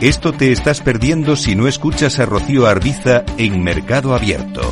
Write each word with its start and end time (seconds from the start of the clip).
Esto 0.00 0.32
te 0.32 0.50
estás 0.50 0.80
perdiendo 0.80 1.36
si 1.36 1.54
no 1.54 1.68
escuchas 1.68 2.20
a 2.20 2.24
Rocío 2.24 2.66
Arbiza 2.66 3.22
en 3.36 3.62
Mercado 3.62 4.14
Abierto. 4.14 4.62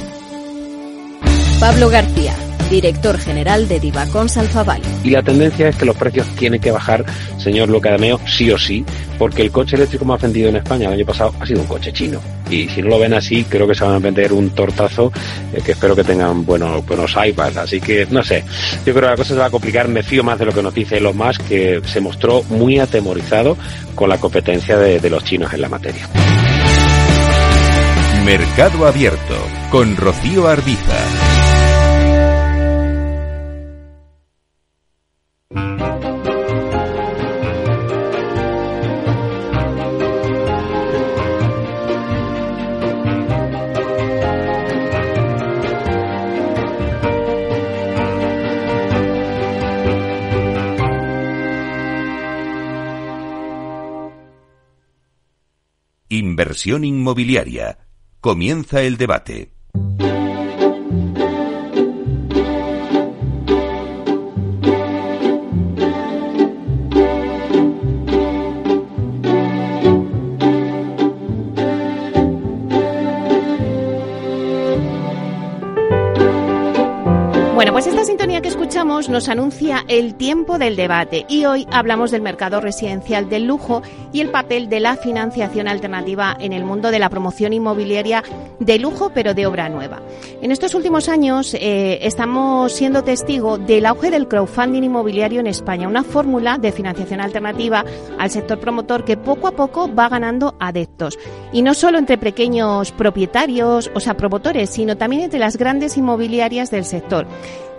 Pablo 1.61 1.91
García, 1.91 2.35
director 2.69 3.19
general 3.19 3.69
de 3.69 3.81
Divacons 3.81 4.37
Alfabal. 4.37 4.81
Y 5.05 5.11
la 5.11 5.23
tendencia 5.23 5.69
es 5.69 5.77
que 5.77 5.85
los 5.85 5.97
precios 5.97 6.27
tienen 6.37 6.61
que 6.61 6.71
bajar, 6.71 7.05
señor 7.39 7.69
Lucadameo, 7.69 8.21
sí 8.27 8.51
o 8.51 8.59
sí, 8.59 8.85
porque 9.19 9.43
el 9.43 9.51
coche 9.51 9.77
eléctrico 9.77 10.05
más 10.05 10.21
vendido 10.21 10.49
en 10.49 10.57
España 10.57 10.89
el 10.89 10.95
año 10.95 11.07
pasado 11.07 11.35
ha 11.41 11.47
sido 11.47 11.61
un 11.61 11.67
coche 11.67 11.93
chino. 11.93 12.21
Y 12.51 12.69
si 12.69 12.83
no 12.83 12.89
lo 12.89 12.99
ven 12.99 13.15
así, 13.15 13.45
creo 13.45 13.67
que 13.67 13.75
se 13.75 13.85
van 13.85 13.95
a 13.95 13.99
vender 13.99 14.33
un 14.33 14.51
tortazo 14.51 15.13
eh, 15.53 15.61
que 15.65 15.73
espero 15.73 15.95
que 15.95 16.05
tengan 16.05 16.45
buenos, 16.45 16.85
buenos 16.87 17.15
iPads. 17.15 17.57
Así 17.57 17.81
que, 17.81 18.07
no 18.11 18.23
sé, 18.23 18.45
yo 18.87 18.93
creo 18.95 19.03
que 19.03 19.11
la 19.11 19.17
cosa 19.17 19.35
se 19.35 19.41
va 19.41 19.47
a 19.47 19.51
complicar. 19.51 19.89
Me 19.89 20.03
fío 20.03 20.25
más 20.25 20.39
de 20.39 20.47
lo 20.47 20.53
que 20.53 20.63
nos 20.63 20.75
dice 20.75 20.99
Elon 20.99 21.17
Musk, 21.17 21.43
que 21.49 21.81
se 21.85 22.01
mostró 22.01 22.43
muy 22.45 22.79
atemorizado 22.79 23.57
con 23.95 24.09
la 24.09 24.19
competencia 24.19 24.79
de, 24.79 25.01
de 25.01 25.11
los 25.11 25.25
chinos 25.25 25.53
en 25.53 25.61
la 25.61 25.69
materia. 25.69 26.09
Mercado 28.25 28.87
Abierto 28.87 29.35
con 29.71 29.97
Rocío 29.97 30.49
Arbiza. 30.49 31.28
Inversión 56.49 56.83
inmobiliaria. 56.83 57.77
Comienza 58.23 58.81
el 58.81 58.97
debate. 58.97 59.53
Nos 79.07 79.29
anuncia 79.29 79.85
el 79.87 80.17
tiempo 80.17 80.59
del 80.59 80.75
debate 80.75 81.25
y 81.29 81.45
hoy 81.45 81.69
hablamos 81.71 82.11
del 82.11 82.21
mercado 82.21 82.61
residencial 82.61 83.29
del 83.29 83.45
lujo 83.45 83.81
y 84.13 84.21
el 84.21 84.31
papel 84.31 84.69
de 84.69 84.81
la 84.81 84.97
financiación 84.97 85.69
alternativa 85.69 86.37
en 86.41 86.53
el 86.53 86.65
mundo 86.65 86.91
de 86.91 86.99
la 86.99 87.09
promoción 87.09 87.53
inmobiliaria 87.53 88.25
de 88.59 88.79
lujo 88.81 89.13
pero 89.15 89.35
de 89.35 89.47
obra 89.47 89.69
nueva. 89.69 90.03
En 90.43 90.51
estos 90.51 90.75
últimos 90.75 91.09
años 91.09 91.55
eh, 91.55 92.01
estamos 92.03 92.73
siendo 92.73 93.05
testigo 93.05 93.57
del 93.57 93.87
auge 93.87 94.11
del 94.11 94.27
crowdfunding 94.27 94.83
inmobiliario 94.83 95.39
en 95.39 95.47
España, 95.47 95.87
una 95.87 96.03
fórmula 96.03 96.59
de 96.59 96.73
financiación 96.73 97.21
alternativa 97.21 97.85
al 98.19 98.31
sector 98.31 98.59
promotor 98.59 99.05
que 99.05 99.17
poco 99.17 99.47
a 99.47 99.53
poco 99.53 99.95
va 99.95 100.09
ganando 100.09 100.57
adeptos. 100.59 101.19
Y 101.53 101.63
no 101.63 101.75
solo 101.75 101.99
entre 101.99 102.19
pequeños 102.19 102.91
propietarios, 102.91 103.93
o 103.95 104.01
sea, 104.01 104.17
promotores, 104.17 104.71
sino 104.71 104.97
también 104.97 105.23
entre 105.23 105.39
las 105.39 105.57
grandes 105.57 105.97
inmobiliarias 105.97 106.73
del 106.73 106.85
sector. 106.85 107.29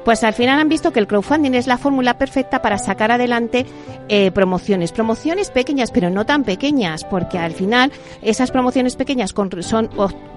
Pues 0.06 0.24
al 0.24 0.34
final 0.34 0.60
han 0.60 0.70
visto 0.70 0.92
que 0.92 1.00
el 1.00 1.08
crowdfunding 1.08 1.54
es 1.54 1.68
la 1.68 1.78
fórmula 1.78 2.18
perfecta 2.18 2.62
para 2.62 2.78
sacar 2.78 3.12
adelante 3.12 3.66
eh, 4.08 4.32
promociones. 4.32 4.92
Promociones 4.92 5.52
pequeñas, 5.52 5.92
pero 5.92 6.10
no 6.10 6.26
tan 6.26 6.44
pequeñas, 6.44 7.04
porque 7.04 7.38
al 7.38 7.52
final 7.52 7.92
esas 8.22 8.52
promociones 8.52 8.96
pequeñas 8.96 9.34
con, 9.34 9.62
son, 9.62 9.90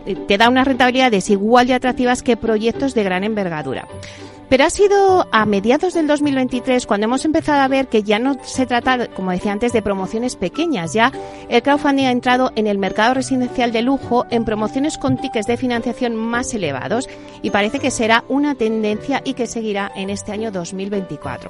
eh, 0.06 0.16
te 0.26 0.38
dan 0.38 0.52
unas 0.52 0.66
rentabilidades 0.66 1.30
igual 1.30 1.66
de 1.66 1.74
atractivas 1.74 2.22
que 2.22 2.36
proyectos 2.36 2.94
de 2.94 3.04
gran 3.04 3.24
envergadura. 3.24 3.86
Pero 4.52 4.64
ha 4.64 4.70
sido 4.70 5.26
a 5.32 5.46
mediados 5.46 5.94
del 5.94 6.06
2023 6.06 6.86
cuando 6.86 7.06
hemos 7.06 7.24
empezado 7.24 7.62
a 7.62 7.68
ver 7.68 7.88
que 7.88 8.02
ya 8.02 8.18
no 8.18 8.36
se 8.44 8.66
trata, 8.66 9.08
como 9.08 9.30
decía 9.30 9.50
antes, 9.50 9.72
de 9.72 9.80
promociones 9.80 10.36
pequeñas. 10.36 10.92
Ya 10.92 11.10
el 11.48 11.62
crowdfunding 11.62 12.04
ha 12.04 12.10
entrado 12.10 12.52
en 12.54 12.66
el 12.66 12.76
mercado 12.76 13.14
residencial 13.14 13.72
de 13.72 13.80
lujo 13.80 14.26
en 14.28 14.44
promociones 14.44 14.98
con 14.98 15.16
tickets 15.16 15.46
de 15.46 15.56
financiación 15.56 16.16
más 16.16 16.52
elevados 16.52 17.08
y 17.40 17.48
parece 17.48 17.78
que 17.78 17.90
será 17.90 18.24
una 18.28 18.54
tendencia 18.54 19.22
y 19.24 19.32
que 19.32 19.46
seguirá 19.46 19.90
en 19.96 20.10
este 20.10 20.32
año 20.32 20.52
2024. 20.52 21.48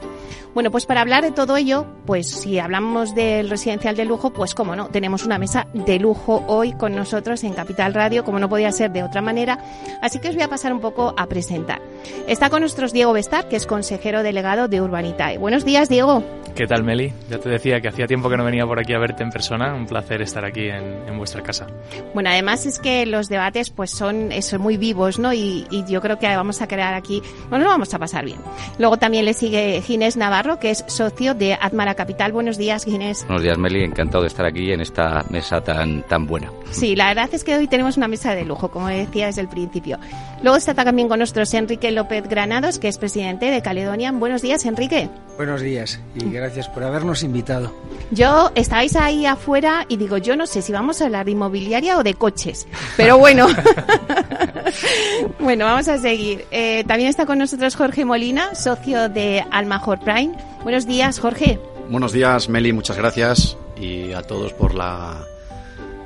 Bueno, 0.54 0.70
pues 0.70 0.86
para 0.86 1.00
hablar 1.00 1.24
de 1.24 1.32
todo 1.32 1.56
ello, 1.56 1.86
pues 2.06 2.30
si 2.30 2.60
hablamos 2.60 3.16
del 3.16 3.50
residencial 3.50 3.96
de 3.96 4.04
lujo, 4.04 4.32
pues 4.32 4.54
como 4.54 4.76
no, 4.76 4.90
tenemos 4.90 5.24
una 5.24 5.38
mesa 5.38 5.66
de 5.74 5.98
lujo 5.98 6.44
hoy 6.46 6.72
con 6.74 6.94
nosotros 6.94 7.42
en 7.42 7.54
Capital 7.54 7.94
Radio, 7.94 8.22
como 8.22 8.38
no 8.38 8.48
podía 8.48 8.70
ser 8.70 8.92
de 8.92 9.02
otra 9.02 9.22
manera. 9.22 9.58
Así 10.00 10.20
que 10.20 10.28
os 10.28 10.34
voy 10.36 10.44
a 10.44 10.48
pasar 10.48 10.72
un 10.72 10.80
poco 10.80 11.14
a 11.16 11.26
presentar. 11.26 11.80
Está 12.28 12.48
con 12.48 12.62
nosotros 12.62 12.91
Diego 12.92 13.12
Bestar, 13.12 13.48
que 13.48 13.56
es 13.56 13.66
consejero 13.66 14.22
delegado 14.22 14.68
de 14.68 14.80
Urbanitae. 14.80 15.38
Buenos 15.38 15.64
días, 15.64 15.88
Diego. 15.88 16.22
¿Qué 16.54 16.66
tal, 16.66 16.84
Meli? 16.84 17.14
Ya 17.30 17.38
te 17.38 17.48
decía 17.48 17.80
que 17.80 17.88
hacía 17.88 18.06
tiempo 18.06 18.28
que 18.28 18.36
no 18.36 18.44
venía 18.44 18.66
por 18.66 18.78
aquí 18.78 18.92
a 18.92 18.98
verte 18.98 19.22
en 19.22 19.30
persona. 19.30 19.74
Un 19.74 19.86
placer 19.86 20.20
estar 20.20 20.44
aquí 20.44 20.68
en, 20.68 21.08
en 21.08 21.16
vuestra 21.16 21.42
casa. 21.42 21.66
Bueno, 22.12 22.28
además 22.28 22.66
es 22.66 22.78
que 22.78 23.06
los 23.06 23.30
debates 23.30 23.70
pues 23.70 23.90
son, 23.90 24.30
son 24.42 24.60
muy 24.60 24.76
vivos, 24.76 25.18
¿no? 25.18 25.32
Y, 25.32 25.66
y, 25.70 25.84
yo 25.86 26.02
creo 26.02 26.18
que 26.18 26.26
vamos 26.26 26.60
a 26.60 26.68
crear 26.68 26.92
aquí, 26.92 27.22
bueno, 27.48 27.64
lo 27.64 27.70
vamos 27.70 27.94
a 27.94 27.98
pasar 27.98 28.26
bien. 28.26 28.38
Luego 28.78 28.98
también 28.98 29.24
le 29.24 29.32
sigue 29.32 29.80
Ginés 29.80 30.18
Navarro, 30.18 30.58
que 30.58 30.70
es 30.70 30.84
socio 30.88 31.32
de 31.32 31.54
Atmara 31.54 31.94
Capital. 31.94 32.32
Buenos 32.32 32.58
días, 32.58 32.84
Ginés. 32.84 33.24
Buenos 33.26 33.42
días, 33.42 33.56
Meli. 33.56 33.82
Encantado 33.82 34.22
de 34.22 34.28
estar 34.28 34.44
aquí 34.44 34.72
en 34.72 34.82
esta 34.82 35.24
mesa 35.30 35.62
tan, 35.62 36.02
tan 36.02 36.26
buena. 36.26 36.52
Sí, 36.70 36.96
la 36.96 37.08
verdad 37.08 37.30
es 37.32 37.44
que 37.44 37.56
hoy 37.56 37.66
tenemos 37.66 37.96
una 37.96 38.08
mesa 38.08 38.34
de 38.34 38.44
lujo, 38.44 38.70
como 38.70 38.88
decía 38.88 39.26
desde 39.26 39.40
el 39.40 39.48
principio. 39.48 39.98
Luego 40.42 40.58
está 40.58 40.74
también 40.74 41.08
con 41.08 41.18
nosotros 41.20 41.54
Enrique 41.54 41.90
López 41.92 42.28
Granados, 42.28 42.78
que 42.82 42.88
es 42.88 42.98
presidente 42.98 43.48
de 43.52 43.62
Caledonian. 43.62 44.18
Buenos 44.18 44.42
días, 44.42 44.66
Enrique. 44.66 45.08
Buenos 45.36 45.60
días 45.60 46.00
y 46.16 46.28
gracias 46.30 46.68
por 46.68 46.82
habernos 46.82 47.22
invitado. 47.22 47.72
Yo 48.10 48.50
estáis 48.56 48.96
ahí 48.96 49.24
afuera 49.24 49.86
y 49.88 49.98
digo, 49.98 50.18
yo 50.18 50.34
no 50.34 50.48
sé 50.48 50.62
si 50.62 50.72
vamos 50.72 51.00
a 51.00 51.04
hablar 51.04 51.24
de 51.24 51.30
inmobiliaria 51.30 51.96
o 51.96 52.02
de 52.02 52.14
coches, 52.14 52.66
pero 52.96 53.18
bueno. 53.18 53.46
bueno, 55.38 55.64
vamos 55.64 55.86
a 55.86 55.98
seguir. 55.98 56.44
Eh, 56.50 56.82
también 56.88 57.08
está 57.08 57.24
con 57.24 57.38
nosotros 57.38 57.76
Jorge 57.76 58.04
Molina, 58.04 58.56
socio 58.56 59.08
de 59.08 59.44
Almajor 59.52 60.00
Prime. 60.00 60.32
Buenos 60.64 60.84
días, 60.84 61.20
Jorge. 61.20 61.60
Buenos 61.88 62.12
días, 62.12 62.48
Meli, 62.48 62.72
muchas 62.72 62.96
gracias 62.96 63.56
y 63.80 64.12
a 64.12 64.22
todos 64.22 64.52
por 64.54 64.74
la 64.74 65.24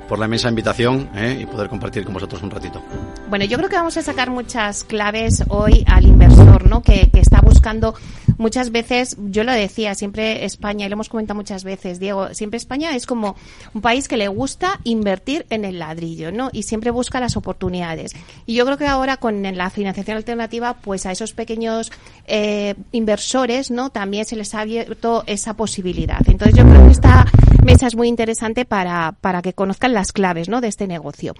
por 0.07 0.19
la 0.19 0.25
inmensa 0.25 0.49
invitación 0.49 1.09
¿eh? 1.15 1.39
y 1.41 1.45
poder 1.45 1.69
compartir 1.69 2.03
con 2.05 2.13
vosotros 2.13 2.41
un 2.41 2.51
ratito. 2.51 2.81
Bueno, 3.29 3.45
yo 3.45 3.57
creo 3.57 3.69
que 3.69 3.75
vamos 3.75 3.97
a 3.97 4.01
sacar 4.01 4.29
muchas 4.29 4.83
claves 4.83 5.43
hoy 5.49 5.83
al 5.87 6.05
inversor, 6.05 6.69
¿no? 6.69 6.81
Que, 6.81 7.09
que, 7.11 7.19
está 7.19 7.41
buscando 7.41 7.93
muchas 8.37 8.71
veces, 8.71 9.17
yo 9.29 9.43
lo 9.43 9.51
decía, 9.51 9.95
siempre 9.95 10.45
España, 10.45 10.85
y 10.85 10.89
lo 10.89 10.93
hemos 10.93 11.09
comentado 11.09 11.35
muchas 11.35 11.63
veces, 11.63 11.99
Diego, 11.99 12.33
siempre 12.33 12.57
España 12.57 12.95
es 12.95 13.05
como 13.05 13.35
un 13.73 13.81
país 13.81 14.07
que 14.07 14.15
le 14.15 14.27
gusta 14.27 14.79
invertir 14.83 15.45
en 15.49 15.65
el 15.65 15.79
ladrillo, 15.79 16.31
¿no? 16.31 16.49
Y 16.53 16.63
siempre 16.63 16.91
busca 16.91 17.19
las 17.19 17.35
oportunidades. 17.35 18.13
Y 18.45 18.55
yo 18.55 18.65
creo 18.65 18.77
que 18.77 18.87
ahora 18.87 19.17
con 19.17 19.43
la 19.43 19.69
financiación 19.69 20.17
alternativa, 20.17 20.75
pues 20.75 21.05
a 21.05 21.11
esos 21.11 21.33
pequeños 21.33 21.91
eh, 22.27 22.75
inversores, 22.91 23.71
¿no? 23.71 23.89
También 23.89 24.25
se 24.25 24.35
les 24.35 24.53
ha 24.53 24.61
abierto 24.61 25.23
esa 25.27 25.55
posibilidad. 25.55 26.21
Entonces 26.27 26.55
yo 26.55 26.63
creo 26.63 26.85
que 26.85 26.91
esta 26.91 27.25
mesa 27.67 27.85
es 27.87 27.97
muy 27.97 28.07
interesante 28.07 28.63
para, 28.63 29.17
para 29.19 29.41
que 29.41 29.51
conozcan 29.51 29.93
las 29.93 30.13
claves 30.13 30.47
¿no? 30.47 30.61
de 30.61 30.69
este 30.69 30.87
negocio. 30.87 31.35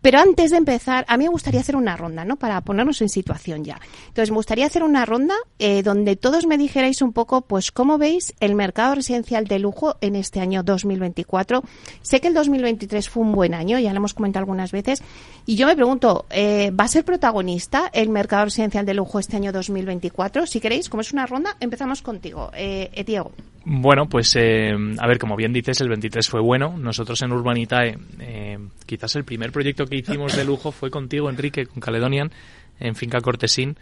Pero 0.00 0.18
antes 0.18 0.50
de 0.50 0.56
empezar, 0.56 1.04
a 1.06 1.18
mí 1.18 1.24
me 1.24 1.30
gustaría 1.30 1.60
hacer 1.60 1.76
una 1.76 1.98
ronda, 1.98 2.24
¿no? 2.24 2.36
Para 2.36 2.62
ponernos 2.62 3.02
en 3.02 3.10
situación 3.10 3.62
ya. 3.62 3.78
Entonces, 4.08 4.30
me 4.30 4.36
gustaría 4.36 4.64
hacer 4.64 4.82
una 4.82 5.04
ronda 5.04 5.34
eh, 5.58 5.82
donde 5.82 6.16
todos 6.16 6.46
me 6.46 6.56
dijerais 6.56 7.02
un 7.02 7.12
poco, 7.12 7.42
pues, 7.42 7.72
cómo 7.72 7.98
veis 7.98 8.32
el 8.40 8.54
mercado 8.54 8.94
residencial 8.94 9.46
de 9.46 9.58
lujo 9.58 9.96
en 10.00 10.16
este 10.16 10.40
año 10.40 10.62
2024. 10.62 11.62
Sé 12.00 12.22
que 12.22 12.28
el 12.28 12.34
2023 12.34 13.10
fue 13.10 13.24
un 13.24 13.32
buen 13.32 13.52
año, 13.52 13.78
ya 13.78 13.92
lo 13.92 13.98
hemos 13.98 14.14
comentado 14.14 14.44
algunas 14.44 14.72
veces, 14.72 15.02
y 15.44 15.56
yo 15.56 15.66
me 15.66 15.76
pregunto, 15.76 16.24
eh, 16.30 16.70
¿va 16.70 16.84
a 16.84 16.88
ser 16.88 17.04
protagonista 17.04 17.90
el 17.92 18.08
mercado 18.08 18.46
residencial 18.46 18.86
de 18.86 18.94
lujo 18.94 19.18
este 19.18 19.36
año 19.36 19.52
2024? 19.52 20.46
Si 20.46 20.58
queréis, 20.58 20.88
como 20.88 21.02
es 21.02 21.12
una 21.12 21.26
ronda, 21.26 21.58
empezamos 21.60 22.00
contigo, 22.00 22.50
eh, 22.54 23.04
Diego. 23.06 23.32
Bueno, 23.68 24.08
pues 24.08 24.36
eh, 24.36 24.76
a 24.96 25.06
ver, 25.08 25.18
como 25.18 25.34
bien 25.34 25.52
dices, 25.52 25.80
el 25.80 25.88
23 25.88 26.28
fue 26.28 26.40
bueno. 26.40 26.76
Nosotros 26.78 27.20
en 27.22 27.32
Urbanitae, 27.32 27.98
eh, 28.20 28.58
quizás 28.86 29.16
el 29.16 29.24
primer 29.24 29.50
proyecto 29.50 29.86
que 29.86 29.96
hicimos 29.96 30.36
de 30.36 30.44
lujo 30.44 30.70
fue 30.70 30.88
contigo, 30.88 31.28
Enrique, 31.28 31.66
con 31.66 31.80
Caledonian, 31.80 32.30
en 32.78 32.94
Finca 32.94 33.20
Cortesín. 33.20 33.76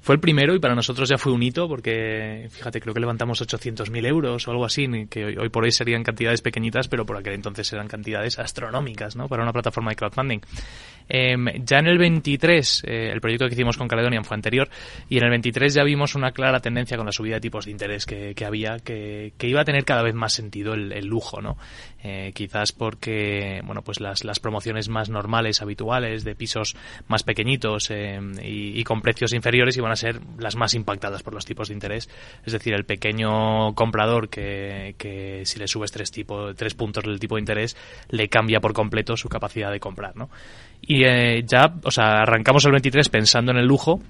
Fue 0.00 0.14
el 0.14 0.22
primero 0.22 0.54
y 0.54 0.58
para 0.58 0.74
nosotros 0.74 1.10
ya 1.10 1.18
fue 1.18 1.32
un 1.32 1.42
hito 1.42 1.68
porque, 1.68 2.48
fíjate, 2.50 2.80
creo 2.80 2.94
que 2.94 3.00
levantamos 3.00 3.42
800.000 3.42 4.06
euros 4.06 4.48
o 4.48 4.50
algo 4.52 4.64
así, 4.64 4.88
que 5.10 5.26
hoy, 5.26 5.36
hoy, 5.36 5.50
por 5.50 5.64
hoy 5.64 5.70
serían 5.70 6.02
cantidades 6.02 6.40
pequeñitas, 6.40 6.88
pero 6.88 7.04
por 7.04 7.18
aquel 7.18 7.34
entonces 7.34 7.70
eran 7.74 7.88
cantidades 7.88 8.38
astronómicas, 8.38 9.16
¿no? 9.16 9.28
Para 9.28 9.42
una 9.42 9.52
plataforma 9.52 9.90
de 9.90 9.96
crowdfunding. 9.96 10.40
Em, 11.08 11.46
ya 11.64 11.78
en 11.78 11.86
el 11.86 11.98
23, 11.98 12.82
eh, 12.84 13.10
el 13.12 13.20
proyecto 13.20 13.46
que 13.46 13.54
hicimos 13.54 13.76
con 13.76 13.88
Caledonian 13.88 14.24
fue 14.24 14.34
anterior, 14.34 14.68
y 15.08 15.18
en 15.18 15.24
el 15.24 15.30
23 15.30 15.74
ya 15.74 15.84
vimos 15.84 16.14
una 16.14 16.32
clara 16.32 16.60
tendencia 16.60 16.96
con 16.96 17.06
la 17.06 17.12
subida 17.12 17.36
de 17.36 17.40
tipos 17.40 17.66
de 17.66 17.70
interés 17.70 18.06
que, 18.06 18.34
había, 18.44 18.78
que, 18.78 19.32
iba 19.42 19.60
a 19.60 19.64
tener 19.64 19.84
cada 19.84 20.02
vez 20.02 20.14
más 20.14 20.32
sentido 20.32 20.74
el, 20.74 21.06
lujo, 21.06 21.40
¿no? 21.40 21.56
Eh, 22.02 22.32
quizás 22.34 22.72
porque, 22.72 23.60
bueno, 23.64 23.82
pues 23.82 24.00
las, 24.00 24.40
promociones 24.40 24.88
más 24.88 25.08
normales, 25.08 25.62
habituales, 25.62 26.24
de 26.24 26.34
pisos 26.34 26.76
más 27.08 27.22
pequeñitos 27.22 27.90
em, 27.90 28.34
y, 28.42 28.82
con 28.84 29.00
precios 29.00 29.32
inferiores 29.32 29.76
iban 29.76 29.92
a 29.92 29.96
ser 29.96 30.20
las 30.38 30.56
más 30.56 30.74
impactadas 30.74 31.22
por 31.22 31.34
los 31.34 31.44
tipos 31.44 31.68
de 31.68 31.74
interés. 31.74 32.08
Es 32.44 32.52
decir, 32.52 32.74
el 32.74 32.84
pequeño 32.84 33.74
comprador 33.74 34.28
que, 34.28 34.94
que 34.98 35.42
si 35.44 35.58
le 35.58 35.68
subes 35.68 35.90
tres, 35.92 36.10
tipo, 36.10 36.54
tres 36.54 36.74
puntos 36.74 37.04
del 37.04 37.18
tipo 37.18 37.36
de 37.36 37.40
interés, 37.40 37.76
le 38.08 38.28
cambia 38.28 38.60
por 38.60 38.72
completo 38.72 39.16
su 39.16 39.28
capacidad 39.28 39.72
de 39.72 39.80
comprar, 39.80 40.16
¿no? 40.16 40.30
Y 40.82 40.95
eh, 41.04 41.44
ya, 41.46 41.72
o 41.82 41.90
sea, 41.90 42.22
arrancamos 42.22 42.64
el 42.64 42.72
23 42.72 43.08
pensando 43.08 43.52
en 43.52 43.58
el 43.58 43.66
lujo 43.66 44.00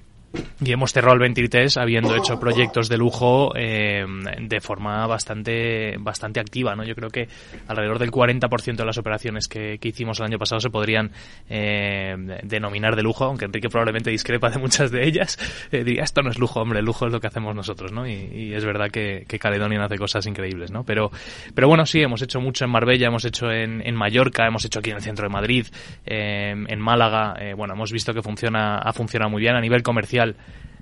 y 0.61 0.73
hemos 0.73 0.93
cerrado 0.93 1.15
el 1.15 1.21
23 1.21 1.77
habiendo 1.77 2.17
hecho 2.17 2.39
proyectos 2.41 2.89
de 2.89 2.97
lujo 2.97 3.53
eh, 3.57 4.05
de 4.41 4.61
forma 4.61 5.07
bastante 5.07 5.97
bastante 5.99 6.41
activa 6.41 6.75
no 6.75 6.85
yo 6.85 6.95
creo 6.95 7.11
que 7.11 7.29
alrededor 7.69 7.99
del 7.99 8.11
40% 8.11 8.77
de 8.77 8.85
las 8.85 8.99
operaciones 8.99 9.49
que, 9.49 9.79
hicimos 9.87 10.19
el 10.19 10.27
año 10.27 10.39
pasado 10.39 10.61
se 10.61 10.69
podrían 10.69 11.13
eh, 11.49 12.41
denominar 12.43 12.97
de 12.97 13.03
lujo 13.03 13.25
aunque 13.25 13.45
Enrique 13.45 13.69
probablemente 13.69 14.11
discrepa 14.11 14.51
de 14.51 14.59
muchas 14.59 14.91
de 14.91 15.07
ellas. 15.07 15.39
Eh, 15.71 15.85
diría 15.85 16.03
esto 16.03 16.23
no 16.23 16.31
es 16.31 16.39
lujo 16.39 16.61
hombre 16.61 16.81
el 16.81 16.85
lujo 16.85 17.07
es 17.07 17.13
lo 17.13 17.21
que 17.21 17.29
hacemos 17.29 17.55
nosotros 17.55 17.93
no 17.93 18.07
y, 18.07 18.53
es 18.53 18.65
verdad 18.65 18.91
que, 18.91 19.25
que 19.29 19.39
Caledonian 19.39 19.83
hace 19.83 19.97
cosas 19.97 20.27
increíbles 20.27 20.71
no 20.71 20.85
pero 20.85 21.11
pero 21.55 21.69
bueno 21.69 21.87
sí 21.87 22.01
hemos 22.01 22.21
hecho 22.23 22.41
mucho 22.41 22.65
en 22.65 22.71
Marbella 22.71 23.07
hemos 23.07 23.25
hecho 23.25 23.51
en, 23.51 23.87
en 23.87 23.95
Mallorca 23.95 24.47
hemos 24.47 24.65
hecho 24.65 24.81
aquí 24.81 24.91
en 24.91 24.97
el 24.97 25.03
centro 25.03 25.29
de 25.29 25.33
Madrid 25.33 25.67
en 26.05 26.81
Málaga 26.81 27.37
bueno 27.57 27.75
hemos 27.75 27.93
visto 27.93 28.13
que 28.13 28.23
funciona 28.23 28.79
ha 28.79 28.93
funcionado 28.93 29.31
muy 29.31 29.41
bien 29.41 29.55
a 29.55 29.61
nivel 29.61 29.83
comercial 29.83 30.16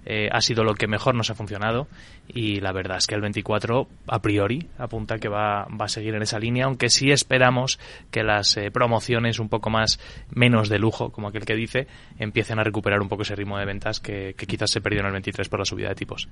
eh, 0.06 0.28
ha 0.30 0.40
sido 0.42 0.64
lo 0.64 0.74
que 0.74 0.86
mejor 0.86 1.14
nos 1.14 1.30
ha 1.30 1.34
funcionado 1.34 1.88
y 2.28 2.60
la 2.60 2.72
verdad 2.72 2.98
es 2.98 3.06
que 3.06 3.14
el 3.14 3.22
24 3.22 3.88
a 4.06 4.18
priori 4.20 4.66
apunta 4.76 5.18
que 5.18 5.28
va, 5.28 5.62
a 5.62 5.88
seguir 5.88 6.14
en 6.14 6.22
esa 6.22 6.38
línea, 6.38 6.66
aunque 6.66 6.90
sí 6.90 7.10
esperamos 7.10 7.78
que 8.10 8.22
las 8.22 8.56
eh, 8.56 8.70
promociones 8.70 9.38
un 9.38 9.48
poco 9.48 9.70
más 9.70 9.98
menos 10.30 10.68
de 10.68 10.78
lujo, 10.78 11.10
como 11.10 11.28
aquel 11.28 11.46
que 11.46 11.54
dice, 11.54 11.86
empiecen 12.18 12.58
a 12.58 12.64
recuperar 12.64 13.00
un 13.00 13.08
poco 13.08 13.22
ese 13.22 13.34
ritmo 13.34 13.58
de 13.58 13.64
ventas 13.64 14.00
que, 14.00 14.34
quizás 14.36 14.70
se 14.70 14.82
perdió 14.82 15.00
en 15.00 15.06
el 15.06 15.12
23 15.12 15.48
por 15.48 15.58
la 15.60 15.64
subida 15.64 15.88
de 15.88 15.94
tipos. 15.94 16.28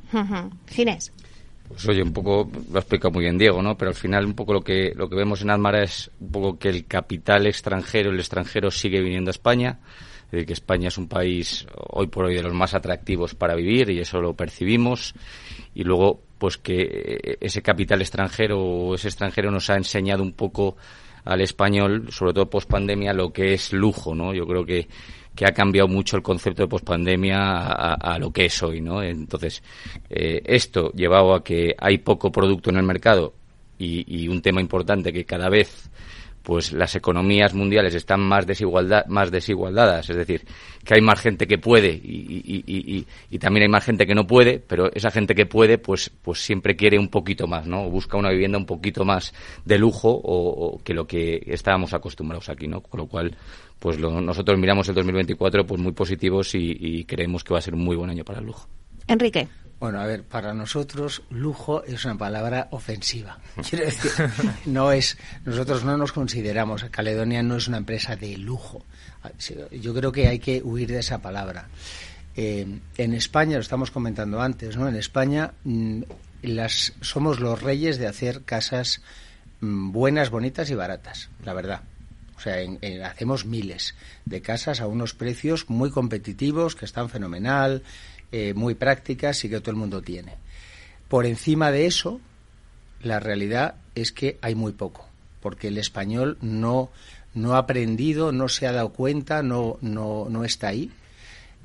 Ginés. 0.68 1.12
Pues 1.66 1.88
oye, 1.88 2.02
un 2.02 2.12
poco 2.12 2.50
lo 2.70 2.76
ha 2.76 2.80
explicado 2.80 3.12
muy 3.12 3.22
bien 3.24 3.38
Diego, 3.38 3.62
¿no? 3.62 3.78
Pero 3.78 3.90
al 3.90 3.94
final 3.94 4.26
un 4.26 4.34
poco 4.34 4.52
lo 4.52 4.60
que 4.60 4.92
lo 4.94 5.08
que 5.08 5.16
vemos 5.16 5.40
en 5.40 5.48
Admara 5.48 5.82
es 5.82 6.10
un 6.20 6.30
poco 6.30 6.58
que 6.58 6.68
el 6.68 6.84
capital 6.84 7.46
extranjero, 7.46 8.10
el 8.10 8.18
extranjero 8.18 8.70
sigue 8.70 9.00
viniendo 9.00 9.30
a 9.30 9.32
España 9.32 9.78
de 10.32 10.44
que 10.44 10.52
España 10.54 10.88
es 10.88 10.98
un 10.98 11.08
país 11.08 11.66
hoy 11.90 12.08
por 12.08 12.24
hoy 12.24 12.34
de 12.34 12.42
los 12.42 12.54
más 12.54 12.74
atractivos 12.74 13.34
para 13.34 13.54
vivir 13.54 13.90
y 13.90 14.00
eso 14.00 14.20
lo 14.20 14.34
percibimos 14.34 15.14
y 15.74 15.84
luego 15.84 16.20
pues 16.38 16.58
que 16.58 17.38
ese 17.40 17.62
capital 17.62 18.00
extranjero 18.00 18.60
o 18.60 18.94
ese 18.96 19.08
extranjero 19.08 19.50
nos 19.50 19.70
ha 19.70 19.76
enseñado 19.76 20.22
un 20.22 20.32
poco 20.32 20.76
al 21.24 21.40
español, 21.40 22.08
sobre 22.10 22.32
todo 22.32 22.50
post 22.50 22.68
pandemia, 22.68 23.12
lo 23.12 23.32
que 23.32 23.54
es 23.54 23.72
lujo, 23.72 24.14
¿no? 24.14 24.34
Yo 24.34 24.46
creo 24.46 24.64
que, 24.64 24.88
que 25.34 25.46
ha 25.46 25.52
cambiado 25.52 25.88
mucho 25.88 26.16
el 26.16 26.22
concepto 26.22 26.62
de 26.62 26.68
pospandemia 26.68 27.38
a, 27.38 27.94
a, 27.94 28.18
lo 28.18 28.32
que 28.32 28.46
es 28.46 28.62
hoy, 28.62 28.80
¿no? 28.80 29.02
Entonces, 29.02 29.62
eh, 30.10 30.42
esto 30.44 30.90
llevado 30.92 31.34
a 31.34 31.44
que 31.44 31.74
hay 31.78 31.98
poco 31.98 32.32
producto 32.32 32.70
en 32.70 32.76
el 32.76 32.82
mercado 32.82 33.34
y, 33.78 34.04
y 34.22 34.28
un 34.28 34.42
tema 34.42 34.60
importante 34.60 35.12
que 35.12 35.24
cada 35.24 35.48
vez 35.48 35.90
pues 36.42 36.72
las 36.72 36.94
economías 36.96 37.54
mundiales 37.54 37.94
están 37.94 38.20
más 38.20 38.46
desigualdad, 38.46 39.06
más 39.06 39.30
desigualdadas, 39.30 40.10
es 40.10 40.16
decir, 40.16 40.42
que 40.84 40.94
hay 40.94 41.00
más 41.00 41.20
gente 41.20 41.46
que 41.46 41.58
puede 41.58 41.92
y, 41.92 43.06
y, 43.30 43.38
también 43.38 43.64
hay 43.64 43.68
más 43.68 43.84
gente 43.84 44.06
que 44.06 44.14
no 44.14 44.26
puede, 44.26 44.60
pero 44.60 44.92
esa 44.92 45.10
gente 45.10 45.34
que 45.34 45.46
puede, 45.46 45.78
pues, 45.78 46.10
pues 46.10 46.44
siempre 46.44 46.76
quiere 46.76 46.98
un 46.98 47.08
poquito 47.08 47.46
más, 47.46 47.66
¿no? 47.66 47.88
busca 47.90 48.16
una 48.16 48.30
vivienda 48.30 48.58
un 48.58 48.66
poquito 48.66 49.04
más 49.04 49.32
de 49.64 49.78
lujo 49.78 50.10
o, 50.10 50.80
que 50.84 50.94
lo 50.94 51.06
que 51.06 51.42
estábamos 51.46 51.92
acostumbrados 51.94 52.48
aquí, 52.48 52.68
¿no? 52.68 52.80
Con 52.80 53.00
lo 53.00 53.06
cual, 53.06 53.36
pues 53.78 53.98
nosotros 53.98 54.58
miramos 54.58 54.88
el 54.88 54.94
2024 54.94 55.66
pues 55.66 55.80
muy 55.80 55.92
positivos 55.92 56.54
y 56.54 57.04
creemos 57.04 57.42
que 57.44 57.52
va 57.52 57.58
a 57.58 57.62
ser 57.62 57.74
un 57.74 57.84
muy 57.84 57.96
buen 57.96 58.10
año 58.10 58.24
para 58.24 58.38
el 58.38 58.46
lujo. 58.46 58.68
Enrique. 59.08 59.48
Bueno, 59.82 59.98
a 59.98 60.06
ver, 60.06 60.22
para 60.22 60.54
nosotros 60.54 61.24
lujo 61.28 61.82
es 61.82 62.04
una 62.04 62.16
palabra 62.16 62.68
ofensiva. 62.70 63.40
Quiero 63.68 63.84
decir, 63.84 64.12
no 64.64 64.92
es, 64.92 65.18
nosotros 65.44 65.82
no 65.82 65.96
nos 65.96 66.12
consideramos, 66.12 66.84
Caledonia 66.84 67.42
no 67.42 67.56
es 67.56 67.66
una 67.66 67.78
empresa 67.78 68.14
de 68.14 68.36
lujo. 68.36 68.86
Yo 69.72 69.92
creo 69.92 70.12
que 70.12 70.28
hay 70.28 70.38
que 70.38 70.62
huir 70.62 70.88
de 70.88 71.00
esa 71.00 71.20
palabra. 71.20 71.66
Eh, 72.36 72.78
en 72.96 73.14
España, 73.14 73.56
lo 73.56 73.60
estamos 73.60 73.90
comentando 73.90 74.40
antes, 74.40 74.76
¿no? 74.76 74.86
En 74.86 74.94
España 74.94 75.52
mm, 75.64 76.02
las, 76.42 76.92
somos 77.00 77.40
los 77.40 77.60
reyes 77.60 77.98
de 77.98 78.06
hacer 78.06 78.44
casas 78.44 79.02
mm, 79.62 79.90
buenas, 79.90 80.30
bonitas 80.30 80.70
y 80.70 80.76
baratas, 80.76 81.28
la 81.44 81.54
verdad. 81.54 81.82
O 82.36 82.40
sea, 82.40 82.56
hacemos 83.04 83.46
miles 83.46 83.96
de 84.26 84.42
casas 84.42 84.80
a 84.80 84.86
unos 84.86 85.12
precios 85.12 85.68
muy 85.68 85.90
competitivos, 85.90 86.76
que 86.76 86.84
están 86.84 87.08
fenomenal, 87.08 87.82
eh, 88.32 88.54
muy 88.54 88.74
prácticas 88.74 89.44
y 89.44 89.48
que 89.48 89.60
todo 89.60 89.70
el 89.70 89.76
mundo 89.76 90.02
tiene. 90.02 90.34
Por 91.08 91.26
encima 91.26 91.70
de 91.70 91.86
eso, 91.86 92.20
la 93.02 93.20
realidad 93.20 93.76
es 93.94 94.12
que 94.12 94.38
hay 94.40 94.54
muy 94.54 94.72
poco, 94.72 95.06
porque 95.40 95.68
el 95.68 95.78
español 95.78 96.38
no, 96.40 96.90
no 97.34 97.54
ha 97.54 97.58
aprendido, 97.58 98.32
no 98.32 98.48
se 98.48 98.66
ha 98.66 98.72
dado 98.72 98.92
cuenta, 98.94 99.42
no, 99.42 99.78
no, 99.80 100.26
no 100.30 100.44
está 100.44 100.68
ahí 100.68 100.90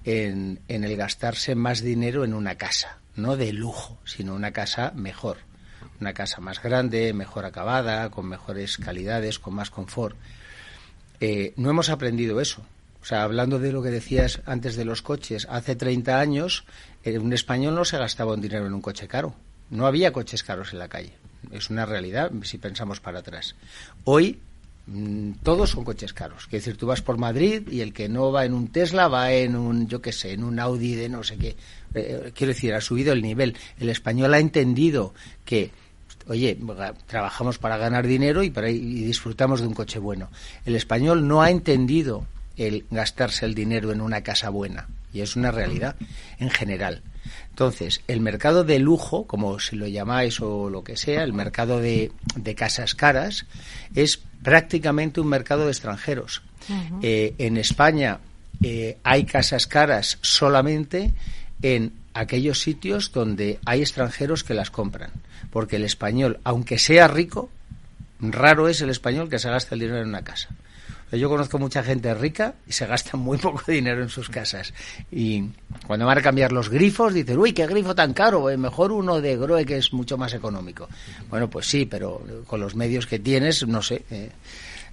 en, 0.03 0.59
en 0.67 0.83
el 0.83 0.95
gastarse 0.97 1.55
más 1.55 1.81
dinero 1.81 2.23
en 2.23 2.33
una 2.33 2.55
casa, 2.55 2.99
no 3.15 3.37
de 3.37 3.53
lujo, 3.53 3.97
sino 4.05 4.35
una 4.35 4.51
casa 4.51 4.91
mejor, 4.95 5.37
una 5.99 6.13
casa 6.13 6.41
más 6.41 6.61
grande, 6.61 7.13
mejor 7.13 7.45
acabada, 7.45 8.09
con 8.09 8.27
mejores 8.27 8.77
calidades, 8.77 9.39
con 9.39 9.53
más 9.53 9.69
confort. 9.69 10.15
Eh, 11.19 11.53
no 11.55 11.69
hemos 11.69 11.89
aprendido 11.89 12.39
eso. 12.41 12.63
Sea, 13.07 13.23
hablando 13.23 13.57
de 13.57 13.71
lo 13.71 13.81
que 13.81 13.89
decías 13.89 14.41
antes 14.45 14.75
de 14.75 14.83
los 14.83 15.01
coches, 15.01 15.47
hace 15.49 15.77
30 15.77 16.19
años 16.19 16.65
eh, 17.05 17.17
un 17.17 17.31
español 17.31 17.73
no 17.73 17.85
se 17.85 17.97
gastaba 17.97 18.33
un 18.33 18.41
dinero 18.41 18.65
en 18.65 18.73
un 18.73 18.81
coche 18.81 19.07
caro. 19.07 19.33
No 19.69 19.87
había 19.87 20.11
coches 20.11 20.43
caros 20.43 20.73
en 20.73 20.79
la 20.79 20.89
calle. 20.89 21.13
Es 21.49 21.69
una 21.69 21.85
realidad 21.85 22.33
si 22.43 22.57
pensamos 22.57 22.99
para 22.99 23.19
atrás. 23.19 23.55
Hoy 24.03 24.41
mm, 24.87 25.35
todos 25.41 25.69
son 25.69 25.85
coches 25.85 26.11
caros. 26.11 26.47
Es 26.47 26.51
decir, 26.51 26.75
tú 26.75 26.87
vas 26.87 27.01
por 27.01 27.17
Madrid 27.17 27.65
y 27.71 27.79
el 27.79 27.93
que 27.93 28.09
no 28.09 28.33
va 28.33 28.43
en 28.43 28.53
un 28.53 28.67
Tesla 28.67 29.07
va 29.07 29.31
en 29.31 29.55
un, 29.55 29.87
yo 29.87 30.01
qué 30.01 30.11
sé, 30.11 30.33
en 30.33 30.43
un 30.43 30.59
Audi 30.59 30.95
de 30.95 31.07
no 31.07 31.23
sé 31.23 31.37
qué. 31.37 31.55
Eh, 31.93 32.33
quiero 32.35 32.51
decir, 32.51 32.73
ha 32.73 32.81
subido 32.81 33.13
el 33.13 33.21
nivel. 33.21 33.55
El 33.79 33.87
español 33.87 34.33
ha 34.33 34.39
entendido 34.39 35.13
que 35.45 35.71
oye, 36.27 36.59
trabajamos 37.05 37.57
para 37.57 37.77
ganar 37.77 38.05
dinero 38.05 38.43
y, 38.43 38.49
para, 38.49 38.69
y 38.69 39.05
disfrutamos 39.05 39.61
de 39.61 39.67
un 39.67 39.73
coche 39.73 39.97
bueno. 39.97 40.29
El 40.65 40.75
español 40.75 41.25
no 41.25 41.41
ha 41.41 41.51
entendido 41.51 42.25
el 42.57 42.85
gastarse 42.91 43.45
el 43.45 43.55
dinero 43.55 43.91
en 43.91 44.01
una 44.01 44.21
casa 44.21 44.49
buena. 44.49 44.87
Y 45.13 45.21
es 45.21 45.35
una 45.35 45.51
realidad 45.51 45.95
en 46.39 46.49
general. 46.49 47.01
Entonces, 47.49 48.01
el 48.07 48.21
mercado 48.21 48.63
de 48.63 48.79
lujo, 48.79 49.25
como 49.25 49.59
si 49.59 49.75
lo 49.75 49.87
llamáis 49.87 50.39
o 50.41 50.69
lo 50.69 50.83
que 50.83 50.97
sea, 50.97 51.23
el 51.23 51.33
mercado 51.33 51.79
de, 51.79 52.11
casas 52.55 52.93
caras, 52.93 53.45
es 53.95 54.19
prácticamente 54.43 55.21
un 55.21 55.27
mercado 55.27 55.65
de 55.65 55.71
extranjeros. 55.71 56.41
Eh, 57.01 57.33
en 57.37 57.57
España 57.57 58.19
eh, 58.61 58.97
hay 59.03 59.23
casas 59.25 59.67
caras 59.67 60.17
solamente 60.21 61.13
en 61.61 61.93
aquellos 62.13 62.59
sitios 62.61 63.11
donde 63.11 63.59
hay 63.65 63.81
extranjeros 63.81 64.43
que 64.43 64.53
las 64.53 64.71
compran. 64.71 65.11
Porque 65.51 65.77
el 65.77 65.83
español, 65.83 66.39
aunque 66.43 66.77
sea 66.77 67.07
rico, 67.07 67.49
raro 68.19 68.67
es 68.67 68.81
el 68.81 68.89
español 68.89 69.29
que 69.29 69.39
se 69.39 69.49
gasta 69.49 69.75
el 69.75 69.81
dinero 69.81 70.01
en 70.01 70.09
una 70.09 70.23
casa. 70.23 70.49
Yo 71.11 71.29
conozco 71.29 71.57
mucha 71.57 71.83
gente 71.83 72.13
rica 72.13 72.55
y 72.67 72.73
se 72.73 72.85
gasta 72.85 73.15
muy 73.15 73.37
poco 73.37 73.61
dinero 73.71 74.01
en 74.01 74.09
sus 74.09 74.29
casas. 74.29 74.73
Y 75.11 75.43
cuando 75.85 76.05
van 76.05 76.17
a 76.17 76.21
cambiar 76.21 76.51
los 76.51 76.69
grifos, 76.69 77.13
dicen, 77.13 77.37
uy, 77.37 77.53
qué 77.53 77.65
grifo 77.65 77.95
tan 77.95 78.13
caro, 78.13 78.49
eh, 78.49 78.57
mejor 78.57 78.91
uno 78.91 79.21
de 79.21 79.37
Groe 79.37 79.65
que 79.65 79.77
es 79.77 79.93
mucho 79.93 80.17
más 80.17 80.33
económico. 80.33 80.89
Bueno, 81.29 81.49
pues 81.49 81.67
sí, 81.67 81.85
pero 81.85 82.21
con 82.45 82.59
los 82.59 82.75
medios 82.75 83.07
que 83.07 83.19
tienes, 83.19 83.65
no 83.65 83.81
sé. 83.81 84.03
Eh. 84.11 84.31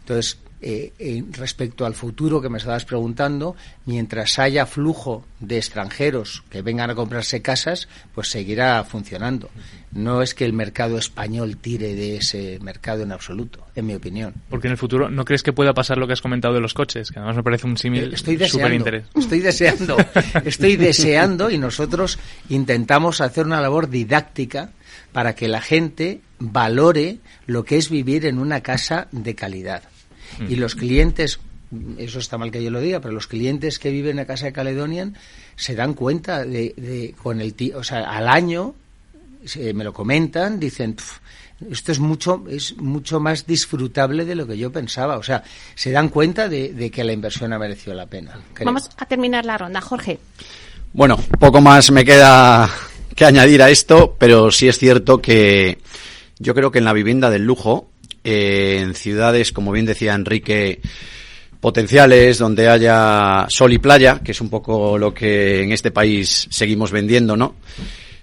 Entonces, 0.01 0.39
eh, 0.61 1.23
respecto 1.33 1.85
al 1.85 1.95
futuro 1.95 2.41
que 2.41 2.49
me 2.49 2.59
estabas 2.59 2.85
preguntando, 2.85 3.55
mientras 3.85 4.39
haya 4.39 4.65
flujo 4.65 5.27
de 5.41 5.59
extranjeros 5.59 6.43
que 6.49 6.63
vengan 6.63 6.91
a 6.91 6.95
comprarse 6.95 7.43
casas, 7.43 7.89
pues 8.15 8.29
seguirá 8.29 8.83
funcionando. 8.85 9.51
No 9.93 10.23
es 10.23 10.35
que 10.35 10.45
el 10.45 10.53
mercado 10.53 10.97
español 10.97 11.59
tire 11.59 11.95
de 11.95 12.17
ese 12.17 12.59
mercado 12.63 13.03
en 13.03 13.13
absoluto, 13.13 13.67
en 13.75 13.87
mi 13.87 13.95
opinión. 13.95 14.35
Porque 14.49 14.69
en 14.69 14.73
el 14.73 14.79
futuro, 14.79 15.11
¿no 15.11 15.25
crees 15.25 15.43
que 15.43 15.53
pueda 15.53 15.75
pasar 15.75 15.99
lo 15.99 16.07
que 16.07 16.15
has 16.15 16.23
comentado 16.23 16.55
de 16.55 16.61
los 16.61 16.73
coches? 16.73 17.11
Que 17.11 17.19
además 17.19 17.37
me 17.37 17.43
parece 17.43 17.67
un 17.67 17.77
símil 17.77 18.17
súper 18.17 18.73
interés. 18.73 19.05
Estoy 19.15 19.41
deseando, 19.41 19.97
estoy 20.45 20.77
deseando 20.77 21.51
y 21.51 21.59
nosotros 21.59 22.19
intentamos 22.49 23.21
hacer 23.21 23.45
una 23.47 23.61
labor 23.61 23.91
didáctica 23.91 24.71
para 25.13 25.35
que 25.35 25.47
la 25.47 25.61
gente 25.61 26.23
valore 26.39 27.19
lo 27.47 27.65
que 27.65 27.77
es 27.77 27.91
vivir 27.91 28.27
en 28.27 28.39
una 28.39 28.63
casa 28.63 29.09
de 29.13 29.35
calidad 29.35 29.83
y 30.49 30.57
los 30.57 30.75
clientes 30.75 31.41
eso 31.99 32.21
está 32.21 32.39
mal 32.39 32.53
que 32.53 32.63
yo 32.63 32.71
lo 32.71 32.81
diga, 32.81 33.01
pero 33.01 33.13
los 33.13 33.27
clientes 33.27 33.79
que 33.79 33.91
viven 33.91 34.19
en 34.19 34.27
casa 34.27 34.47
de 34.47 34.53
Caledonian 34.53 35.17
se 35.57 35.75
dan 35.75 35.95
cuenta 35.95 36.45
de, 36.45 37.15
con 37.21 37.41
el 37.41 37.55
o 37.75 37.83
sea, 37.83 38.11
al 38.11 38.29
año 38.29 38.75
me 39.75 39.85
lo 39.85 39.93
comentan, 39.93 40.61
dicen, 40.61 40.97
esto 41.71 41.93
es 41.93 41.99
mucho, 41.99 42.45
es 42.49 42.77
mucho 42.79 43.21
más 43.21 43.47
disfrutable 43.47 44.25
de 44.25 44.35
lo 44.35 44.47
que 44.47 44.57
yo 44.57 44.73
pensaba. 44.73 45.17
O 45.19 45.23
sea, 45.23 45.43
se 45.75 45.91
dan 45.91 46.09
cuenta 46.09 46.49
de, 46.49 46.91
que 46.91 47.05
la 47.05 47.13
inversión 47.13 47.53
ha 47.53 47.59
merecido 47.59 47.95
la 47.95 48.07
pena. 48.07 48.39
Vamos 48.65 48.91
a 48.97 49.07
terminar 49.07 49.45
la 49.45 49.59
ronda, 49.59 49.81
Jorge. 49.81 50.19
Bueno, 50.93 51.19
poco 51.39 51.61
más 51.61 51.91
me 51.91 52.05
queda 52.05 52.71
que 53.15 53.25
añadir 53.25 53.63
a 53.63 53.71
esto, 53.71 54.17
pero 54.19 54.51
sí 54.51 54.69
es 54.69 54.79
cierto 54.79 55.21
que 55.21 55.79
yo 56.39 56.55
creo 56.55 56.71
que 56.71 56.79
en 56.79 56.85
la 56.85 56.93
vivienda 56.93 57.31
del 57.31 57.45
lujo, 57.45 57.89
en 58.25 58.95
ciudades, 58.95 59.53
como 59.53 59.71
bien 59.71 59.87
decía 59.87 60.15
Enrique, 60.15 60.81
potenciales, 61.61 62.39
donde 62.39 62.69
haya 62.69 63.47
sol 63.49 63.73
y 63.73 63.79
playa, 63.79 64.21
que 64.25 64.33
es 64.33 64.41
un 64.41 64.51
poco 64.51 64.99
lo 64.99 65.15
que 65.15 65.63
en 65.63 65.73
este 65.73 65.91
país 65.91 66.47
seguimos 66.51 66.91
vendiendo, 66.91 67.37
¿no? 67.37 67.57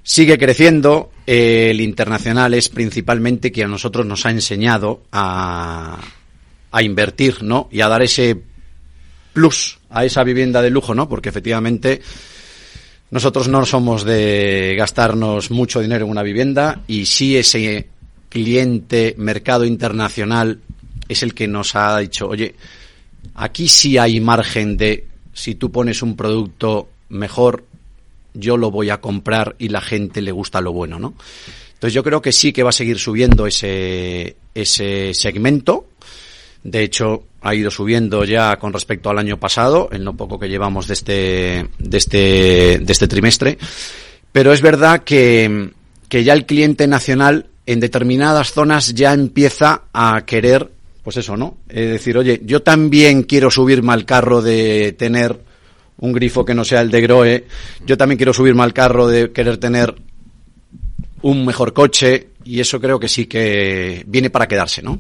Sigue 0.04 0.38
creciendo, 0.38 1.12
el 1.26 1.80
internacional 1.80 2.54
es 2.56 2.70
principalmente 2.70 3.52
quien 3.52 3.68
a 3.68 3.72
nosotros 3.72 4.06
nos 4.06 4.26
ha 4.26 4.32
enseñado 4.32 5.04
a, 5.12 6.00
a 6.72 6.82
invertir, 6.82 7.44
¿no? 7.44 7.70
Y 7.72 7.82
a 7.82 7.88
dar 7.88 8.02
ese 8.02 8.42
plus 9.34 9.80
a 9.90 10.06
esa 10.06 10.24
vivienda 10.24 10.62
de 10.62 10.70
lujo, 10.70 10.96
¿no? 10.96 11.08
Porque 11.08 11.30
efectivamente 11.30 12.02
nosotros 13.12 13.48
no 13.48 13.66
somos 13.66 14.04
de 14.04 14.76
gastarnos 14.78 15.52
mucho 15.52 15.82
dinero 15.82 16.06
en 16.06 16.12
una 16.12 16.24
vivienda 16.24 16.82
y 16.88 17.06
sí 17.06 17.38
ese 17.38 17.90
cliente 18.32 19.14
mercado 19.18 19.66
internacional 19.66 20.60
es 21.10 21.22
el 21.22 21.36
que 21.36 21.48
nos 21.48 21.76
ha 21.76 22.00
dicho, 22.00 22.28
oye, 22.30 22.56
aquí 23.36 23.68
sí 23.68 23.98
hay 23.98 24.20
margen 24.22 24.78
de 24.78 25.06
si 25.34 25.56
tú 25.56 25.72
pones 25.72 26.02
un 26.02 26.16
producto 26.16 26.90
mejor, 27.10 27.66
yo 28.34 28.56
lo 28.56 28.72
voy 28.72 28.90
a 28.90 29.02
comprar 29.02 29.56
y 29.60 29.68
la 29.68 29.82
gente 29.82 30.22
le 30.22 30.32
gusta 30.32 30.62
lo 30.62 30.72
bueno, 30.72 30.98
¿no? 30.98 31.14
Entonces 31.74 31.94
yo 31.94 32.04
creo 32.04 32.22
que 32.22 32.32
sí 32.32 32.54
que 32.54 32.64
va 32.64 32.70
a 32.70 32.74
seguir 32.74 33.00
subiendo 33.00 33.46
ese, 33.46 34.38
ese 34.56 35.14
segmento. 35.14 35.90
De 36.64 36.84
hecho, 36.84 37.26
ha 37.42 37.56
ido 37.56 37.72
subiendo 37.72 38.24
ya 38.24 38.56
con 38.58 38.72
respecto 38.72 39.10
al 39.10 39.18
año 39.18 39.40
pasado, 39.40 39.90
en 39.92 40.06
lo 40.06 40.14
poco 40.14 40.40
que 40.40 40.48
llevamos 40.48 40.88
de 40.88 40.94
este, 40.94 41.68
de 41.80 41.98
este, 41.98 42.80
de 42.80 42.92
este 42.94 43.08
trimestre. 43.08 43.58
Pero 44.32 44.54
es 44.54 44.62
verdad 44.62 45.04
que, 45.04 45.72
que 46.08 46.24
ya 46.24 46.34
el 46.34 46.46
cliente 46.46 46.88
nacional 46.88 47.48
en 47.66 47.80
determinadas 47.80 48.52
zonas 48.52 48.94
ya 48.94 49.14
empieza 49.14 49.84
a 49.94 50.24
querer, 50.26 50.70
pues 51.04 51.18
eso, 51.18 51.38
¿no? 51.38 51.58
Es 51.70 51.90
decir, 51.90 52.18
oye, 52.18 52.42
yo 52.44 52.62
también 52.62 53.24
quiero 53.24 53.52
subirme 53.52 53.94
al 53.94 54.06
carro 54.06 54.42
de 54.42 54.94
tener 54.98 55.40
un 56.00 56.14
grifo 56.14 56.44
que 56.44 56.56
no 56.56 56.66
sea 56.66 56.82
el 56.82 56.90
de 56.90 57.02
Groe, 57.02 57.46
yo 57.86 57.98
también 57.98 58.18
quiero 58.18 58.34
subirme 58.34 58.64
al 58.64 58.74
carro 58.74 59.08
de 59.08 59.32
querer 59.32 59.58
tener 59.58 59.96
un 61.22 61.46
mejor 61.46 61.74
coche, 61.74 62.28
y 62.44 62.60
eso 62.60 62.80
creo 62.80 63.00
que 63.00 63.08
sí 63.08 63.26
que 63.26 64.04
viene 64.08 64.30
para 64.30 64.48
quedarse, 64.48 64.82
¿no? 64.82 65.00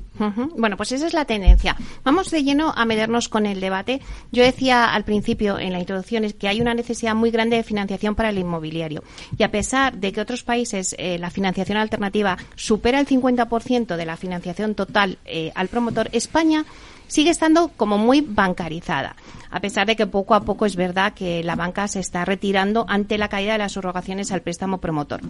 Bueno, 0.57 0.77
pues 0.77 0.91
esa 0.91 1.07
es 1.07 1.13
la 1.13 1.25
tendencia. 1.25 1.75
Vamos 2.03 2.29
de 2.31 2.43
lleno 2.43 2.73
a 2.75 2.85
meternos 2.85 3.29
con 3.29 3.45
el 3.45 3.59
debate. 3.59 4.01
Yo 4.31 4.43
decía 4.43 4.93
al 4.93 5.03
principio 5.03 5.59
en 5.59 5.71
la 5.73 5.79
introducción 5.79 6.29
que 6.31 6.47
hay 6.47 6.61
una 6.61 6.73
necesidad 6.73 7.15
muy 7.15 7.31
grande 7.31 7.57
de 7.57 7.63
financiación 7.63 8.15
para 8.15 8.29
el 8.29 8.37
inmobiliario. 8.37 9.03
Y 9.37 9.43
a 9.43 9.51
pesar 9.51 9.97
de 9.97 10.11
que 10.11 10.21
otros 10.21 10.43
países 10.43 10.95
eh, 10.97 11.17
la 11.17 11.29
financiación 11.29 11.77
alternativa 11.77 12.37
supera 12.55 12.99
el 12.99 13.07
50% 13.07 13.95
de 13.95 14.05
la 14.05 14.17
financiación 14.17 14.75
total 14.75 15.17
eh, 15.25 15.51
al 15.55 15.67
promotor, 15.67 16.09
España 16.11 16.65
sigue 17.07 17.29
estando 17.29 17.69
como 17.75 17.97
muy 17.97 18.21
bancarizada, 18.21 19.17
a 19.51 19.59
pesar 19.59 19.85
de 19.85 19.95
que 19.95 20.07
poco 20.07 20.33
a 20.33 20.41
poco 20.41 20.65
es 20.65 20.75
verdad 20.75 21.13
que 21.13 21.43
la 21.43 21.55
banca 21.55 21.87
se 21.87 21.99
está 21.99 22.25
retirando 22.25 22.85
ante 22.87 23.17
la 23.17 23.27
caída 23.27 23.53
de 23.53 23.57
las 23.59 23.73
subrogaciones 23.73 24.31
al 24.31 24.41
préstamo 24.41 24.79
promotor. 24.79 25.21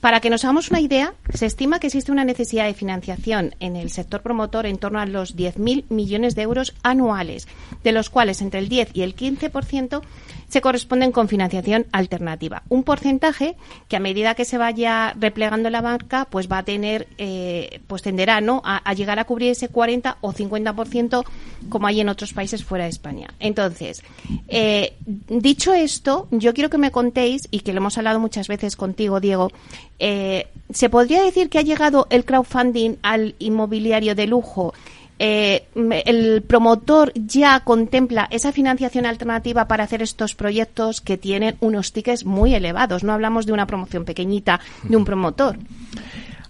Para 0.00 0.20
que 0.20 0.30
nos 0.30 0.44
hagamos 0.44 0.70
una 0.70 0.80
idea, 0.80 1.14
se 1.32 1.46
estima 1.46 1.80
que 1.80 1.88
existe 1.88 2.12
una 2.12 2.24
necesidad 2.24 2.66
de 2.66 2.74
financiación 2.74 3.54
en 3.60 3.76
el 3.76 3.90
sector 3.90 4.22
promotor 4.22 4.66
en 4.66 4.78
torno 4.78 5.00
a 5.00 5.06
los 5.06 5.36
10.000 5.36 5.84
millones 5.88 6.34
de 6.34 6.42
euros 6.42 6.74
anuales, 6.82 7.48
de 7.82 7.92
los 7.92 8.10
cuales 8.10 8.42
entre 8.42 8.60
el 8.60 8.68
10 8.68 8.90
y 8.94 9.02
el 9.02 9.16
15% 9.16 10.02
se 10.50 10.60
corresponden 10.60 11.12
con 11.12 11.28
financiación 11.28 11.86
alternativa. 11.92 12.64
Un 12.68 12.82
porcentaje 12.82 13.56
que 13.88 13.96
a 13.96 14.00
medida 14.00 14.34
que 14.34 14.44
se 14.44 14.58
vaya 14.58 15.14
replegando 15.18 15.70
la 15.70 15.80
banca, 15.80 16.26
pues 16.28 16.50
va 16.50 16.58
a 16.58 16.64
tener, 16.64 17.06
eh, 17.18 17.80
pues 17.86 18.02
tenderá 18.02 18.40
¿no? 18.40 18.60
A, 18.64 18.92
llegar 18.94 19.18
a 19.18 19.24
cubrir 19.24 19.52
ese 19.52 19.68
40 19.68 20.18
o 20.20 20.32
50% 20.32 21.24
como 21.68 21.86
hay 21.86 22.00
en 22.00 22.08
otros 22.08 22.32
países 22.32 22.64
fuera 22.64 22.84
de 22.84 22.90
España. 22.90 23.32
Entonces, 23.38 24.02
eh, 24.48 24.94
dicho 25.28 25.72
esto, 25.72 26.26
yo 26.32 26.52
quiero 26.52 26.68
que 26.68 26.78
me 26.78 26.90
contéis, 26.90 27.46
y 27.50 27.60
que 27.60 27.72
lo 27.72 27.78
hemos 27.78 27.96
hablado 27.96 28.18
muchas 28.18 28.48
veces 28.48 28.74
contigo, 28.74 29.20
Diego, 29.20 29.50
eh, 29.98 30.48
¿se 30.72 30.90
podría 30.90 31.22
decir 31.22 31.48
que 31.48 31.58
ha 31.58 31.62
llegado 31.62 32.08
el 32.10 32.24
crowdfunding 32.24 32.96
al 33.02 33.36
inmobiliario 33.38 34.14
de 34.14 34.26
lujo? 34.26 34.74
Eh, 35.22 35.66
el 36.06 36.40
promotor 36.40 37.12
ya 37.14 37.60
contempla 37.60 38.26
esa 38.30 38.52
financiación 38.52 39.04
alternativa 39.04 39.68
para 39.68 39.84
hacer 39.84 40.00
estos 40.00 40.34
proyectos 40.34 41.02
que 41.02 41.18
tienen 41.18 41.56
unos 41.60 41.92
tickets 41.92 42.24
muy 42.24 42.54
elevados. 42.54 43.04
No 43.04 43.12
hablamos 43.12 43.44
de 43.44 43.52
una 43.52 43.66
promoción 43.66 44.06
pequeñita 44.06 44.60
de 44.82 44.96
un 44.96 45.04
promotor. 45.04 45.58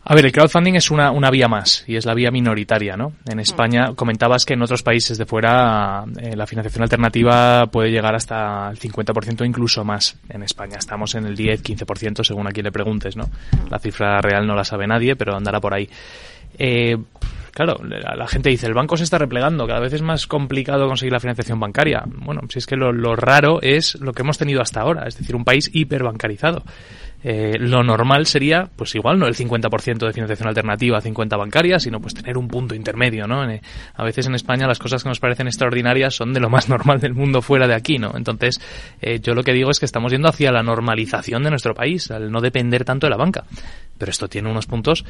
A 0.05 0.15
ver, 0.15 0.25
el 0.25 0.31
crowdfunding 0.31 0.75
es 0.75 0.93
una, 0.93 1.31
vía 1.31 1.49
más 1.49 1.83
y 1.89 1.97
es 1.97 2.07
la 2.07 2.15
vía 2.15 2.31
minoritaria, 2.31 2.97
¿no? 2.97 3.12
En. 3.27 3.41
España 3.41 3.93
comentabas 3.97 4.45
que 4.45 4.55
en 4.55 4.62
otros 4.62 4.85
países 4.85 5.19
de 5.19 5.27
fuera 5.27 6.05
eh, 6.21 6.37
la 6.37 6.47
financiación 6.47 6.85
alternativa 6.85 7.67
puede 7.67 7.91
llegar 7.91 8.15
hasta 8.15 8.71
el 8.71 8.79
50% 8.79 9.45
incluso 9.45 9.85
más. 9.85 10.17
En 10.29 10.45
España 10.45 10.77
estamos 10.79 11.17
en 11.17 11.27
el 11.27 11.37
10-15% 11.37 12.23
según 12.23 12.47
a 12.47 12.53
quien 12.53 12.65
le 12.65 12.73
preguntes, 12.73 13.17
¿no? 13.17 13.29
La 13.69 13.81
cifra 13.81 14.21
real 14.21 14.47
no 14.47 14.55
la 14.55 14.62
sabe 14.62 14.87
nadie, 14.87 15.17
pero 15.17 15.37
andará 15.37 15.61
por 15.61 15.75
ahí. 15.75 15.89
Eh, 16.57 16.97
claro, 17.52 17.78
la, 17.85 18.26
gente 18.26 18.50
dice, 18.50 18.66
el 18.66 18.75
banco 18.75 18.97
se 18.97 19.04
está 19.04 19.19
replegando, 19.19 19.66
cada 19.66 19.80
vez 19.80 19.92
es 19.92 20.02
más 20.02 20.26
complicado 20.26 20.87
conseguir 20.87 21.12
la 21.12 21.21
financiación 21.21 21.61
bancaria. 21.61 22.04
Bueno, 22.07 22.42
si 22.49 22.59
es 22.59 22.66
que 22.66 22.76
lo, 22.76 22.92
lo 22.92 23.16
raro 23.16 23.61
es 23.62 24.00
lo 24.00 24.12
que 24.12 24.23
hemos 24.23 24.38
tenido 24.38 24.61
hasta 24.61 24.80
ahora, 24.80 25.07
es 25.07 25.16
decir, 25.16 25.37
un 25.37 25.45
país 25.45 25.71
hiperbancarizado. 25.73 26.64
Eh, 27.23 27.59
lo 27.59 27.83
normal 27.83 28.27
sería, 28.27 28.69
pues 28.77 28.95
igual 28.95 29.19
no 29.19 29.27
el 29.27 29.35
50% 29.35 30.07
de 30.07 30.12
financiación 30.12 30.49
alternativa, 30.49 31.00
50 31.00 31.37
bancaria, 31.37 31.79
sino 31.79 32.00
pues 32.00 32.15
tener 32.15 32.39
un 32.39 32.49
punto 32.49 32.75
intermedio, 32.75 33.27
¿no? 33.27 33.49
Eh, 33.49 33.61
a 33.95 34.05
veces 34.05 34.27
en 34.27 34.35
España 34.35 34.67
las 34.67 34.79
cosas 34.79 35.03
que 35.03 35.09
nos 35.09 35.21
parecen 35.21 35.47
extraordinarias 35.47 36.15
son 36.15 36.33
de 36.33 36.41
lo 36.41 36.49
más 36.49 36.69
normal 36.71 37.00
del 37.00 37.15
mundo 37.15 37.43
fuera 37.43 37.67
de 37.67 37.75
aquí, 37.75 37.99
¿no? 37.99 38.12
Entonces, 38.17 38.61
eh, 39.03 39.21
yo 39.21 39.35
lo 39.35 39.43
que 39.43 39.53
digo 39.53 39.71
es 39.71 39.79
que 39.79 39.87
estamos 39.87 40.12
yendo 40.12 40.29
hacia 40.29 40.50
la 40.50 40.62
normalización 40.62 41.43
de 41.43 41.50
nuestro 41.50 41.75
país, 41.75 42.11
al 42.11 42.31
no 42.31 42.41
depender 42.41 42.85
tanto 42.85 43.07
de 43.07 43.11
la 43.11 43.17
banca. 43.17 43.45
Pero 43.99 44.11
esto 44.11 44.29
tiene 44.29 44.50
unos 44.50 44.67
puntos 44.67 45.05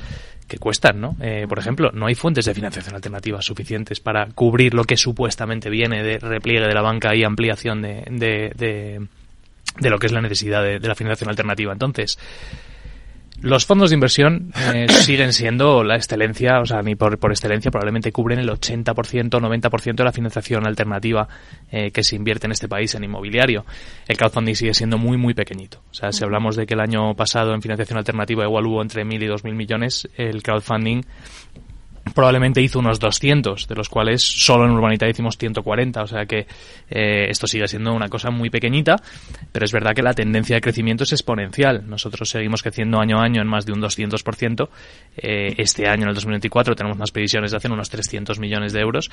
que 0.49 0.59
cuestan, 0.59 1.01
¿no? 1.01 1.17
por 1.49 1.61
ejemplo, 1.61 1.93
no 1.93 2.07
hay 2.07 2.17
fuentes 2.17 2.45
de 2.45 2.55
financiación 2.55 2.97
alternativa 2.97 3.41
suficientes 3.41 4.01
para 4.01 4.27
cubrir 4.35 4.75
lo 4.75 4.83
que 4.83 4.97
supuestamente 4.97 5.71
viene 5.71 6.03
de 6.03 6.19
repliegue 6.19 6.67
de 6.67 6.75
la 6.75 6.83
banca 6.83 7.15
y 7.15 7.23
ampliación 7.23 7.83
de, 7.83 8.03
de 8.11 8.53
de 8.57 9.07
lo 9.79 9.99
que 9.99 10.07
es 10.07 10.13
la 10.13 10.21
necesidad 10.21 10.63
de, 10.63 10.81
la 10.81 10.95
financiación 10.95 11.31
alternativa. 11.31 11.73
Entonces, 11.73 12.19
los 13.41 13.65
fondos 13.65 13.91
de 13.91 13.95
inversión 13.95 14.53
eh, 14.75 14.87
siguen 15.01 15.33
siendo 15.33 15.83
la 15.83 15.97
excelencia, 15.97 16.61
o 16.61 16.67
sea, 16.67 16.83
ni 16.83 16.95
por, 16.95 17.19
por 17.19 17.31
excelencia 17.31 17.71
probablemente 17.71 18.13
cubren 18.13 18.39
el 18.39 18.51
80%, 18.51 19.31
90% 19.31 19.95
de 19.95 20.05
la 20.05 20.13
financiación 20.13 20.67
alternativa 20.67 21.27
eh, 21.71 21.91
que 21.91 22.05
se 22.05 22.17
invierte 22.17 22.47
en 22.47 22.53
este 22.53 22.69
país 22.69 22.95
en 22.95 23.05
inmobiliario. 23.05 23.65
El 24.07 24.17
crowdfunding 24.17 24.55
sigue 24.55 24.75
siendo 24.75 24.99
muy, 24.99 25.17
muy 25.17 25.33
pequeñito. 25.33 25.83
O 25.91 25.95
sea, 25.95 26.13
si 26.13 26.23
hablamos 26.23 26.57
de 26.57 26.67
que 26.67 26.75
el 26.75 26.81
año 26.81 27.15
pasado 27.15 27.55
en 27.55 27.63
financiación 27.63 27.99
alternativa 27.99 28.45
igual 28.45 28.67
hubo 28.67 28.83
entre 28.83 29.05
1.000 29.05 29.23
y 29.23 29.29
2.000 29.29 29.55
millones, 29.55 30.09
el 30.17 30.43
crowdfunding 30.43 31.03
probablemente 32.15 32.61
hizo 32.63 32.79
unos 32.79 32.99
200, 32.99 33.67
de 33.67 33.75
los 33.75 33.89
cuales 33.89 34.23
solo 34.23 34.65
en 34.65 34.73
Urbanita 34.73 35.09
hicimos 35.09 35.37
140, 35.37 36.03
o 36.03 36.07
sea 36.07 36.27
que 36.27 36.47
eh, 36.91 37.27
esto 37.29 37.47
sigue 37.47 37.67
siendo 37.69 37.93
una 37.93 38.09
cosa 38.09 38.31
muy 38.31 38.51
pequeñita, 38.51 38.97
pero 39.53 39.65
es 39.65 39.73
verdad 39.73 39.95
que 39.95 40.03
la 40.03 40.15
tendencia 40.15 40.57
de 40.57 40.61
crecimiento 40.61 41.05
es 41.05 41.13
exponencial. 41.13 41.89
Nosotros 41.89 42.29
seguimos 42.29 42.63
creciendo 42.63 43.01
año 43.01 43.21
a 43.21 43.25
año 43.25 43.41
en 43.41 43.49
más 43.49 43.67
de 43.67 43.73
un 43.73 43.81
200%. 43.81 44.69
Eh, 45.17 45.55
este 45.59 45.89
año, 45.89 46.03
en 46.03 46.09
el 46.09 46.15
2024, 46.15 46.75
tenemos 46.75 46.99
más 46.99 47.11
previsiones 47.11 47.51
de 47.51 47.57
hacer 47.57 47.71
unos 47.71 47.91
300 47.91 48.39
millones 48.39 48.73
de 48.73 48.81
euros 48.81 49.11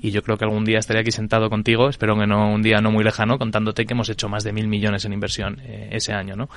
y 0.00 0.10
yo 0.10 0.22
creo 0.22 0.36
que 0.36 0.44
algún 0.44 0.64
día 0.64 0.78
estaré 0.78 1.00
aquí 1.00 1.10
sentado 1.10 1.50
contigo, 1.50 1.88
espero 1.88 2.18
que 2.18 2.26
no 2.26 2.52
un 2.52 2.62
día 2.62 2.80
no 2.80 2.90
muy 2.90 3.04
lejano, 3.04 3.38
contándote 3.38 3.84
que 3.84 3.94
hemos 3.94 4.08
hecho 4.08 4.28
más 4.28 4.44
de 4.44 4.52
mil 4.52 4.68
millones 4.68 5.04
en 5.04 5.12
inversión 5.12 5.60
eh, 5.62 5.88
ese 5.92 6.12
año, 6.12 6.36
¿no? 6.36 6.48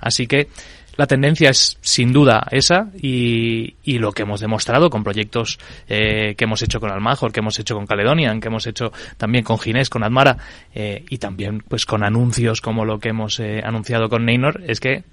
Así 0.00 0.26
que 0.26 0.48
la 0.96 1.06
tendencia 1.06 1.50
es 1.50 1.78
sin 1.80 2.12
duda 2.12 2.46
esa 2.50 2.88
y, 3.00 3.76
y 3.84 3.98
lo 3.98 4.12
que 4.12 4.22
hemos 4.22 4.40
demostrado 4.40 4.90
con 4.90 5.02
proyectos 5.02 5.58
eh, 5.88 6.34
que 6.36 6.44
hemos 6.44 6.62
hecho 6.62 6.80
con 6.80 6.90
Almajor, 6.90 7.32
que 7.32 7.40
hemos 7.40 7.58
hecho 7.58 7.74
con 7.74 7.86
Caledonian, 7.86 8.40
que 8.40 8.48
hemos 8.48 8.66
hecho 8.66 8.92
también 9.16 9.44
con 9.44 9.58
Ginés, 9.58 9.88
con 9.88 10.04
Admara 10.04 10.36
eh, 10.74 11.04
y 11.08 11.18
también 11.18 11.62
pues 11.66 11.86
con 11.86 12.04
anuncios 12.04 12.60
como 12.60 12.84
lo 12.84 12.98
que 12.98 13.10
hemos 13.10 13.40
eh, 13.40 13.62
anunciado 13.64 14.08
con 14.08 14.24
Neynor, 14.24 14.62
es 14.66 14.80
que 14.80 15.04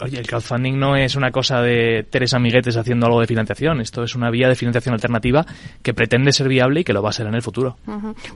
Oye, 0.00 0.18
el 0.18 0.26
crowdfunding 0.26 0.78
no 0.78 0.94
es 0.94 1.16
una 1.16 1.30
cosa 1.30 1.62
de 1.62 2.06
tres 2.08 2.34
amiguetes 2.34 2.76
haciendo 2.76 3.06
algo 3.06 3.20
de 3.20 3.26
financiación. 3.26 3.80
Esto 3.80 4.02
es 4.02 4.14
una 4.14 4.30
vía 4.30 4.48
de 4.48 4.54
financiación 4.54 4.94
alternativa 4.94 5.46
que 5.82 5.94
pretende 5.94 6.32
ser 6.32 6.48
viable 6.48 6.80
y 6.80 6.84
que 6.84 6.92
lo 6.92 7.02
va 7.02 7.10
a 7.10 7.12
ser 7.12 7.26
en 7.26 7.34
el 7.34 7.42
futuro. 7.42 7.76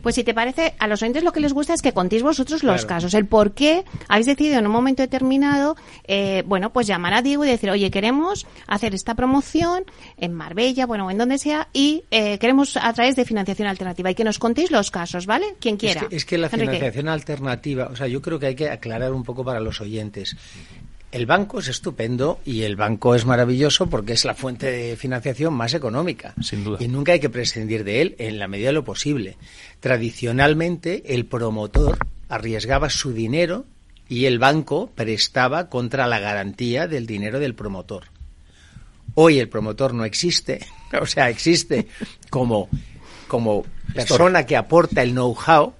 Pues 0.02 0.14
si 0.14 0.24
te 0.24 0.32
parece, 0.32 0.74
a 0.78 0.86
los 0.86 1.02
oyentes 1.02 1.22
lo 1.22 1.32
que 1.32 1.40
les 1.40 1.52
gusta 1.52 1.74
es 1.74 1.82
que 1.82 1.92
contéis 1.92 2.22
vosotros 2.22 2.62
los 2.62 2.86
casos, 2.86 3.12
el 3.14 3.26
por 3.26 3.52
qué 3.52 3.84
habéis 4.08 4.26
decidido 4.26 4.58
en 4.58 4.66
un 4.66 4.72
momento 4.72 5.02
determinado, 5.02 5.76
eh, 6.04 6.42
bueno, 6.46 6.72
pues 6.72 6.86
llamar 6.86 7.14
a 7.14 7.22
Diego 7.22 7.44
y 7.44 7.48
decir, 7.48 7.70
oye, 7.70 7.90
queremos 7.90 8.46
hacer 8.66 8.94
esta 8.94 9.14
promoción 9.14 9.84
en 10.16 10.32
Marbella, 10.32 10.86
bueno, 10.86 11.10
en 11.10 11.18
donde 11.18 11.38
sea, 11.38 11.68
y 11.72 12.04
eh, 12.10 12.38
queremos 12.38 12.76
a 12.76 12.92
través 12.92 13.16
de 13.16 13.24
financiación 13.24 13.68
alternativa 13.68 14.10
y 14.10 14.14
que 14.14 14.24
nos 14.24 14.38
contéis 14.38 14.70
los 14.70 14.90
casos, 14.90 15.26
¿vale? 15.26 15.56
Quien 15.60 15.76
quiera. 15.76 16.06
Es 16.10 16.24
que, 16.24 16.38
la 16.38 16.48
financiación 16.48 17.08
alternativa, 17.08 17.88
o 17.92 17.96
sea, 17.96 18.06
yo 18.06 18.22
creo 18.22 18.38
que 18.38 18.46
hay 18.46 18.54
que 18.54 18.70
aclarar 18.70 19.12
un 19.12 19.24
poco 19.24 19.44
para 19.44 19.60
los 19.60 19.80
oyentes. 19.80 20.36
El 21.12 21.26
banco 21.26 21.58
es 21.58 21.66
estupendo 21.66 22.38
y 22.44 22.62
el 22.62 22.76
banco 22.76 23.16
es 23.16 23.26
maravilloso 23.26 23.88
porque 23.88 24.12
es 24.12 24.24
la 24.24 24.34
fuente 24.34 24.70
de 24.70 24.96
financiación 24.96 25.52
más 25.52 25.74
económica. 25.74 26.34
Sin 26.40 26.62
duda. 26.62 26.78
Y 26.80 26.86
nunca 26.86 27.12
hay 27.12 27.20
que 27.20 27.30
prescindir 27.30 27.82
de 27.82 28.00
él 28.00 28.14
en 28.18 28.38
la 28.38 28.46
medida 28.46 28.68
de 28.68 28.74
lo 28.74 28.84
posible. 28.84 29.36
Tradicionalmente, 29.80 31.14
el 31.14 31.26
promotor 31.26 31.98
arriesgaba 32.28 32.90
su 32.90 33.12
dinero 33.12 33.64
y 34.08 34.26
el 34.26 34.38
banco 34.38 34.90
prestaba 34.94 35.68
contra 35.68 36.06
la 36.06 36.20
garantía 36.20 36.86
del 36.86 37.06
dinero 37.06 37.40
del 37.40 37.54
promotor. 37.54 38.04
Hoy 39.14 39.40
el 39.40 39.48
promotor 39.48 39.94
no 39.94 40.04
existe, 40.04 40.64
o 41.00 41.06
sea, 41.06 41.28
existe 41.28 41.88
como, 42.30 42.68
como 43.26 43.64
persona 43.94 44.46
que 44.46 44.56
aporta 44.56 45.02
el 45.02 45.12
know-how 45.12 45.74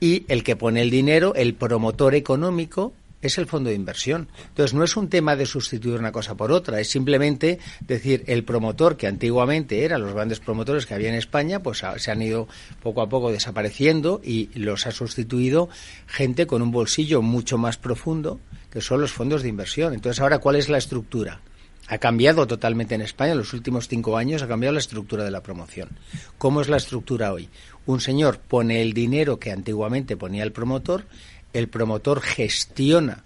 y 0.00 0.24
el 0.28 0.42
que 0.42 0.56
pone 0.56 0.80
el 0.80 0.90
dinero, 0.90 1.34
el 1.34 1.54
promotor 1.54 2.14
económico, 2.14 2.94
es 3.26 3.38
el 3.38 3.46
fondo 3.46 3.70
de 3.70 3.76
inversión. 3.76 4.28
Entonces, 4.48 4.74
no 4.74 4.84
es 4.84 4.96
un 4.96 5.08
tema 5.08 5.36
de 5.36 5.46
sustituir 5.46 5.98
una 5.98 6.12
cosa 6.12 6.36
por 6.36 6.52
otra, 6.52 6.80
es 6.80 6.88
simplemente 6.88 7.58
decir, 7.80 8.24
el 8.26 8.44
promotor 8.44 8.96
que 8.96 9.06
antiguamente 9.06 9.84
eran 9.84 10.02
los 10.02 10.14
grandes 10.14 10.40
promotores 10.40 10.86
que 10.86 10.94
había 10.94 11.08
en 11.08 11.14
España, 11.14 11.62
pues 11.62 11.82
se 11.96 12.10
han 12.10 12.22
ido 12.22 12.48
poco 12.82 13.02
a 13.02 13.08
poco 13.08 13.30
desapareciendo 13.30 14.20
y 14.24 14.50
los 14.58 14.86
ha 14.86 14.90
sustituido 14.90 15.68
gente 16.06 16.46
con 16.46 16.62
un 16.62 16.70
bolsillo 16.70 17.22
mucho 17.22 17.58
más 17.58 17.76
profundo, 17.76 18.40
que 18.70 18.80
son 18.80 19.00
los 19.00 19.12
fondos 19.12 19.42
de 19.42 19.48
inversión. 19.48 19.94
Entonces, 19.94 20.20
ahora, 20.20 20.38
¿cuál 20.38 20.56
es 20.56 20.68
la 20.68 20.78
estructura? 20.78 21.40
Ha 21.88 21.98
cambiado 21.98 22.48
totalmente 22.48 22.96
en 22.96 23.00
España, 23.00 23.32
en 23.32 23.38
los 23.38 23.52
últimos 23.52 23.86
cinco 23.86 24.16
años 24.16 24.42
ha 24.42 24.48
cambiado 24.48 24.72
la 24.72 24.80
estructura 24.80 25.22
de 25.22 25.30
la 25.30 25.42
promoción. 25.42 25.90
¿Cómo 26.36 26.60
es 26.60 26.68
la 26.68 26.78
estructura 26.78 27.32
hoy? 27.32 27.48
Un 27.86 28.00
señor 28.00 28.40
pone 28.40 28.82
el 28.82 28.92
dinero 28.92 29.38
que 29.38 29.52
antiguamente 29.52 30.16
ponía 30.16 30.42
el 30.42 30.50
promotor, 30.50 31.04
el 31.52 31.68
promotor 31.68 32.20
gestiona 32.20 33.24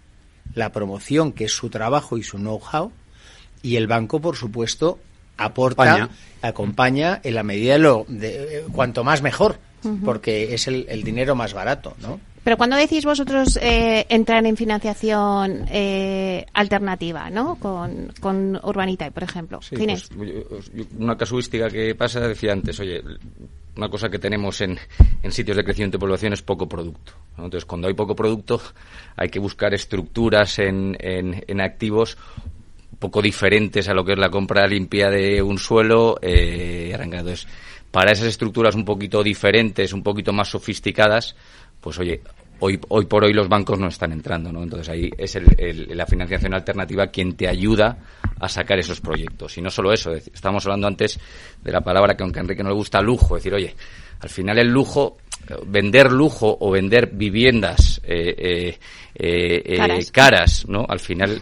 la 0.55 0.73
promoción, 0.73 1.33
que 1.33 1.45
es 1.45 1.53
su 1.53 1.71
trabajo 1.71 2.17
y 2.17 2.23
su 2.23 2.39
know-how, 2.39 2.93
y 3.62 3.77
el 3.77 3.87
banco, 3.87 4.21
por 4.21 4.37
supuesto, 4.37 4.99
aporta, 5.37 6.09
acompaña, 6.43 7.21
en 7.23 7.35
la 7.35 7.43
medida 7.43 7.75
de 7.75 7.79
lo 7.79 8.05
de, 8.09 8.59
eh, 8.59 8.65
cuanto 8.73 9.05
más 9.05 9.23
mejor, 9.23 9.59
porque 10.05 10.55
es 10.55 10.67
el, 10.67 11.03
dinero 11.03 11.35
más 11.35 11.55
barato, 11.55 11.97
¿no? 12.00 12.21
Pero 12.42 12.56
cuando 12.56 12.76
decís 12.76 13.04
vosotros 13.04 13.59
eh, 13.61 14.06
entrar 14.09 14.44
en 14.47 14.56
financiación 14.56 15.66
eh, 15.70 16.47
alternativa, 16.54 17.28
¿no? 17.28 17.56
Con, 17.56 18.12
con 18.20 18.59
Urbanita, 18.62 19.11
por 19.11 19.23
ejemplo. 19.23 19.61
Pues, 19.68 20.11
una 20.99 21.16
casuística 21.16 21.68
que 21.68 21.94
pasa, 21.94 22.20
decía 22.20 22.52
antes, 22.52 22.80
oye, 22.80 23.02
una 23.76 23.88
cosa 23.88 24.09
que 24.09 24.18
tenemos 24.18 24.61
en, 24.61 24.78
en 25.23 25.32
sitios 25.32 25.56
de 25.56 25.64
crecimiento 25.64 25.99
de 25.99 26.00
población 26.00 26.32
es 26.32 26.42
poco 26.42 26.68
producto. 26.68 27.12
Entonces, 27.37 27.64
cuando 27.64 27.88
hay 27.88 27.94
poco 27.94 28.14
producto, 28.14 28.61
hay 29.16 29.28
que 29.28 29.38
buscar 29.38 29.75
estructuras 29.75 30.59
en, 30.59 30.97
en, 30.99 31.61
activos 31.61 32.16
poco 32.99 33.23
diferentes 33.23 33.88
a 33.88 33.94
lo 33.94 34.04
que 34.04 34.12
es 34.12 34.18
la 34.18 34.28
compra 34.28 34.66
limpia 34.66 35.09
de 35.09 35.40
un 35.40 35.59
suelo 35.59 36.18
eh, 36.20 36.94
Entonces, 37.00 37.47
para 37.90 38.12
esas 38.12 38.26
estructuras 38.26 38.75
un 38.75 38.85
poquito 38.85 39.23
diferentes, 39.23 39.92
un 39.92 40.02
poquito 40.02 40.32
más 40.32 40.49
sofisticadas, 40.49 41.35
pues 41.80 41.99
oye, 41.99 42.20
hoy, 42.60 42.78
hoy 42.88 43.06
por 43.06 43.25
hoy 43.25 43.32
los 43.32 43.49
bancos 43.49 43.78
no 43.78 43.88
están 43.88 44.12
entrando, 44.12 44.52
¿no? 44.52 44.62
Entonces 44.62 44.88
ahí 44.88 45.10
es 45.16 45.34
el, 45.37 45.88
la 45.96 46.06
financiación 46.06 46.54
alternativa 46.54 47.08
quien 47.08 47.34
te 47.34 47.49
ayuda 47.49 47.99
a 48.38 48.49
sacar 48.49 48.78
esos 48.78 49.00
proyectos. 49.00 49.56
Y 49.58 49.62
no 49.62 49.70
solo 49.70 49.92
eso, 49.92 50.12
estamos 50.12 50.64
hablando 50.66 50.87
antes 50.87 51.18
de 51.62 51.72
la 51.72 51.80
palabra 51.80 52.16
que 52.16 52.22
aunque 52.22 52.38
a 52.38 52.42
Enrique 52.42 52.62
no 52.62 52.70
le 52.70 52.76
gusta 52.76 53.00
lujo, 53.00 53.34
decir, 53.34 53.54
oye, 53.54 53.75
al 54.21 54.28
final 54.28 54.58
el 54.58 54.69
lujo, 54.69 55.19
vender 55.66 56.12
lujo 56.12 56.56
o 56.60 56.71
vender 56.71 57.10
viviendas 57.12 58.00
eh, 58.04 58.78
eh, 59.14 59.62
eh, 59.75 60.06
caras, 60.12 60.66
¿no? 60.69 60.84
Al 60.88 61.00
final, 61.00 61.40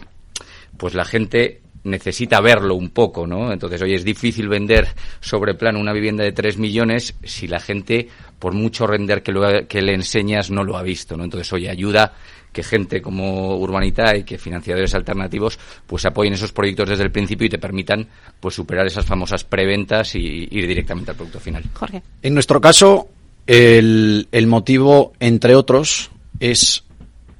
pues 0.77 0.93
la 0.93 1.05
gente 1.05 1.61
necesita 1.83 2.41
verlo 2.41 2.75
un 2.75 2.89
poco, 2.89 3.27
¿no? 3.27 3.51
Entonces, 3.51 3.81
oye, 3.81 3.95
es 3.95 4.03
difícil 4.03 4.47
vender 4.47 4.87
sobre 5.19 5.53
plano 5.53 5.79
una 5.79 5.93
vivienda 5.93 6.23
de 6.23 6.31
3 6.31 6.57
millones 6.57 7.15
si 7.23 7.47
la 7.47 7.59
gente, 7.59 8.09
por 8.39 8.53
mucho 8.53 8.87
render 8.87 9.21
que, 9.21 9.31
lo, 9.31 9.67
que 9.67 9.81
le 9.81 9.93
enseñas, 9.93 10.49
no 10.49 10.63
lo 10.63 10.77
ha 10.77 10.81
visto, 10.81 11.15
¿no? 11.17 11.23
Entonces, 11.23 11.51
oye, 11.53 11.69
ayuda 11.69 12.13
que 12.51 12.63
gente 12.63 13.01
como 13.01 13.57
Urbanita 13.57 14.15
y 14.15 14.23
que 14.23 14.37
financiadores 14.37 14.95
alternativos 14.95 15.59
pues 15.85 16.05
apoyen 16.05 16.33
esos 16.33 16.51
proyectos 16.51 16.89
desde 16.89 17.03
el 17.03 17.11
principio 17.11 17.45
y 17.45 17.49
te 17.49 17.59
permitan 17.59 18.07
pues 18.39 18.55
superar 18.55 18.87
esas 18.87 19.05
famosas 19.05 19.43
preventas 19.43 20.15
y 20.15 20.47
ir 20.49 20.67
directamente 20.67 21.11
al 21.11 21.17
producto 21.17 21.39
final. 21.39 21.63
Jorge. 21.73 22.01
En 22.21 22.33
nuestro 22.33 22.59
caso, 22.59 23.09
el, 23.45 24.27
el 24.31 24.47
motivo, 24.47 25.13
entre 25.19 25.55
otros, 25.55 26.09
es 26.39 26.83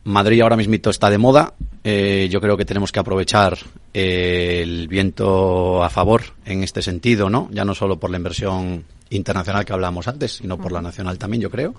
Madrid 0.04 0.42
ahora 0.42 0.58
mismo 0.58 0.76
está 0.76 1.10
de 1.10 1.18
moda. 1.18 1.54
Eh, 1.84 2.28
yo 2.30 2.42
creo 2.42 2.58
que 2.58 2.66
tenemos 2.66 2.92
que 2.92 3.00
aprovechar 3.00 3.58
eh, 3.94 4.60
el 4.64 4.88
viento 4.88 5.84
a 5.84 5.90
favor 5.90 6.24
en 6.46 6.64
este 6.64 6.82
sentido, 6.82 7.30
¿no? 7.30 7.50
Ya 7.52 7.64
no 7.64 7.74
solo 7.74 8.00
por 8.00 8.10
la 8.10 8.18
inversión 8.18 8.84
internacional 9.10 9.66
que 9.66 9.74
hablábamos 9.74 10.08
antes, 10.08 10.34
sino 10.34 10.58
por 10.58 10.72
la 10.72 10.82
nacional 10.82 11.18
también, 11.18 11.42
yo 11.42 11.50
creo. 11.50 11.74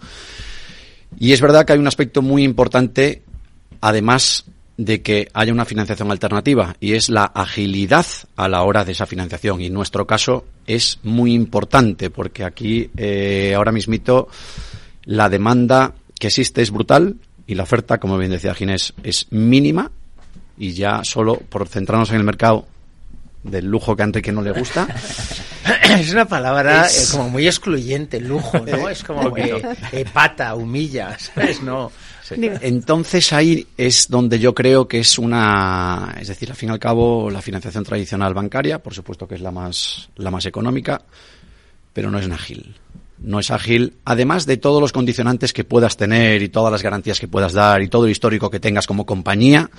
Y 1.19 1.33
es 1.33 1.41
verdad 1.41 1.65
que 1.65 1.75
hay 1.75 1.79
un 1.79 1.87
aspecto 1.87 2.23
muy 2.23 2.45
importante, 2.45 3.23
además 3.81 4.45
de 4.77 5.03
que 5.03 5.29
haya 5.35 5.53
una 5.53 5.67
financiación 5.67 6.11
alternativa, 6.11 6.75
y 6.81 6.95
es 6.95 7.11
la 7.11 7.25
agilidad 7.25 8.07
a 8.37 8.49
la 8.49 8.63
hora 8.63 8.85
de 8.85 8.93
esa 8.93 9.05
financiación. 9.05 9.61
Y 9.61 9.67
en 9.67 9.75
nuestro 9.75 10.07
caso 10.07 10.47
es 10.67 10.99
muy 11.03 11.35
importante, 11.35 12.09
porque 12.09 12.45
aquí 12.45 12.91
eh, 12.97 13.53
ahora 13.55 13.73
mismito 13.73 14.29
la 15.05 15.29
demanda 15.29 15.93
que 16.19 16.29
existe 16.29 16.63
es 16.63 16.71
brutal 16.71 17.17
y 17.51 17.57
la 17.57 17.65
oferta, 17.65 17.99
como 17.99 18.17
bien 18.17 18.31
decía 18.31 18.55
Ginés, 18.55 18.95
es 19.03 19.27
mínima 19.31 19.91
y 20.57 20.73
ya 20.73 21.03
solo 21.03 21.37
por 21.37 21.67
centrarnos 21.67 22.09
en 22.11 22.19
el 22.19 22.23
mercado 22.23 22.65
del 23.43 23.67
lujo 23.67 23.97
que 23.97 24.03
a 24.03 24.05
Enrique 24.05 24.31
no 24.31 24.41
le 24.41 24.53
gusta. 24.53 24.87
es 25.99 26.13
una 26.13 26.27
palabra 26.27 26.87
eh, 26.87 26.91
como 27.11 27.29
muy 27.29 27.49
excluyente, 27.49 28.21
lujo, 28.21 28.61
¿no? 28.61 28.89
Es 28.89 29.03
como 29.03 29.35
que 29.35 29.61
eh, 29.91 30.05
pata, 30.13 30.55
humilla, 30.55 31.19
¿sabes? 31.19 31.61
No. 31.61 31.91
Entonces 32.31 33.33
ahí 33.33 33.67
es 33.77 34.09
donde 34.09 34.39
yo 34.39 34.55
creo 34.55 34.87
que 34.87 35.01
es 35.01 35.19
una, 35.19 36.15
es 36.21 36.29
decir, 36.29 36.51
al 36.51 36.57
fin 36.57 36.69
y 36.69 36.73
al 36.73 36.79
cabo 36.79 37.31
la 37.33 37.43
financiación 37.43 37.83
tradicional 37.83 38.33
bancaria, 38.33 38.79
por 38.79 38.95
supuesto 38.95 39.27
que 39.27 39.35
es 39.35 39.41
la 39.41 39.51
más, 39.51 40.09
la 40.15 40.31
más 40.31 40.47
económica, 40.47 41.03
pero 41.93 42.13
no 42.13 42.21
es 42.21 42.31
ágil. 42.31 42.77
No 43.21 43.39
es 43.39 43.51
ágil, 43.51 43.95
además 44.05 44.47
de 44.47 44.57
todos 44.57 44.81
los 44.81 44.93
condicionantes 44.93 45.53
que 45.53 45.65
puedas 45.65 45.97
tener 45.97 46.43
y 46.43 46.49
todas 46.49 46.73
las 46.73 46.83
garantías 46.83 47.21
que 47.21 47.29
puedas 47.29 47.53
dar 47.53 47.83
y 47.83 47.89
todo 47.89 48.07
el 48.07 48.11
histórico 48.11 48.51
que 48.51 48.61
tengas 48.61 48.87
como 48.87 49.05
compañía, 49.05 49.71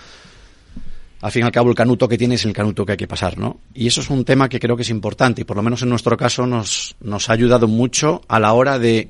al 1.22 1.32
fin 1.32 1.44
y 1.44 1.46
al 1.46 1.52
cabo 1.52 1.70
el 1.70 1.76
canuto 1.76 2.08
que 2.08 2.18
tienes 2.18 2.42
es 2.42 2.46
el 2.46 2.54
canuto 2.54 2.86
que 2.86 2.94
hay 2.94 2.98
que 2.98 3.08
pasar, 3.08 3.38
¿no? 3.38 3.60
Y 3.74 3.88
eso 3.88 4.02
es 4.02 4.10
un 4.10 4.26
tema 4.26 4.50
que 4.50 4.60
creo 4.60 4.76
que 4.76 4.82
es 4.82 4.90
importante 4.90 5.42
y 5.42 5.44
por 5.44 5.58
lo 5.58 5.64
menos 5.64 5.82
en 5.84 5.90
nuestro 5.90 6.18
caso 6.18 6.48
nos, 6.48 6.96
nos 7.00 7.30
ha 7.30 7.34
ayudado 7.34 7.68
mucho 7.68 8.22
a 8.28 8.40
la 8.40 8.54
hora 8.54 8.80
de, 8.80 9.10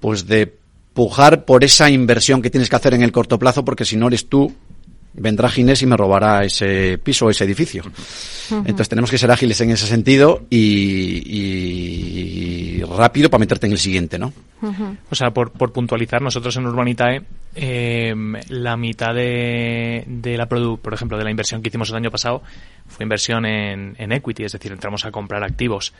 pues 0.00 0.26
de 0.26 0.52
pujar 0.92 1.44
por 1.44 1.62
esa 1.62 1.90
inversión 1.90 2.42
que 2.42 2.50
tienes 2.50 2.68
que 2.68 2.76
hacer 2.76 2.94
en 2.94 3.02
el 3.02 3.12
corto 3.12 3.38
plazo 3.38 3.64
porque 3.64 3.84
si 3.84 3.96
no 3.96 4.08
eres 4.08 4.28
tú 4.28 4.52
vendrá 5.12 5.48
Ginés 5.48 5.82
y 5.82 5.86
me 5.86 5.96
robará 5.96 6.44
ese 6.44 6.98
piso 6.98 7.26
o 7.26 7.30
ese 7.30 7.44
edificio. 7.44 7.82
Entonces 8.50 8.88
tenemos 8.88 9.10
que 9.10 9.18
ser 9.18 9.30
ágiles 9.30 9.60
en 9.60 9.70
ese 9.70 9.86
sentido 9.86 10.46
y, 10.50 11.22
rápido 12.82 13.30
para 13.30 13.40
meterte 13.40 13.66
en 13.66 13.72
el 13.72 13.78
siguiente, 13.78 14.18
¿no? 14.18 14.32
O 15.10 15.14
sea, 15.14 15.30
por, 15.30 15.52
por, 15.52 15.72
puntualizar, 15.72 16.20
nosotros 16.20 16.56
en 16.56 16.66
Urbanitae, 16.66 17.22
eh, 17.54 18.14
la 18.48 18.76
mitad 18.76 19.14
de, 19.14 20.04
de 20.06 20.36
la 20.36 20.46
por 20.46 20.92
ejemplo, 20.92 21.16
de 21.16 21.24
la 21.24 21.30
inversión 21.30 21.62
que 21.62 21.68
hicimos 21.68 21.88
el 21.90 21.96
año 21.96 22.10
pasado 22.10 22.42
fue 22.86 23.04
inversión 23.04 23.46
en, 23.46 23.94
en 23.98 24.12
equity, 24.12 24.44
es 24.44 24.52
decir, 24.52 24.72
entramos 24.72 25.04
a 25.06 25.10
comprar 25.10 25.44
activos 25.44 25.94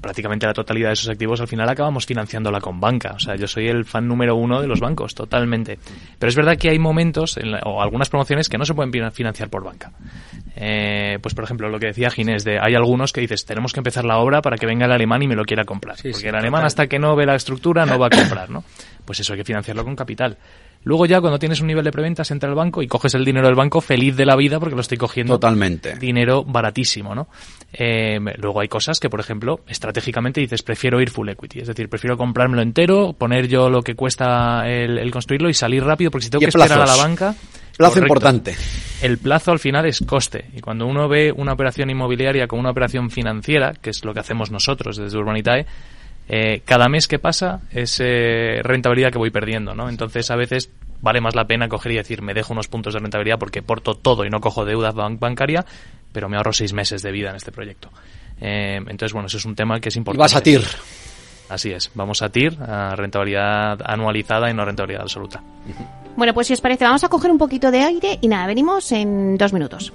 prácticamente 0.00 0.46
la 0.46 0.54
totalidad 0.54 0.88
de 0.88 0.94
esos 0.94 1.08
activos 1.08 1.40
al 1.40 1.48
final 1.48 1.68
acabamos 1.68 2.06
financiándola 2.06 2.60
con 2.60 2.80
banca. 2.80 3.12
O 3.12 3.18
sea, 3.18 3.36
yo 3.36 3.46
soy 3.46 3.68
el 3.68 3.84
fan 3.84 4.06
número 4.06 4.36
uno 4.36 4.60
de 4.60 4.66
los 4.66 4.80
bancos, 4.80 5.14
totalmente. 5.14 5.78
Pero 6.18 6.28
es 6.28 6.36
verdad 6.36 6.56
que 6.56 6.70
hay 6.70 6.78
momentos 6.78 7.38
o 7.64 7.82
algunas 7.82 8.08
promociones 8.08 8.48
que 8.48 8.58
no 8.58 8.64
se 8.64 8.74
pueden 8.74 8.92
financiar 9.12 9.48
por 9.48 9.64
banca. 9.64 9.92
Eh, 10.56 11.18
pues 11.20 11.34
por 11.34 11.44
ejemplo, 11.44 11.68
lo 11.68 11.78
que 11.78 11.86
decía 11.86 12.10
Ginés, 12.10 12.44
de 12.44 12.58
hay 12.60 12.74
algunos 12.74 13.12
que 13.12 13.20
dices, 13.20 13.44
tenemos 13.44 13.72
que 13.72 13.80
empezar 13.80 14.04
la 14.04 14.18
obra 14.18 14.40
para 14.40 14.56
que 14.56 14.66
venga 14.66 14.86
el 14.86 14.92
alemán 14.92 15.22
y 15.22 15.28
me 15.28 15.34
lo 15.34 15.44
quiera 15.44 15.64
comprar. 15.64 15.96
porque 15.96 16.28
el 16.28 16.34
alemán 16.34 16.64
hasta 16.64 16.86
que 16.86 16.98
no 16.98 17.16
ve 17.16 17.26
la 17.26 17.34
estructura 17.34 17.86
no 17.86 17.98
va 17.98 18.06
a 18.06 18.10
comprar, 18.10 18.50
¿no? 18.50 18.64
Pues 19.04 19.20
eso 19.20 19.32
hay 19.32 19.40
que 19.40 19.44
financiarlo 19.44 19.84
con 19.84 19.96
capital. 19.96 20.38
Luego 20.84 21.06
ya 21.06 21.20
cuando 21.20 21.38
tienes 21.38 21.60
un 21.60 21.66
nivel 21.66 21.84
de 21.84 21.90
preventas 21.90 22.30
entra 22.30 22.48
al 22.48 22.54
banco 22.54 22.82
y 22.82 22.86
coges 22.86 23.14
el 23.14 23.24
dinero 23.24 23.46
del 23.46 23.56
banco 23.56 23.80
feliz 23.80 24.16
de 24.16 24.26
la 24.26 24.36
vida 24.36 24.60
porque 24.60 24.74
lo 24.74 24.82
estoy 24.82 24.98
cogiendo. 24.98 25.34
Totalmente. 25.34 25.96
Dinero 25.96 26.44
baratísimo, 26.44 27.14
¿no? 27.14 27.28
Eh, 27.72 28.18
luego 28.36 28.60
hay 28.60 28.68
cosas 28.68 29.00
que, 29.00 29.08
por 29.08 29.20
ejemplo, 29.20 29.60
estratégicamente 29.66 30.40
dices, 30.40 30.62
prefiero 30.62 31.00
ir 31.00 31.10
full 31.10 31.28
equity. 31.28 31.60
Es 31.60 31.68
decir, 31.68 31.88
prefiero 31.88 32.18
comprármelo 32.18 32.62
entero, 32.62 33.14
poner 33.14 33.48
yo 33.48 33.70
lo 33.70 33.82
que 33.82 33.94
cuesta 33.94 34.68
el, 34.68 35.10
construirlo 35.10 35.48
y 35.48 35.54
salir 35.54 35.82
rápido 35.82 36.10
porque 36.10 36.26
si 36.26 36.30
tengo 36.30 36.40
que 36.40 36.48
esperar 36.48 36.80
a 36.80 36.86
la 36.86 36.96
banca... 36.96 37.34
Plazo 37.76 37.98
importante. 37.98 38.54
El 39.02 39.18
plazo 39.18 39.50
al 39.50 39.58
final 39.58 39.84
es 39.86 39.98
coste. 40.06 40.44
Y 40.54 40.60
cuando 40.60 40.86
uno 40.86 41.08
ve 41.08 41.32
una 41.32 41.54
operación 41.54 41.90
inmobiliaria 41.90 42.46
como 42.46 42.60
una 42.60 42.70
operación 42.70 43.10
financiera, 43.10 43.72
que 43.72 43.90
es 43.90 44.04
lo 44.04 44.14
que 44.14 44.20
hacemos 44.20 44.52
nosotros 44.52 44.96
desde 44.96 45.18
Urbanitae, 45.18 45.66
eh, 46.28 46.62
cada 46.64 46.88
mes 46.88 47.06
que 47.06 47.18
pasa 47.18 47.60
es 47.70 48.00
eh, 48.00 48.60
rentabilidad 48.62 49.10
que 49.10 49.18
voy 49.18 49.30
perdiendo, 49.30 49.74
¿no? 49.74 49.88
Entonces 49.88 50.30
a 50.30 50.36
veces 50.36 50.70
vale 51.00 51.20
más 51.20 51.34
la 51.34 51.46
pena 51.46 51.68
coger 51.68 51.92
y 51.92 51.96
decir, 51.96 52.22
me 52.22 52.32
dejo 52.32 52.52
unos 52.52 52.68
puntos 52.68 52.94
de 52.94 53.00
rentabilidad 53.00 53.38
porque 53.38 53.62
porto 53.62 53.94
todo 53.94 54.24
y 54.24 54.30
no 54.30 54.40
cojo 54.40 54.64
deuda 54.64 54.90
bancaria, 54.92 55.64
pero 56.12 56.28
me 56.28 56.36
ahorro 56.36 56.52
seis 56.52 56.72
meses 56.72 57.02
de 57.02 57.12
vida 57.12 57.30
en 57.30 57.36
este 57.36 57.52
proyecto. 57.52 57.90
Eh, 58.40 58.76
entonces, 58.76 59.12
bueno, 59.12 59.26
eso 59.26 59.36
es 59.36 59.44
un 59.44 59.54
tema 59.54 59.80
que 59.80 59.90
es 59.90 59.96
importante. 59.96 60.22
Y 60.22 60.24
vas 60.24 60.36
a 60.36 60.42
TIR. 60.42 60.62
Así 61.50 61.70
es, 61.70 61.90
vamos 61.94 62.22
a 62.22 62.30
TIR, 62.30 62.56
a 62.62 62.96
rentabilidad 62.96 63.78
anualizada 63.84 64.50
y 64.50 64.54
no 64.54 64.64
rentabilidad 64.64 65.02
absoluta. 65.02 65.42
Bueno, 66.16 66.32
pues 66.32 66.46
si 66.46 66.54
os 66.54 66.60
parece, 66.62 66.84
vamos 66.84 67.04
a 67.04 67.08
coger 67.08 67.30
un 67.30 67.38
poquito 67.38 67.70
de 67.70 67.82
aire 67.82 68.18
y 68.22 68.28
nada, 68.28 68.46
venimos 68.46 68.90
en 68.92 69.36
dos 69.36 69.52
minutos. 69.52 69.92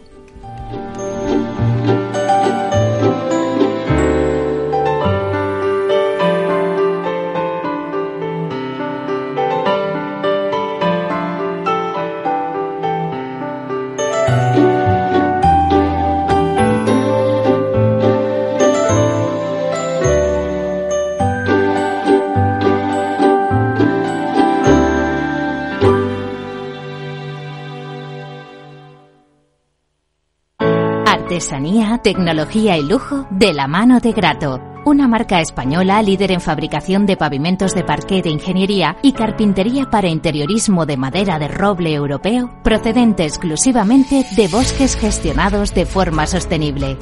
Artesanía, 31.40 31.98
tecnología 32.04 32.76
y 32.76 32.84
lujo 32.84 33.26
de 33.30 33.54
la 33.54 33.66
mano 33.66 34.02
de 34.02 34.12
Grato. 34.12 34.60
Una 34.86 35.08
marca 35.08 35.40
española 35.40 36.02
líder 36.02 36.34
en 36.34 36.42
fabricación 36.42 37.06
de 37.06 37.16
pavimentos 37.16 37.74
de 37.74 37.86
parqué 37.86 38.22
de 38.22 38.30
ingeniería 38.30 38.98
y 39.02 39.14
carpintería 39.14 39.90
para 39.90 40.10
interiorismo 40.10 40.86
de 40.86 40.98
madera 40.98 41.40
de 41.40 41.48
roble 41.48 41.94
europeo, 41.94 42.50
procedente 42.62 43.24
exclusivamente 43.24 44.26
de 44.36 44.50
bosques 44.50 44.98
gestionados 44.98 45.74
de 45.74 45.86
forma 45.86 46.28
sostenible. 46.28 46.98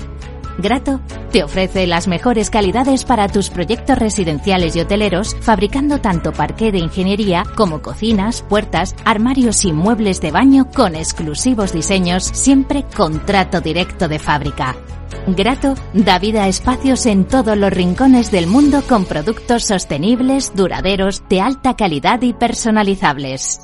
Grato 0.58 1.00
te 1.32 1.44
ofrece 1.44 1.86
las 1.86 2.08
mejores 2.08 2.50
calidades 2.50 3.04
para 3.04 3.28
tus 3.28 3.50
proyectos 3.50 3.98
residenciales 3.98 4.76
y 4.76 4.80
hoteleros, 4.80 5.36
fabricando 5.42 6.00
tanto 6.00 6.32
parqué 6.32 6.72
de 6.72 6.80
ingeniería 6.80 7.44
como 7.56 7.82
cocinas, 7.82 8.42
puertas, 8.42 8.96
armarios 9.06 9.66
y 9.66 9.74
muebles 9.74 10.20
de 10.20 10.32
baño 10.32 10.68
con 10.74 10.96
exclusivos 10.96 11.74
diseños, 11.74 12.24
siempre 12.24 12.86
con 12.96 13.26
trato 13.26 13.62
directo 13.62 14.08
de 14.08 14.20
fábrica. 14.20 14.76
Grato 15.28 15.76
da 15.94 16.20
vida 16.20 16.44
a 16.44 16.48
espacios 16.48 17.06
en 17.06 17.26
todos 17.26 17.58
los 17.58 17.72
rincones 17.72 18.32
del 18.32 18.48
mundo 18.48 18.82
con 18.88 19.06
productos 19.06 19.66
sostenibles, 19.66 20.54
duraderos, 20.56 21.22
de 21.30 21.42
alta 21.42 21.76
calidad 21.76 22.22
y 22.22 22.34
personalizables. 22.34 23.62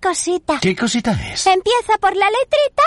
Cosita. 0.00 0.58
¿Qué 0.60 0.74
cosita 0.74 1.12
es? 1.32 1.46
Empieza 1.46 1.98
por 2.00 2.16
la 2.16 2.26
letrita 2.26 2.82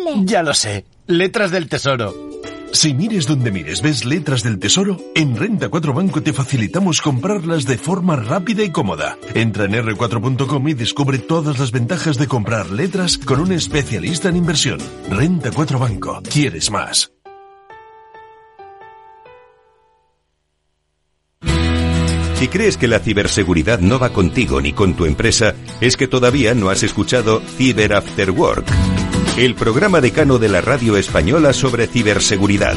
L. 0.00 0.26
Ya 0.26 0.42
lo 0.42 0.54
sé. 0.54 0.84
Letras 1.06 1.50
del 1.50 1.68
Tesoro. 1.68 2.32
Si 2.72 2.94
mires 2.94 3.26
donde 3.26 3.50
mires 3.50 3.82
ves 3.82 4.06
letras 4.06 4.42
del 4.42 4.58
tesoro, 4.58 4.96
en 5.14 5.36
Renta 5.36 5.68
4 5.68 5.92
Banco 5.92 6.22
te 6.22 6.32
facilitamos 6.32 7.02
comprarlas 7.02 7.66
de 7.66 7.76
forma 7.76 8.16
rápida 8.16 8.64
y 8.64 8.70
cómoda. 8.70 9.18
Entra 9.34 9.66
en 9.66 9.72
r4.com 9.72 10.68
y 10.68 10.74
descubre 10.74 11.18
todas 11.18 11.58
las 11.58 11.70
ventajas 11.70 12.16
de 12.16 12.28
comprar 12.28 12.70
letras 12.70 13.18
con 13.18 13.40
un 13.40 13.52
especialista 13.52 14.30
en 14.30 14.36
inversión. 14.36 14.78
Renta 15.10 15.50
4 15.52 15.78
Banco. 15.78 16.22
¿Quieres 16.30 16.70
más? 16.70 17.12
Si 22.42 22.48
crees 22.48 22.76
que 22.76 22.88
la 22.88 22.98
ciberseguridad 22.98 23.78
no 23.78 24.00
va 24.00 24.12
contigo 24.12 24.60
ni 24.60 24.72
con 24.72 24.94
tu 24.94 25.04
empresa, 25.04 25.54
es 25.80 25.96
que 25.96 26.08
todavía 26.08 26.56
no 26.56 26.70
has 26.70 26.82
escuchado 26.82 27.40
Cyber 27.56 27.94
After 27.94 28.32
Work, 28.32 28.66
el 29.36 29.54
programa 29.54 30.00
decano 30.00 30.40
de 30.40 30.48
la 30.48 30.60
radio 30.60 30.96
española 30.96 31.52
sobre 31.52 31.86
ciberseguridad. 31.86 32.74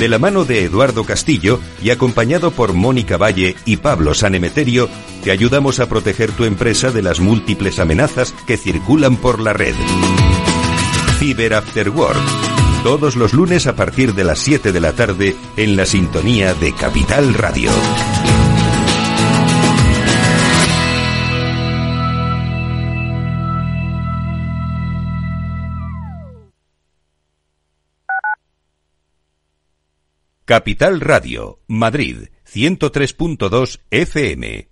De 0.00 0.08
la 0.08 0.18
mano 0.18 0.44
de 0.44 0.64
Eduardo 0.64 1.04
Castillo 1.04 1.60
y 1.80 1.90
acompañado 1.90 2.50
por 2.50 2.72
Mónica 2.72 3.18
Valle 3.18 3.54
y 3.66 3.76
Pablo 3.76 4.14
Sanemeterio, 4.14 4.88
te 5.22 5.30
ayudamos 5.30 5.78
a 5.78 5.88
proteger 5.88 6.32
tu 6.32 6.44
empresa 6.44 6.90
de 6.90 7.02
las 7.02 7.20
múltiples 7.20 7.78
amenazas 7.78 8.34
que 8.48 8.56
circulan 8.56 9.16
por 9.16 9.38
la 9.38 9.52
red. 9.52 9.76
Cyber 11.20 11.54
After 11.54 11.88
Work 11.90 12.61
todos 12.82 13.14
los 13.14 13.32
lunes 13.32 13.68
a 13.68 13.76
partir 13.76 14.12
de 14.14 14.24
las 14.24 14.40
7 14.40 14.72
de 14.72 14.80
la 14.80 14.92
tarde 14.92 15.36
en 15.56 15.76
la 15.76 15.86
sintonía 15.86 16.52
de 16.54 16.74
Capital 16.74 17.32
Radio. 17.34 17.70
Capital 30.44 31.00
Radio, 31.00 31.60
Madrid, 31.68 32.30
103.2 32.52 33.80
FM. 33.90 34.71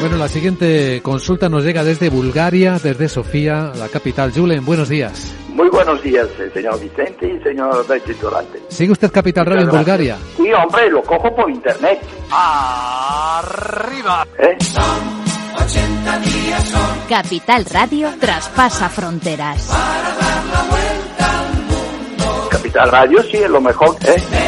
Bueno, 0.00 0.16
la 0.16 0.28
siguiente 0.28 1.00
consulta 1.02 1.48
nos 1.48 1.64
llega 1.64 1.82
desde 1.82 2.08
Bulgaria, 2.08 2.78
desde 2.80 3.08
Sofía, 3.08 3.72
la 3.74 3.88
capital. 3.88 4.32
Julen, 4.32 4.64
buenos 4.64 4.88
días. 4.88 5.34
Muy 5.48 5.68
buenos 5.70 6.00
días, 6.02 6.28
eh, 6.38 6.48
señor 6.54 6.80
Vicente 6.80 7.26
y 7.26 7.42
señor 7.42 7.84
Durante. 8.20 8.60
¿Sigue 8.68 8.92
usted 8.92 9.10
Capital 9.10 9.46
Radio 9.46 9.62
en 9.62 9.70
Bulgaria? 9.70 10.16
Sí, 10.36 10.52
hombre, 10.52 10.88
lo 10.88 11.02
cojo 11.02 11.34
por 11.34 11.50
internet. 11.50 11.98
¡Arriba! 12.30 14.24
¿Eh? 14.38 14.56
Capital 17.08 17.64
Radio 17.64 18.10
traspasa 18.20 18.88
fronteras. 18.88 19.66
Para 19.66 20.14
dar 20.14 20.44
la 20.44 20.62
vuelta 20.70 21.40
al 21.40 21.54
mundo. 21.64 22.48
Capital 22.50 22.90
Radio 22.92 23.22
sí 23.24 23.38
es 23.38 23.50
lo 23.50 23.60
mejor, 23.60 23.96
¿eh? 24.06 24.47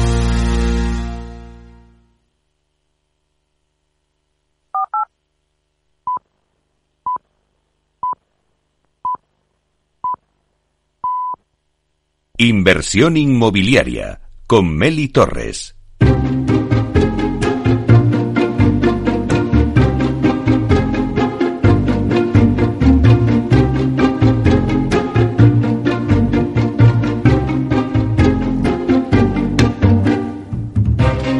Inversión 12.43 13.17
inmobiliaria 13.17 14.19
con 14.47 14.75
Meli 14.75 15.09
Torres. 15.09 15.75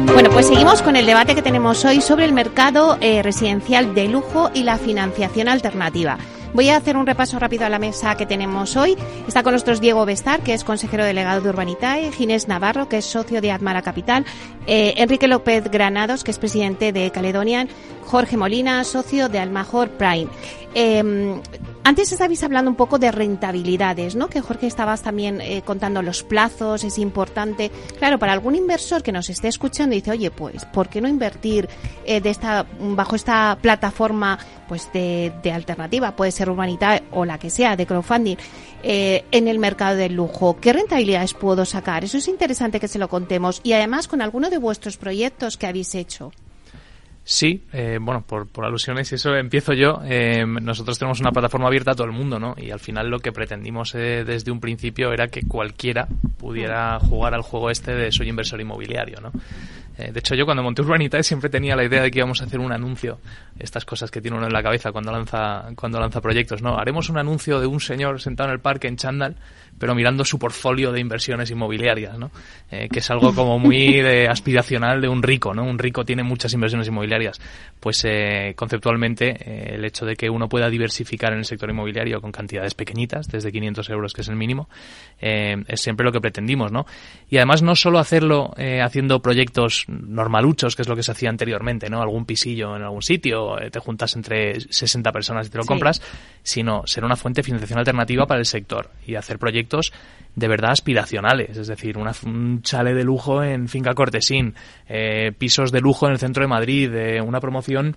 Bueno, 0.06 0.30
pues 0.30 0.46
seguimos 0.46 0.82
con 0.82 0.94
el 0.94 1.04
debate 1.04 1.34
que 1.34 1.42
tenemos 1.42 1.84
hoy 1.84 2.00
sobre 2.00 2.26
el 2.26 2.32
mercado 2.32 2.96
eh, 3.00 3.24
residencial 3.24 3.96
de 3.96 4.06
lujo 4.06 4.52
y 4.54 4.62
la 4.62 4.78
financiación 4.78 5.48
alternativa. 5.48 6.18
Voy 6.54 6.68
a 6.68 6.76
hacer 6.76 6.98
un 6.98 7.06
repaso 7.06 7.38
rápido 7.38 7.64
a 7.64 7.70
la 7.70 7.78
mesa 7.78 8.14
que 8.16 8.26
tenemos 8.26 8.76
hoy. 8.76 8.96
Está 9.26 9.42
con 9.42 9.52
nosotros 9.52 9.80
Diego 9.80 10.04
Bestar, 10.04 10.40
que 10.40 10.52
es 10.52 10.64
consejero 10.64 11.04
delegado 11.04 11.40
de 11.40 11.48
Urbanitae, 11.48 12.12
Ginés 12.12 12.46
Navarro, 12.46 12.88
que 12.88 12.98
es 12.98 13.06
socio 13.06 13.40
de 13.40 13.50
Admara 13.50 13.80
Capital, 13.80 14.26
eh, 14.66 14.94
Enrique 14.98 15.28
López 15.28 15.70
Granados, 15.70 16.24
que 16.24 16.30
es 16.30 16.38
presidente 16.38 16.92
de 16.92 17.10
Caledonian, 17.10 17.68
Jorge 18.04 18.36
Molina, 18.36 18.84
socio 18.84 19.30
de 19.30 19.38
Almajor 19.38 19.88
Prime. 19.90 20.28
Eh, 20.74 21.40
antes 21.84 22.12
estabais 22.12 22.42
hablando 22.42 22.70
un 22.70 22.76
poco 22.76 22.98
de 22.98 23.10
rentabilidades, 23.10 24.14
¿no? 24.14 24.28
Que 24.28 24.40
Jorge 24.40 24.66
estabas 24.66 25.02
también 25.02 25.40
eh, 25.40 25.62
contando 25.64 26.02
los 26.02 26.22
plazos, 26.22 26.84
es 26.84 26.98
importante. 26.98 27.70
Claro, 27.98 28.18
para 28.18 28.32
algún 28.32 28.54
inversor 28.54 29.02
que 29.02 29.12
nos 29.12 29.28
esté 29.30 29.48
escuchando 29.48 29.94
y 29.94 30.00
dice, 30.00 30.12
oye, 30.12 30.30
pues, 30.30 30.64
¿por 30.66 30.88
qué 30.88 31.00
no 31.00 31.08
invertir 31.08 31.68
eh, 32.04 32.20
de 32.20 32.30
esta, 32.30 32.66
bajo 32.78 33.16
esta 33.16 33.58
plataforma 33.60 34.38
pues 34.68 34.90
de, 34.92 35.32
de 35.42 35.52
alternativa? 35.52 36.14
Puede 36.14 36.30
ser 36.30 36.50
Urbanita 36.50 37.02
o 37.10 37.24
la 37.24 37.38
que 37.38 37.50
sea, 37.50 37.76
de 37.76 37.86
crowdfunding, 37.86 38.36
eh, 38.82 39.24
en 39.30 39.48
el 39.48 39.58
mercado 39.58 39.96
del 39.96 40.14
lujo. 40.14 40.58
¿Qué 40.60 40.72
rentabilidades 40.72 41.34
puedo 41.34 41.64
sacar? 41.64 42.04
Eso 42.04 42.18
es 42.18 42.28
interesante 42.28 42.80
que 42.80 42.88
se 42.88 42.98
lo 42.98 43.08
contemos. 43.08 43.60
Y 43.64 43.72
además 43.72 44.08
con 44.08 44.22
alguno 44.22 44.50
de 44.50 44.58
vuestros 44.58 44.96
proyectos 44.96 45.56
que 45.56 45.66
habéis 45.66 45.94
hecho. 45.94 46.32
Sí, 47.24 47.62
eh, 47.72 47.98
bueno, 48.00 48.24
por, 48.26 48.48
alusiones 48.64 49.12
y 49.12 49.14
eso 49.14 49.34
empiezo 49.36 49.72
yo. 49.74 50.00
Eh, 50.04 50.44
nosotros 50.44 50.98
tenemos 50.98 51.20
una 51.20 51.30
plataforma 51.30 51.68
abierta 51.68 51.92
a 51.92 51.94
todo 51.94 52.06
el 52.06 52.12
mundo, 52.12 52.40
¿no? 52.40 52.54
Y 52.58 52.70
al 52.70 52.80
final 52.80 53.08
lo 53.08 53.20
que 53.20 53.30
pretendimos 53.30 53.94
eh, 53.94 54.24
desde 54.26 54.50
un 54.50 54.58
principio 54.58 55.12
era 55.12 55.28
que 55.28 55.42
cualquiera 55.42 56.08
pudiera 56.36 56.98
jugar 56.98 57.34
al 57.34 57.42
juego 57.42 57.70
este 57.70 57.94
de 57.94 58.10
soy 58.10 58.28
inversor 58.28 58.60
inmobiliario, 58.60 59.20
¿no? 59.20 59.30
Eh, 59.98 60.10
de 60.10 60.18
hecho, 60.18 60.34
yo 60.34 60.44
cuando 60.44 60.62
monté 60.62 60.82
Urbanitae 60.82 61.22
siempre 61.22 61.50
tenía 61.50 61.76
la 61.76 61.84
idea 61.84 62.02
de 62.02 62.10
que 62.10 62.18
íbamos 62.18 62.40
a 62.40 62.44
hacer 62.44 62.58
un 62.58 62.72
anuncio. 62.72 63.18
Estas 63.58 63.84
cosas 63.84 64.10
que 64.10 64.20
tiene 64.20 64.36
uno 64.36 64.46
en 64.46 64.52
la 64.52 64.62
cabeza 64.62 64.90
cuando 64.90 65.12
lanza, 65.12 65.68
cuando 65.76 66.00
lanza 66.00 66.20
proyectos, 66.20 66.62
¿no? 66.62 66.76
Haremos 66.78 67.08
un 67.08 67.18
anuncio 67.18 67.60
de 67.60 67.66
un 67.66 67.80
señor 67.80 68.20
sentado 68.20 68.48
en 68.48 68.54
el 68.54 68.60
parque 68.60 68.88
en 68.88 68.96
Chandal 68.96 69.36
pero 69.82 69.96
mirando 69.96 70.24
su 70.24 70.38
portfolio 70.38 70.92
de 70.92 71.00
inversiones 71.00 71.50
inmobiliarias, 71.50 72.16
¿no? 72.16 72.30
Eh, 72.70 72.88
que 72.88 73.00
es 73.00 73.10
algo 73.10 73.34
como 73.34 73.58
muy 73.58 73.94
de 74.00 74.28
aspiracional 74.28 75.00
de 75.00 75.08
un 75.08 75.24
rico, 75.24 75.54
¿no? 75.54 75.64
Un 75.64 75.76
rico 75.76 76.04
tiene 76.04 76.22
muchas 76.22 76.54
inversiones 76.54 76.86
inmobiliarias. 76.86 77.40
Pues 77.80 78.04
eh, 78.04 78.52
conceptualmente 78.54 79.30
eh, 79.30 79.74
el 79.74 79.84
hecho 79.84 80.06
de 80.06 80.14
que 80.14 80.30
uno 80.30 80.48
pueda 80.48 80.70
diversificar 80.70 81.32
en 81.32 81.40
el 81.40 81.46
sector 81.46 81.68
inmobiliario 81.68 82.20
con 82.20 82.30
cantidades 82.30 82.74
pequeñitas, 82.74 83.26
desde 83.26 83.50
500 83.50 83.90
euros, 83.90 84.12
que 84.12 84.20
es 84.20 84.28
el 84.28 84.36
mínimo, 84.36 84.68
es 85.18 85.80
siempre 85.80 86.04
lo 86.06 86.12
que 86.12 86.20
pretendimos, 86.20 86.70
¿no? 86.70 86.86
Y 87.28 87.38
además 87.38 87.62
no 87.62 87.74
solo 87.74 87.98
hacerlo 87.98 88.54
haciendo 88.82 89.20
proyectos 89.20 89.86
normaluchos, 89.88 90.76
que 90.76 90.82
es 90.82 90.88
lo 90.88 90.94
que 90.94 91.02
se 91.02 91.10
hacía 91.10 91.28
anteriormente, 91.28 91.90
¿no? 91.90 92.02
Algún 92.02 92.24
pisillo 92.24 92.76
en 92.76 92.82
algún 92.82 93.02
sitio, 93.02 93.56
te 93.70 93.80
juntas 93.80 94.14
entre 94.14 94.60
60 94.60 95.10
personas 95.10 95.48
y 95.48 95.50
te 95.50 95.58
lo 95.58 95.64
compras, 95.64 96.00
sino 96.44 96.86
ser 96.86 97.04
una 97.04 97.16
fuente 97.16 97.40
de 97.40 97.46
financiación 97.46 97.80
alternativa 97.80 98.26
para 98.26 98.38
el 98.38 98.46
sector 98.46 98.90
y 99.06 99.16
hacer 99.16 99.38
proyectos 99.40 99.71
de 100.34 100.48
verdad 100.48 100.70
aspiracionales, 100.70 101.56
es 101.56 101.66
decir, 101.66 101.98
un 101.98 102.62
chale 102.62 102.94
de 102.94 103.04
lujo 103.04 103.42
en 103.42 103.68
Finca 103.68 103.94
Cortesín, 103.94 104.54
eh, 104.88 105.32
pisos 105.36 105.72
de 105.72 105.80
lujo 105.80 106.06
en 106.06 106.12
el 106.12 106.18
centro 106.18 106.42
de 106.42 106.48
Madrid, 106.48 106.94
eh, 106.94 107.20
una 107.20 107.40
promoción 107.40 107.96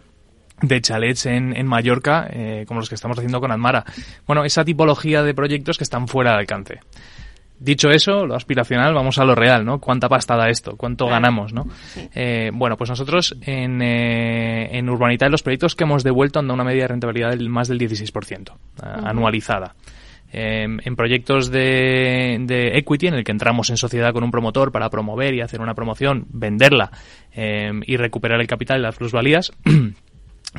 de 0.62 0.82
chalets 0.82 1.26
en, 1.26 1.56
en 1.56 1.68
Mallorca, 1.68 2.28
eh, 2.30 2.66
como 2.68 2.80
los 2.80 2.90
que 2.90 2.96
estamos 2.96 3.18
haciendo 3.18 3.40
con 3.40 3.52
Admara. 3.52 3.84
Bueno, 4.26 4.44
esa 4.44 4.64
tipología 4.64 5.24
de 5.24 5.34
proyectos 5.34 5.78
que 5.78 5.84
están 5.84 6.08
fuera 6.08 6.32
de 6.32 6.38
alcance. 6.38 6.80
Dicho 7.58 7.90
eso, 7.90 8.26
lo 8.26 8.36
aspiracional, 8.36 8.94
vamos 8.94 9.18
a 9.18 9.24
lo 9.24 9.34
real, 9.34 9.64
¿no? 9.64 9.80
¿Cuánta 9.80 10.10
pasta 10.10 10.36
da 10.36 10.50
esto? 10.50 10.76
¿Cuánto 10.76 11.08
ganamos, 11.08 11.54
no? 11.54 11.66
Eh, 12.14 12.52
bueno, 12.54 12.76
pues 12.76 12.90
nosotros 12.90 13.34
en, 13.42 13.82
eh, 13.82 14.78
en 14.78 14.90
Urbanita, 14.90 15.30
los 15.30 15.42
proyectos 15.42 15.74
que 15.74 15.86
hemos 15.86 16.04
devuelto 16.04 16.40
han 16.40 16.48
dado 16.48 16.56
una 16.56 16.66
media 16.66 16.82
de 16.82 16.88
rentabilidad 16.90 17.30
del 17.30 17.50
más 17.50 17.70
del 17.70 17.80
16%, 17.80 18.52
anualizada. 18.82 19.74
Em, 20.38 20.80
en 20.84 20.98
proyectos 20.98 21.50
de, 21.50 22.36
equity 22.74 23.08
en 23.08 23.14
el 23.14 23.24
que 23.24 23.32
entramos 23.32 23.70
en 23.70 23.78
sociedad 23.78 24.12
con 24.12 24.26
un 24.26 24.32
promotor 24.32 24.70
para 24.70 24.90
promover 24.90 25.34
y 25.34 25.40
hacer 25.40 25.62
una 25.62 25.76
promoción, 25.76 26.26
venderla 26.30 26.92
em, 27.32 27.82
y 27.86 27.96
recuperar 27.96 28.42
el 28.42 28.48
capital 28.48 28.80
y 28.80 28.82
las 28.82 28.98
plusvalías. 28.98 29.54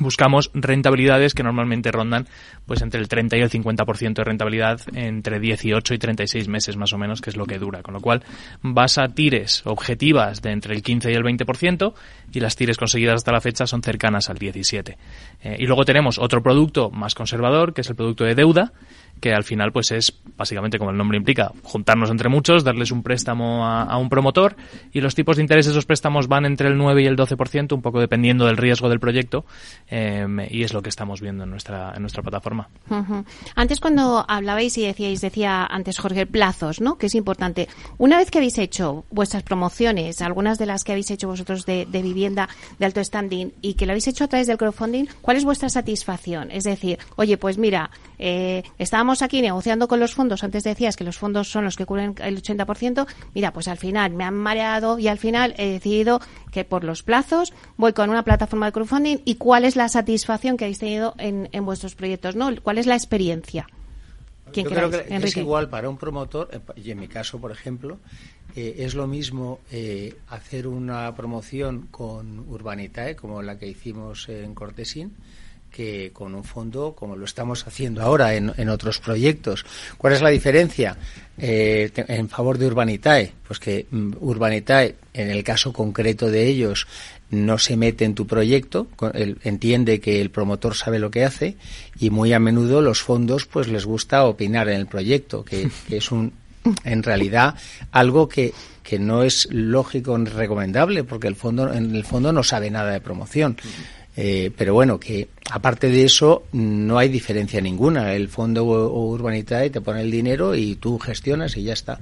buscamos 0.01 0.51
rentabilidades 0.53 1.35
que 1.35 1.43
normalmente 1.43 1.91
rondan 1.91 2.27
pues 2.67 2.83
entre 2.83 3.01
el 3.01 3.09
30 3.09 3.37
y 3.37 3.41
el 3.41 3.51
50% 3.51 4.15
de 4.15 4.25
rentabilidad 4.25 4.81
entre 4.95 5.41
18 5.41 5.95
y 5.95 5.99
36 5.99 6.49
meses 6.49 6.77
más 6.77 6.93
o 6.93 6.99
menos, 6.99 7.21
que 7.21 7.31
es 7.31 7.37
lo 7.37 7.47
que 7.47 7.59
dura. 7.59 7.83
Con 7.83 7.95
lo 7.95 8.01
cual 8.01 8.23
vas 8.63 8.99
a 8.99 9.09
tires 9.09 9.63
objetivas 9.67 10.43
de 10.43 10.53
entre 10.53 10.75
el 10.75 10.83
15 10.83 11.13
y 11.13 11.15
el 11.15 11.23
20% 11.23 11.95
y 12.33 12.41
las 12.41 12.57
tires 12.57 12.77
conseguidas 12.77 13.17
hasta 13.17 13.33
la 13.33 13.41
fecha 13.41 13.67
son 13.67 13.83
cercanas 13.83 14.31
al 14.31 14.39
17. 14.39 14.99
Eh, 15.43 15.57
y 15.59 15.67
luego 15.67 15.85
tenemos 15.85 16.19
otro 16.19 16.43
producto 16.43 16.91
más 16.91 17.15
conservador, 17.15 17.73
que 17.73 17.83
es 17.83 17.91
el 17.91 17.97
producto 17.97 18.25
de 18.25 18.35
deuda, 18.35 18.73
que 19.21 19.33
al 19.33 19.45
final 19.45 19.73
pues 19.73 19.91
es 19.91 20.13
básicamente 20.37 20.79
como 20.79 20.91
el 20.91 20.97
nombre 20.97 21.17
implica 21.17 21.53
juntarnos 21.63 22.11
entre 22.11 22.29
muchos 22.29 22.65
darles 22.65 22.91
un 22.91 23.03
préstamo 23.03 23.67
a, 23.67 23.97
un 23.97 24.09
promotor 24.09 24.57
y 24.93 25.01
los 25.01 25.15
tipos 25.15 25.37
de 25.37 25.43
interés 25.43 25.67
de 25.67 25.73
esos 25.73 25.87
préstamos 25.87 26.29
van 26.29 26.45
entre 26.45 26.69
el 26.69 26.77
9 26.77 27.03
y 27.03 27.07
el 27.07 27.17
12% 27.17 27.73
un 27.73 27.83
poco 27.83 28.01
dependiendo 28.01 28.47
del 28.47 28.57
riesgo 28.57 28.89
del 28.89 29.01
proyecto 29.01 29.47
em, 29.89 30.41
y 30.51 30.63
es 30.63 30.73
lo 30.73 30.83
que 30.83 30.91
estamos 30.91 31.21
viendo 31.21 31.45
en 31.45 31.51
nuestra 31.51 31.93
en 31.95 32.03
nuestra 32.03 32.23
plataforma. 32.23 32.69
Antes 33.55 33.81
cuando 33.81 34.25
hablabais 34.29 34.77
y 34.79 34.87
decíais 34.87 35.21
decía 35.21 35.65
antes 35.65 35.99
Jorge 35.99 36.27
plazos 36.27 36.81
no 36.81 36.99
que 36.99 37.07
es 37.07 37.15
importante. 37.15 37.69
Una 37.99 38.19
vez 38.19 38.31
que 38.31 38.39
habéis 38.39 38.59
hecho 38.59 39.05
vuestras 39.11 39.43
promociones 39.43 40.21
algunas 40.21 40.59
de 40.59 40.67
las 40.67 40.85
que 40.85 40.93
habéis 40.93 41.11
hecho 41.11 41.29
vosotros 41.29 41.65
de, 41.67 41.87
vivienda 41.91 42.49
de 42.79 42.87
alto 42.87 43.03
standing 43.03 43.53
y 43.63 43.75
que 43.75 43.87
lo 43.87 43.93
habéis 43.93 44.09
hecho 44.09 44.25
a 44.25 44.29
través 44.29 44.47
del 44.47 44.59
crowdfunding 44.59 45.07
cuál 45.23 45.37
es 45.37 45.45
vuestra 45.45 45.69
satisfacción 45.69 46.51
es 46.51 46.65
decir 46.65 46.99
oye 47.17 47.37
pues 47.37 47.59
mira 47.59 47.91
eh, 48.19 48.63
estábamos 48.79 49.23
aquí 49.23 49.43
negociando 49.43 49.89
con 49.89 50.01
los 50.01 50.15
fondos, 50.15 50.45
antes 50.45 50.65
decías 50.65 50.97
que 50.97 51.05
los 51.05 51.19
fondos 51.19 51.51
son 51.51 51.65
los 51.65 51.77
que 51.77 51.87
cubren 51.87 52.15
el 52.23 52.43
80%, 52.43 53.07
mira, 53.35 53.53
pues 53.53 53.69
al 53.69 53.79
final 53.79 54.13
me 54.13 54.25
han 54.25 54.35
mareado 54.35 54.99
y 54.99 55.09
al 55.09 55.19
final 55.19 55.55
he 55.59 55.73
decidido 55.73 56.21
que 56.51 56.65
por 56.65 56.85
los 56.85 57.03
plazos 57.03 57.53
voy 57.77 57.93
con 57.93 58.11
una 58.11 58.23
plataforma 58.23 58.67
de 58.67 58.73
crowdfunding. 58.73 59.19
Y 59.25 59.37
cuál 59.37 59.65
es 59.65 59.77
la 59.77 59.89
satisfacción 59.89 60.57
que 60.57 60.65
habéis 60.65 60.79
tenido 60.79 61.15
en, 61.19 61.49
vuestros 61.65 61.95
proyectos, 61.95 62.37
¿no? 62.37 62.51
¿Cuál 62.63 62.79
es 62.79 62.87
la 62.87 62.95
experiencia? 62.95 63.67
Yo 64.53 64.65
creo 64.65 64.91
que 64.91 65.05
es 65.09 65.37
igual 65.37 65.69
para 65.69 65.89
un 65.89 65.99
promotor, 65.99 66.49
eh, 66.53 66.61
y 66.77 66.91
en 66.93 67.01
mi 67.01 67.09
caso, 67.09 67.41
por 67.41 67.51
ejemplo, 67.51 67.99
eh, 68.55 68.77
es 68.79 68.95
lo 68.95 69.07
mismo 69.07 69.61
eh, 69.71 70.17
hacer 70.29 70.67
una 70.67 71.15
promoción 71.15 71.89
con 71.91 72.39
Urbanitae, 72.49 73.17
como 73.17 73.43
la 73.43 73.59
que 73.59 73.67
hicimos 73.67 74.29
en 74.29 74.55
Cortesín, 74.55 75.17
que 75.77 76.11
con 76.15 76.35
un 76.35 76.43
fondo 76.43 76.95
como 76.95 77.17
lo 77.17 77.27
estamos 77.27 77.67
haciendo 77.67 78.01
ahora 78.01 78.35
en, 78.35 78.51
en 78.57 78.71
otros 78.71 78.99
proyectos. 78.99 79.67
¿Cuál 79.99 80.15
es 80.15 80.23
la 80.23 80.31
diferencia 80.31 80.97
eh, 81.37 81.91
en 81.95 82.31
favor 82.31 82.57
de 82.57 82.67
Urbanitae? 82.67 83.33
Pues 83.47 83.59
que 83.59 83.85
mm, 83.91 84.15
Urbanitae, 84.21 84.95
en 85.13 85.29
el 85.29 85.45
caso 85.45 85.75
concreto 85.75 86.31
de 86.31 86.47
ellos, 86.47 86.87
no 87.29 87.59
se 87.59 87.77
mete 87.77 88.07
en 88.07 88.15
tu 88.15 88.27
proyecto, 88.27 88.87
entiende 89.43 90.01
que 90.01 90.23
el 90.23 90.31
promotor 90.31 90.75
sabe 90.75 90.99
lo 90.99 91.11
que 91.11 91.25
hace 91.25 91.57
y 91.99 92.09
muy 92.09 92.33
a 92.33 92.39
menudo 92.39 92.81
los 92.81 93.03
fondos 93.03 93.45
pues 93.45 93.69
les 93.69 93.85
gusta 93.85 94.25
opinar 94.25 94.69
en 94.69 94.81
el 94.81 94.87
proyecto, 94.87 95.45
que, 95.45 95.69
que 95.89 95.99
es 95.99 96.11
un 96.11 96.33
en 96.85 97.03
realidad 97.03 97.55
algo 97.93 98.29
que, 98.29 98.53
que 98.83 98.99
no 98.99 99.23
es 99.23 99.49
lógico 99.51 100.17
ni 100.17 100.31
recomendable 100.31 101.05
porque 101.05 101.29
el 101.29 101.37
fondo 101.37 101.73
en 101.73 101.95
el 101.95 102.05
fondo 102.05 102.33
no 102.33 102.43
sabe 102.43 102.71
nada 102.71 102.93
de 102.93 103.01
promoción. 103.01 103.57
Eh, 104.17 104.51
pero 104.57 104.73
bueno, 104.73 104.99
que 104.99 105.29
aparte 105.51 105.91
de 105.91 106.05
eso 106.05 106.45
no 106.53 106.99
hay 106.99 107.09
diferencia 107.09 107.61
ninguna. 107.61 108.15
El 108.15 108.29
fondo 108.29 108.65
Urbanitae 108.65 109.71
te 109.71 109.81
pone 109.81 110.01
el 110.01 110.11
dinero 110.11 110.55
y 110.55 110.77
tú 110.77 110.99
gestionas 110.99 111.57
y 111.57 111.65
ya 111.65 111.75
está. 111.75 112.01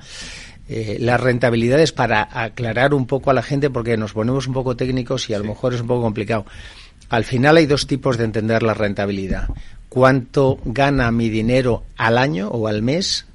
Eh, 0.68 0.96
las 1.00 1.20
rentabilidades 1.20 1.92
para 1.92 2.28
aclarar 2.32 2.94
un 2.94 3.06
poco 3.06 3.30
a 3.30 3.34
la 3.34 3.42
gente 3.42 3.68
porque 3.68 3.96
nos 3.96 4.12
ponemos 4.12 4.46
un 4.46 4.54
poco 4.54 4.76
técnicos 4.76 5.28
y 5.28 5.34
a 5.34 5.38
lo 5.38 5.44
mejor 5.44 5.74
es 5.74 5.80
un 5.80 5.88
poco 5.88 6.02
complicado. 6.02 6.46
Al 7.10 7.24
final 7.24 7.56
hay 7.56 7.66
dos 7.66 7.86
tipos 7.86 8.16
de 8.16 8.24
entender 8.24 8.62
la 8.62 8.74
rentabilidad. 8.74 9.48
Cuánto 9.88 10.58
gana 10.64 11.10
mi 11.10 11.28
dinero 11.28 11.84
al 11.96 12.16
año 12.16 12.48
o 12.48 12.66
al 12.66 12.80
mes 12.82 13.26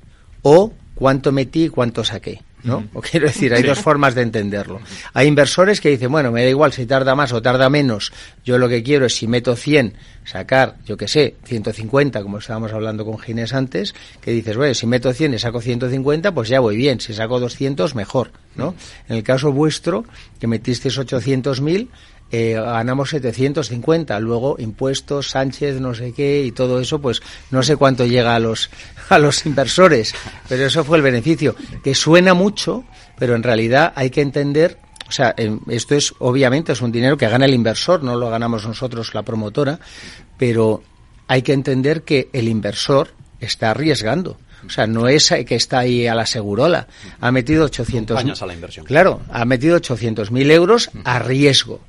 o 0.42 0.74
cuánto 0.96 1.32
metí 1.32 1.66
y 1.66 1.70
cuánto 1.70 2.04
saqué. 2.04 2.42
¿No? 2.64 2.88
O 2.94 3.02
quiero 3.02 3.28
decir, 3.28 3.54
hay 3.54 3.64
dos 3.64 3.80
formas 3.80 4.16
de 4.16 4.22
entenderlo. 4.22 4.80
Hay 5.14 5.28
inversores 5.28 5.80
que 5.82 5.90
dicen, 5.90 6.12
bueno, 6.12 6.32
me 6.32 6.44
da 6.44 6.50
igual 6.50 6.74
si 6.74 6.86
tarda 6.86 7.16
más 7.16 7.32
o 7.34 7.42
tarda 7.42 7.70
menos, 7.70 8.12
yo 8.44 8.58
lo 8.58 8.68
que 8.68 8.84
quiero 8.84 9.06
es 9.06 9.16
si 9.16 9.28
meto 9.28 9.56
100, 9.56 9.94
sacar, 10.26 10.76
yo 10.86 10.98
qué 10.98 11.08
sé, 11.08 11.36
150, 11.46 12.22
como 12.22 12.38
estábamos 12.38 12.74
hablando 12.74 13.06
con 13.06 13.18
Ginés 13.18 13.54
antes, 13.54 13.96
que 14.22 14.32
dices, 14.32 14.58
bueno, 14.58 14.74
si 14.74 14.88
meto 14.88 15.14
100 15.14 15.34
y 15.36 15.40
saco 15.40 15.62
150, 15.62 16.34
pues 16.34 16.50
ya 16.50 16.60
voy 16.60 16.76
bien, 16.78 17.00
si 17.00 17.14
saco 17.14 17.40
200, 17.40 17.96
mejor, 17.96 18.32
¿no? 18.56 18.76
En 19.08 19.18
el 19.18 19.24
caso 19.24 19.52
vuestro, 19.52 20.06
que 20.40 20.48
metisteis 20.48 20.98
800.000, 20.98 21.88
eh, 22.32 22.54
ganamos 22.54 23.10
750. 23.10 24.20
Luego 24.20 24.56
impuestos, 24.60 25.30
Sánchez, 25.32 25.80
no 25.80 25.94
sé 25.94 26.14
qué 26.14 26.44
y 26.44 26.52
todo 26.52 26.80
eso, 26.80 27.00
pues 27.00 27.22
no 27.52 27.64
sé 27.64 27.76
cuánto 27.76 28.06
llega 28.06 28.36
a 28.36 28.40
los 28.40 28.70
a 29.10 29.18
los 29.20 29.46
inversores, 29.46 30.14
pero 30.48 30.66
eso 30.66 30.84
fue 30.84 30.98
el 30.98 31.04
beneficio 31.04 31.56
que 31.84 31.96
suena 31.96 32.34
mucho, 32.34 32.84
pero 33.18 33.36
en 33.36 33.44
realidad 33.44 33.94
hay 33.96 34.10
que 34.10 34.22
entender. 34.22 34.78
O 35.08 35.12
sea, 35.12 35.34
esto 35.70 35.96
es 35.96 36.14
obviamente 36.20 36.72
es 36.72 36.82
un 36.82 36.92
dinero 36.92 37.18
que 37.18 37.28
gana 37.28 37.46
el 37.46 37.56
inversor, 37.56 38.04
no 38.04 38.16
lo 38.16 38.30
ganamos 38.30 38.68
nosotros 38.68 39.16
la 39.16 39.24
promotora, 39.24 39.80
pero 40.38 40.84
hay 41.28 41.42
que 41.42 41.54
entender 41.54 42.04
que 42.04 42.30
el 42.32 42.48
inversor 42.48 43.10
está 43.40 43.72
arriesgando. 43.72 44.38
O 44.66 44.70
sea, 44.70 44.88
no 44.88 45.08
es 45.08 45.34
que 45.46 45.56
está 45.56 45.80
ahí 45.80 46.08
a 46.08 46.16
la 46.16 46.26
segurola. 46.26 46.88
Ha 47.20 47.32
metido 47.32 47.66
800 47.66 48.42
a 48.42 48.46
la 48.46 48.54
inversión. 48.54 48.86
Claro, 48.86 49.22
ha 49.30 49.46
metido 49.46 49.80
800.000 49.80 50.52
euros 50.52 50.90
a 51.04 51.20
riesgo. 51.20 51.82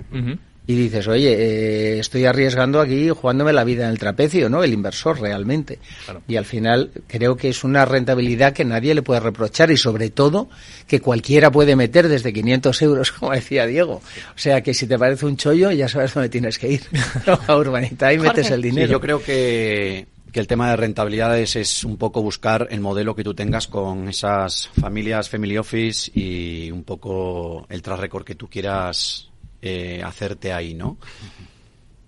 Y 0.66 0.76
dices, 0.76 1.08
oye, 1.08 1.32
eh, 1.32 1.98
estoy 1.98 2.26
arriesgando 2.26 2.80
aquí 2.80 3.08
jugándome 3.08 3.52
la 3.52 3.64
vida 3.64 3.86
en 3.86 3.90
el 3.90 3.98
trapecio, 3.98 4.48
¿no? 4.48 4.62
El 4.62 4.72
inversor 4.72 5.20
realmente. 5.20 5.80
Y 6.28 6.36
al 6.36 6.44
final 6.44 6.92
creo 7.08 7.36
que 7.36 7.48
es 7.48 7.64
una 7.64 7.84
rentabilidad 7.84 8.52
que 8.52 8.64
nadie 8.64 8.94
le 8.94 9.02
puede 9.02 9.18
reprochar 9.18 9.72
y 9.72 9.76
sobre 9.76 10.10
todo 10.10 10.48
que 10.86 11.00
cualquiera 11.00 11.50
puede 11.50 11.74
meter 11.74 12.06
desde 12.06 12.32
500 12.32 12.82
euros, 12.82 13.10
como 13.18 13.32
decía 13.32 13.66
Diego. 13.66 13.94
O 13.94 14.38
sea 14.38 14.62
que 14.62 14.72
si 14.72 14.86
te 14.86 14.96
parece 14.96 15.26
un 15.26 15.36
chollo 15.36 15.72
ya 15.72 15.88
sabes 15.88 16.14
dónde 16.14 16.28
tienes 16.28 16.56
que 16.56 16.70
ir. 16.70 16.82
A 17.48 17.56
Urbanita 17.56 18.12
y 18.12 18.18
metes 18.20 18.48
el 18.52 18.62
dinero. 18.62 18.92
yo 18.92 19.00
creo 19.00 19.20
que 19.20 20.06
que 20.32 20.40
el 20.40 20.46
tema 20.46 20.70
de 20.70 20.76
rentabilidades 20.76 21.56
es 21.56 21.84
un 21.84 21.96
poco 21.96 22.22
buscar 22.22 22.68
el 22.70 22.80
modelo 22.80 23.14
que 23.14 23.24
tú 23.24 23.34
tengas 23.34 23.66
con 23.66 24.08
esas 24.08 24.68
familias 24.80 25.28
family 25.28 25.58
office 25.58 26.10
y 26.14 26.70
un 26.70 26.84
poco 26.84 27.66
el 27.68 27.82
track 27.82 28.00
record 28.00 28.24
que 28.24 28.34
tú 28.34 28.48
quieras 28.48 29.30
eh, 29.62 30.02
hacerte 30.04 30.52
ahí, 30.52 30.74
¿no? 30.74 30.98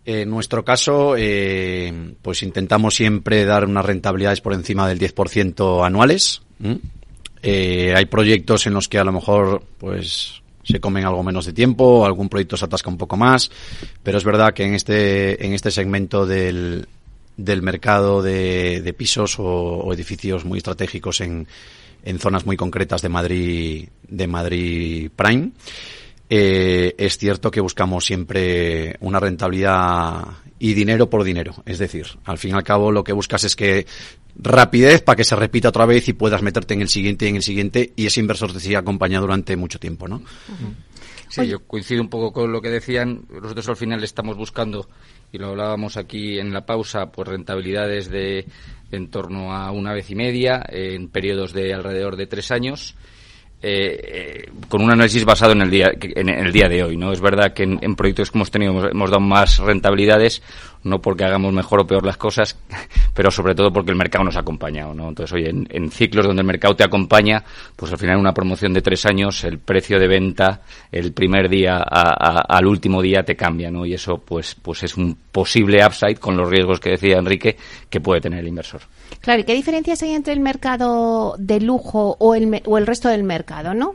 En 0.04 0.30
nuestro 0.30 0.64
caso, 0.64 1.14
eh, 1.16 2.14
pues 2.22 2.42
intentamos 2.42 2.94
siempre 2.94 3.44
dar 3.44 3.64
unas 3.64 3.84
rentabilidades 3.84 4.40
por 4.40 4.52
encima 4.52 4.88
del 4.88 4.98
10% 4.98 5.86
anuales. 5.86 6.42
Eh, 7.42 7.94
hay 7.96 8.06
proyectos 8.06 8.66
en 8.66 8.74
los 8.74 8.88
que 8.88 8.98
a 8.98 9.04
lo 9.04 9.12
mejor, 9.12 9.62
pues, 9.78 10.42
se 10.64 10.80
comen 10.80 11.04
algo 11.04 11.22
menos 11.22 11.46
de 11.46 11.52
tiempo, 11.52 12.04
algún 12.04 12.28
proyecto 12.28 12.56
se 12.56 12.64
atasca 12.64 12.90
un 12.90 12.98
poco 12.98 13.16
más, 13.16 13.50
pero 14.02 14.18
es 14.18 14.24
verdad 14.24 14.54
que 14.54 14.64
en 14.64 14.74
este, 14.74 15.44
en 15.44 15.52
este 15.52 15.70
segmento 15.70 16.26
del, 16.26 16.88
del 17.36 17.62
mercado 17.62 18.22
de, 18.22 18.94
pisos 18.96 19.36
o, 19.38 19.92
edificios 19.92 20.44
muy 20.44 20.58
estratégicos 20.58 21.20
en, 21.20 21.46
en 22.04 22.18
zonas 22.18 22.46
muy 22.46 22.56
concretas 22.56 23.02
de 23.02 23.08
Madrid, 23.08 23.88
de 24.08 24.26
Madrid 24.26 25.10
Prime. 25.14 25.52
Eh, 26.34 26.94
es 26.96 27.18
cierto 27.18 27.50
que 27.50 27.60
buscamos 27.60 28.06
siempre 28.06 28.96
una 29.00 29.20
rentabilidad 29.20 30.24
y 30.58 30.74
dinero 30.74 31.10
por 31.10 31.24
dinero. 31.24 31.54
Es 31.66 31.78
decir, 31.78 32.06
al 32.24 32.38
fin 32.38 32.52
y 32.52 32.54
al 32.54 32.64
cabo 32.64 32.90
lo 32.90 33.04
que 33.04 33.12
buscas 33.12 33.44
es 33.44 33.54
que 33.54 33.86
rapidez 34.36 35.02
para 35.02 35.16
que 35.16 35.24
se 35.24 35.36
repita 35.36 35.68
otra 35.68 35.84
vez 35.84 36.08
y 36.08 36.14
puedas 36.14 36.40
meterte 36.40 36.72
en 36.72 36.80
el 36.80 36.88
siguiente 36.88 37.26
y 37.26 37.28
en 37.28 37.36
el 37.36 37.42
siguiente 37.42 37.92
y 37.96 38.06
ese 38.06 38.20
inversor 38.20 38.52
te 38.52 38.60
siga 38.60 38.78
acompañado 38.78 39.26
durante 39.26 39.56
mucho 39.56 39.78
tiempo, 39.78 40.08
¿no? 40.08 40.22
Sí, 41.28 41.46
yo 41.48 41.66
coincido 41.66 42.00
un 42.00 42.08
poco 42.08 42.32
con 42.32 42.52
lo 42.52 42.62
que 42.62 42.70
decían. 42.70 43.26
Nosotros 43.28 43.68
al 43.68 43.76
final 43.76 44.02
estamos 44.04 44.36
buscando, 44.36 44.88
y 45.32 45.38
lo 45.38 45.48
hablábamos 45.48 45.96
aquí 45.96 46.38
en 46.38 46.52
la 46.52 46.66
pausa, 46.66 47.10
pues 47.10 47.28
rentabilidades 47.28 48.10
de 48.10 48.46
en 48.90 49.08
torno 49.08 49.54
a 49.54 49.70
una 49.70 49.94
vez 49.94 50.10
y 50.10 50.14
media 50.14 50.62
en 50.68 51.08
periodos 51.08 51.52
de 51.52 51.72
alrededor 51.72 52.16
de 52.16 52.26
tres 52.26 52.50
años 52.50 52.94
eh, 53.62 54.50
con 54.68 54.82
un 54.82 54.90
análisis 54.90 55.24
basado 55.24 55.52
en 55.52 55.62
el 55.62 55.70
día 55.70 55.92
en 56.00 56.28
el 56.28 56.52
día 56.52 56.68
de 56.68 56.82
hoy 56.82 56.96
no 56.96 57.12
es 57.12 57.20
verdad 57.20 57.52
que 57.54 57.62
en, 57.62 57.94
proyectos 57.94 58.30
que 58.30 58.38
hemos 58.38 58.50
tenido 58.50 58.88
hemos, 58.88 59.10
dado 59.10 59.20
más 59.20 59.58
rentabilidades 59.58 60.42
no 60.84 61.00
porque 61.00 61.24
hagamos 61.24 61.52
mejor 61.52 61.80
o 61.80 61.86
peor 61.86 62.04
las 62.04 62.16
cosas 62.16 62.58
pero 63.14 63.30
sobre 63.30 63.54
todo 63.54 63.72
porque 63.72 63.90
el 63.90 63.96
mercado 63.96 64.24
nos 64.24 64.36
ha 64.36 64.40
acompañado 64.40 64.94
no 64.94 65.08
entonces 65.08 65.32
oye 65.32 65.48
en, 65.48 65.90
ciclos 65.90 66.26
donde 66.26 66.40
el 66.40 66.46
mercado 66.46 66.74
te 66.74 66.84
acompaña 66.84 67.42
pues 67.76 67.92
al 67.92 67.98
final 67.98 68.18
una 68.18 68.32
promoción 68.32 68.72
de 68.72 68.82
tres 68.82 69.06
años 69.06 69.44
el 69.44 69.58
precio 69.58 69.98
de 69.98 70.08
venta 70.08 70.62
el 70.90 71.12
primer 71.12 71.48
día 71.48 71.78
al 71.78 72.66
último 72.66 73.02
día 73.02 73.22
te 73.22 73.36
cambia 73.36 73.70
no 73.70 73.86
y 73.86 73.94
eso 73.94 74.18
pues 74.18 74.54
pues 74.54 74.82
es 74.82 74.96
un 74.96 75.16
posible 75.30 75.84
upside 75.84 76.18
con 76.18 76.36
los 76.36 76.48
riesgos 76.48 76.80
que 76.80 76.90
decía 76.90 77.18
Enrique 77.18 77.56
que 77.88 78.00
puede 78.00 78.20
tener 78.20 78.40
el 78.40 78.48
inversor. 78.48 78.82
Claro, 79.20 79.40
¿y 79.40 79.44
qué 79.44 79.54
diferencias 79.54 80.02
hay 80.02 80.12
entre 80.12 80.32
el 80.32 80.40
mercado 80.40 81.34
de 81.38 81.60
lujo 81.60 82.16
o 82.18 82.34
el, 82.34 82.62
o 82.66 82.78
el 82.78 82.86
resto 82.86 83.08
del 83.08 83.22
mercado, 83.22 83.74
no? 83.74 83.94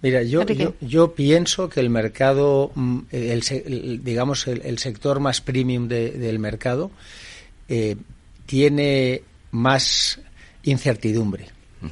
Mira, 0.00 0.22
yo, 0.22 0.44
yo, 0.80 1.12
pienso 1.14 1.68
que 1.68 1.80
el 1.80 1.90
mercado, 1.90 2.70
mm, 2.74 2.98
el, 3.10 4.00
digamos, 4.04 4.46
el, 4.46 4.78
sector 4.78 5.18
más 5.18 5.40
premium 5.40 5.88
del 5.88 6.38
mercado 6.38 6.92
eh, 7.68 7.96
tiene 8.46 9.22
más 9.50 10.20
incertidumbre. 10.62 11.48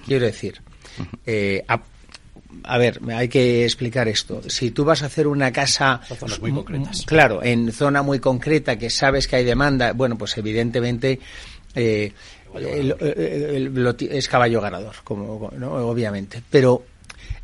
Quiero 0.06 0.24
decir, 0.24 0.60
eh, 1.26 1.64
a, 1.66 2.78
ver, 2.78 3.00
hay 3.12 3.28
que 3.28 3.64
explicar 3.64 4.06
esto. 4.06 4.40
Si 4.48 4.70
tú 4.70 4.84
vas 4.84 5.02
a 5.02 5.06
hacer 5.06 5.26
una 5.26 5.52
casa, 5.52 6.00
muy 6.40 6.52
concretas. 6.52 7.04
claro, 7.06 7.42
en 7.42 7.72
zona 7.72 8.02
muy 8.02 8.20
concreta 8.20 8.78
que 8.78 8.88
sabes 8.88 9.26
que 9.26 9.36
hay 9.36 9.44
demanda, 9.44 9.92
bueno, 9.92 10.16
pues 10.16 10.36
evidentemente 10.38 11.18
eh, 11.74 12.12
es 14.10 14.28
caballo 14.28 14.60
ganador, 14.60 14.94
como, 15.02 15.50
obviamente. 15.50 16.42
Pero 16.48 16.84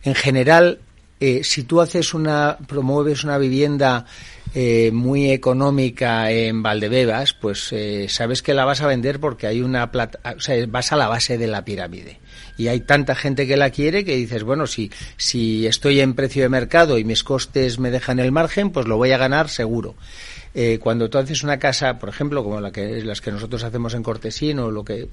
en 0.02 0.14
general, 0.14 0.80
eh, 1.20 1.44
si 1.44 1.62
tú 1.62 1.80
haces 1.80 2.14
una, 2.14 2.58
promueves 2.66 3.24
una 3.24 3.38
vivienda 3.38 4.06
eh, 4.54 4.90
muy 4.92 5.30
económica 5.30 6.30
en 6.30 6.62
Valdebebas, 6.62 7.32
pues 7.32 7.68
eh, 7.72 8.06
sabes 8.08 8.42
que 8.42 8.54
la 8.54 8.64
vas 8.64 8.82
a 8.82 8.86
vender 8.86 9.20
porque 9.20 9.46
hay 9.46 9.62
una 9.62 9.90
plata, 9.92 10.34
o 10.36 10.40
sea, 10.40 10.66
vas 10.66 10.92
a 10.92 10.96
la 10.96 11.08
base 11.08 11.38
de 11.38 11.46
la 11.46 11.64
pirámide. 11.64 12.18
Y 12.58 12.68
hay 12.68 12.80
tanta 12.80 13.14
gente 13.14 13.46
que 13.46 13.56
la 13.56 13.70
quiere 13.70 14.04
que 14.04 14.16
dices, 14.16 14.42
bueno, 14.42 14.66
si, 14.66 14.90
si 15.16 15.66
estoy 15.66 16.00
en 16.00 16.14
precio 16.14 16.42
de 16.42 16.48
mercado 16.48 16.98
y 16.98 17.04
mis 17.04 17.24
costes 17.24 17.78
me 17.78 17.90
dejan 17.90 18.18
el 18.18 18.30
margen, 18.30 18.70
pues 18.70 18.86
lo 18.86 18.98
voy 18.98 19.12
a 19.12 19.18
ganar 19.18 19.48
seguro. 19.48 19.94
Eh, 20.54 20.78
cuando 20.78 21.08
tú 21.08 21.18
haces 21.18 21.42
una 21.42 21.58
casa, 21.58 21.98
por 21.98 22.08
ejemplo, 22.08 22.44
como 22.44 22.60
la 22.60 22.70
que, 22.70 23.02
las 23.02 23.20
que 23.20 23.32
nosotros 23.32 23.64
hacemos 23.64 23.94
en 23.94 24.02
Cortesín 24.02 24.58
o 24.58 24.70
lo 24.70 24.84
que 24.84 25.08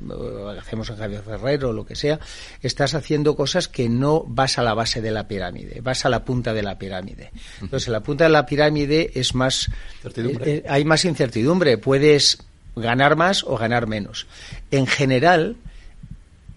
hacemos 0.60 0.90
en 0.90 0.98
Javier 0.98 1.22
Ferrero 1.22 1.70
o 1.70 1.74
lo 1.74 1.86
que 1.86 1.96
sea, 1.96 2.20
estás 2.62 2.94
haciendo 2.94 3.36
cosas 3.36 3.68
que 3.68 3.88
no 3.88 4.24
vas 4.28 4.58
a 4.58 4.64
la 4.64 4.74
base 4.74 5.02
de 5.02 5.12
la 5.12 5.28
pirámide, 5.28 5.80
vas 5.82 6.06
a 6.06 6.10
la 6.10 6.26
punta 6.26 6.54
de 6.54 6.64
la 6.64 6.78
pirámide. 6.78 7.32
Entonces, 7.62 7.88
en 7.88 7.94
la 7.94 8.02
punta 8.02 8.26
de 8.26 8.32
la 8.32 8.46
pirámide 8.46 9.12
es 9.16 9.34
más, 9.34 9.70
eh, 10.04 10.38
eh, 10.46 10.64
hay 10.68 10.84
más 10.84 11.06
incertidumbre, 11.06 11.78
puedes 11.78 12.40
ganar 12.76 13.16
más 13.16 13.44
o 13.44 13.58
ganar 13.58 13.88
menos. 13.88 14.28
En 14.72 14.88
general, 14.88 15.56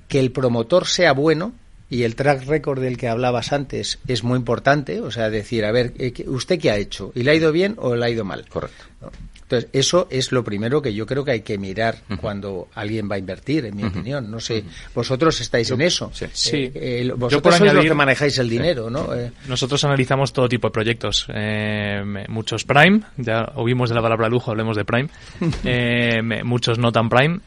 que 0.09 0.18
el 0.18 0.33
promotor 0.33 0.87
sea 0.87 1.12
bueno 1.12 1.53
y 1.92 2.05
el 2.05 2.16
track 2.16 2.46
record 2.46 2.81
del 2.81 2.96
que 2.96 3.07
hablabas 3.07 3.52
antes 3.52 3.98
es 4.09 4.24
muy 4.24 4.38
importante, 4.38 5.02
o 5.02 5.11
sea, 5.11 5.28
decir, 5.28 5.66
a 5.66 5.72
ver, 5.72 5.92
eh, 5.98 6.14
¿usted 6.26 6.59
qué 6.59 6.70
ha 6.70 6.78
hecho? 6.78 7.12
¿Y 7.14 7.22
le 7.22 7.33
ha 7.33 7.35
ido 7.35 7.52
bien 7.52 7.74
o 7.76 7.94
le 7.94 8.07
ha 8.07 8.09
ido 8.09 8.24
mal? 8.24 8.46
Correcto. 8.48 8.85
Entonces, 9.42 9.68
eso 9.74 10.09
es 10.11 10.33
lo 10.33 10.42
primero 10.42 10.81
que 10.81 10.94
yo 10.94 11.05
creo 11.05 11.22
que 11.22 11.33
hay 11.33 11.40
que 11.42 11.59
mirar 11.59 11.98
cuando 12.18 12.68
alguien 12.74 13.11
va 13.11 13.16
a 13.16 13.18
invertir, 13.18 13.66
en 13.66 13.76
mi 13.76 13.85
opinión. 13.85 14.31
No 14.31 14.40
sé, 14.40 14.64
vosotros 14.94 15.38
estáis 15.42 15.70
en 15.70 15.83
eso. 15.83 16.11
Sí. 16.33 16.57
Eh, 16.57 16.72
eh, 16.74 17.12
vosotros 17.14 17.57
sois 17.57 17.74
los 17.74 17.85
que 17.85 17.92
manejáis 17.92 18.38
el 18.38 18.48
dinero, 18.48 18.88
¿no? 18.88 19.11
Nosotros 19.46 19.85
analizamos 19.85 20.33
todo 20.33 20.48
tipo 20.48 20.68
de 20.68 20.72
proyectos. 20.72 21.26
muchos 22.28 22.64
Prime, 22.64 23.02
ya 23.18 23.52
oímos 23.57 23.90
de 23.90 23.96
la 23.96 24.00
palabra 24.00 24.31
lujo, 24.31 24.50
hablemos 24.50 24.79
de 24.79 24.87
Prime. 24.87 25.10
muchos 26.42 26.79
no 26.79 26.90
tan 26.90 27.10
Prime. 27.10 27.40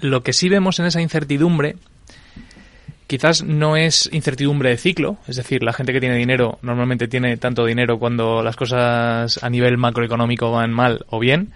Lo 0.00 0.24
que 0.24 0.32
sí 0.32 0.48
vemos 0.48 0.80
en 0.80 0.86
esa 0.86 1.00
incertidumbre 1.00 1.76
quizás 3.08 3.42
no 3.42 3.76
es 3.76 4.08
incertidumbre 4.12 4.70
de 4.70 4.76
ciclo, 4.76 5.16
es 5.26 5.34
decir, 5.34 5.64
la 5.64 5.72
gente 5.72 5.92
que 5.92 6.00
tiene 6.00 6.16
dinero 6.16 6.58
normalmente 6.62 7.08
tiene 7.08 7.36
tanto 7.38 7.64
dinero 7.64 7.98
cuando 7.98 8.42
las 8.42 8.54
cosas 8.54 9.42
a 9.42 9.50
nivel 9.50 9.78
macroeconómico 9.78 10.52
van 10.52 10.72
mal 10.72 11.04
o 11.08 11.18
bien, 11.18 11.50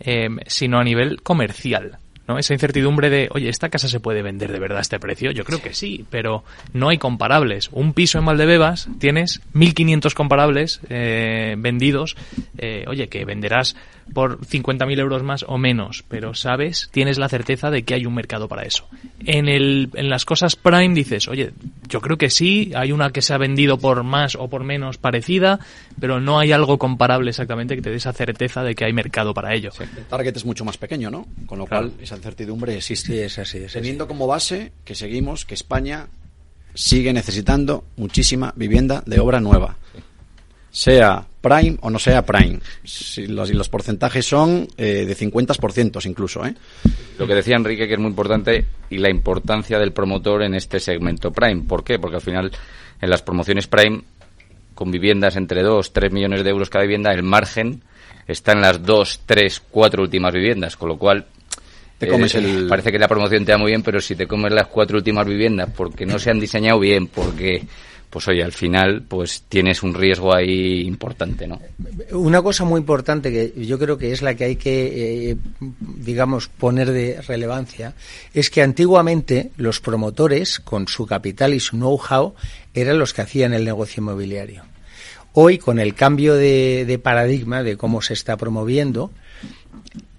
eh, 0.00 0.28
sino 0.46 0.78
a 0.78 0.84
nivel 0.84 1.20
comercial. 1.20 1.98
¿no? 2.28 2.38
Esa 2.38 2.52
incertidumbre 2.52 3.10
de, 3.10 3.28
oye, 3.32 3.48
¿esta 3.48 3.68
casa 3.68 3.88
se 3.88 3.98
puede 3.98 4.22
vender 4.22 4.52
de 4.52 4.60
verdad 4.60 4.78
a 4.78 4.82
este 4.82 5.00
precio? 5.00 5.32
Yo 5.32 5.44
creo 5.44 5.60
que 5.60 5.74
sí, 5.74 6.06
pero 6.08 6.44
no 6.72 6.88
hay 6.88 6.98
comparables. 6.98 7.68
Un 7.72 7.94
piso 7.94 8.18
en 8.18 8.24
Valdebebas 8.24 8.88
tienes 9.00 9.40
1.500 9.54 10.14
comparables 10.14 10.80
eh, 10.88 11.56
vendidos, 11.58 12.16
eh, 12.58 12.84
oye, 12.86 13.08
que 13.08 13.24
venderás 13.24 13.74
por 14.12 14.40
50.000 14.40 14.98
euros 14.98 15.22
más 15.22 15.44
o 15.48 15.58
menos, 15.58 16.04
pero 16.08 16.34
sabes, 16.34 16.88
tienes 16.92 17.18
la 17.18 17.28
certeza 17.28 17.70
de 17.70 17.82
que 17.82 17.94
hay 17.94 18.06
un 18.06 18.14
mercado 18.14 18.48
para 18.48 18.62
eso. 18.62 18.88
En, 19.24 19.48
el, 19.48 19.90
en 19.94 20.08
las 20.08 20.24
cosas 20.24 20.56
Prime 20.56 20.94
dices, 20.94 21.28
oye, 21.28 21.52
yo 21.88 22.00
creo 22.00 22.18
que 22.18 22.30
sí, 22.30 22.72
hay 22.74 22.92
una 22.92 23.10
que 23.10 23.22
se 23.22 23.34
ha 23.34 23.38
vendido 23.38 23.78
por 23.78 24.02
más 24.02 24.36
o 24.36 24.48
por 24.48 24.64
menos 24.64 24.98
parecida, 24.98 25.60
pero 26.00 26.20
no 26.20 26.38
hay 26.38 26.52
algo 26.52 26.78
comparable 26.78 27.30
exactamente 27.30 27.76
que 27.76 27.82
te 27.82 27.90
dé 27.90 27.96
esa 27.96 28.12
certeza 28.12 28.62
de 28.62 28.74
que 28.74 28.84
hay 28.84 28.92
mercado 28.92 29.34
para 29.34 29.54
ello. 29.54 29.70
El 29.78 30.04
target 30.06 30.36
es 30.36 30.44
mucho 30.44 30.64
más 30.64 30.76
pequeño, 30.76 31.10
¿no? 31.10 31.26
Con 31.46 31.58
lo 31.58 31.66
cual 31.66 31.92
esa 32.00 32.16
incertidumbre 32.16 32.76
existe. 32.76 33.24
es 33.24 33.38
así, 33.38 33.58
es 33.58 33.72
Teniendo 33.72 34.06
como 34.08 34.26
base 34.26 34.72
que 34.84 34.94
seguimos, 34.94 35.44
que 35.44 35.54
España 35.54 36.08
sigue 36.74 37.12
necesitando 37.12 37.84
muchísima 37.96 38.52
vivienda 38.56 39.02
de 39.06 39.20
obra 39.20 39.40
nueva. 39.40 39.76
Sea 40.70 41.26
Prime 41.42 41.76
o 41.82 41.90
no 41.90 41.98
sea 41.98 42.24
Prime. 42.24 42.60
Si 42.84 43.26
los, 43.26 43.50
y 43.50 43.52
los 43.54 43.68
porcentajes 43.68 44.24
son 44.24 44.66
eh, 44.78 45.04
de 45.06 45.14
50% 45.16 46.06
incluso, 46.06 46.46
¿eh? 46.46 46.54
Lo 47.18 47.26
que 47.26 47.34
decía 47.34 47.56
Enrique, 47.56 47.86
que 47.86 47.94
es 47.94 48.00
muy 48.00 48.08
importante, 48.08 48.64
y 48.88 48.96
la 48.98 49.10
importancia 49.10 49.78
del 49.78 49.92
promotor 49.92 50.42
en 50.44 50.54
este 50.54 50.80
segmento 50.80 51.30
Prime. 51.32 51.62
¿Por 51.68 51.84
qué? 51.84 51.98
Porque 51.98 52.16
al 52.16 52.22
final, 52.22 52.50
en 53.00 53.10
las 53.10 53.20
promociones 53.22 53.66
Prime, 53.66 54.02
con 54.74 54.90
viviendas 54.90 55.36
entre 55.36 55.62
2, 55.62 55.92
3 55.92 56.10
millones 56.12 56.42
de 56.44 56.50
euros 56.50 56.70
cada 56.70 56.84
vivienda, 56.84 57.12
el 57.12 57.22
margen 57.22 57.82
está 58.26 58.52
en 58.52 58.60
las 58.62 58.82
2, 58.82 59.20
3, 59.26 59.62
4 59.70 60.02
últimas 60.02 60.32
viviendas, 60.32 60.76
con 60.76 60.88
lo 60.88 60.96
cual 60.96 61.26
Te 61.98 62.08
comes 62.08 62.34
eh, 62.34 62.38
el- 62.38 62.66
parece 62.68 62.90
que 62.90 62.98
la 62.98 63.08
promoción 63.08 63.44
te 63.44 63.52
da 63.52 63.58
muy 63.58 63.70
bien, 63.72 63.82
pero 63.82 64.00
si 64.00 64.14
te 64.16 64.26
comes 64.26 64.52
las 64.52 64.68
cuatro 64.68 64.96
últimas 64.96 65.26
viviendas 65.26 65.70
porque 65.76 66.06
no 66.06 66.18
se 66.18 66.30
han 66.30 66.40
diseñado 66.40 66.78
bien, 66.80 67.08
porque, 67.08 67.62
pues 68.12 68.28
oye, 68.28 68.44
al 68.44 68.52
final, 68.52 69.04
pues 69.08 69.44
tienes 69.48 69.82
un 69.82 69.94
riesgo 69.94 70.34
ahí 70.34 70.82
importante, 70.82 71.46
¿no? 71.46 71.58
Una 72.10 72.42
cosa 72.42 72.62
muy 72.64 72.78
importante 72.78 73.32
que 73.32 73.64
yo 73.64 73.78
creo 73.78 73.96
que 73.96 74.12
es 74.12 74.20
la 74.20 74.34
que 74.34 74.44
hay 74.44 74.56
que, 74.56 75.30
eh, 75.30 75.36
digamos, 75.80 76.48
poner 76.48 76.92
de 76.92 77.22
relevancia, 77.22 77.94
es 78.34 78.50
que 78.50 78.60
antiguamente 78.60 79.52
los 79.56 79.80
promotores, 79.80 80.60
con 80.60 80.88
su 80.88 81.06
capital 81.06 81.54
y 81.54 81.60
su 81.60 81.78
know-how, 81.78 82.34
eran 82.74 82.98
los 82.98 83.14
que 83.14 83.22
hacían 83.22 83.54
el 83.54 83.64
negocio 83.64 84.02
inmobiliario. 84.02 84.64
Hoy, 85.32 85.56
con 85.56 85.78
el 85.78 85.94
cambio 85.94 86.34
de, 86.34 86.84
de 86.86 86.98
paradigma 86.98 87.62
de 87.62 87.78
cómo 87.78 88.02
se 88.02 88.12
está 88.12 88.36
promoviendo, 88.36 89.10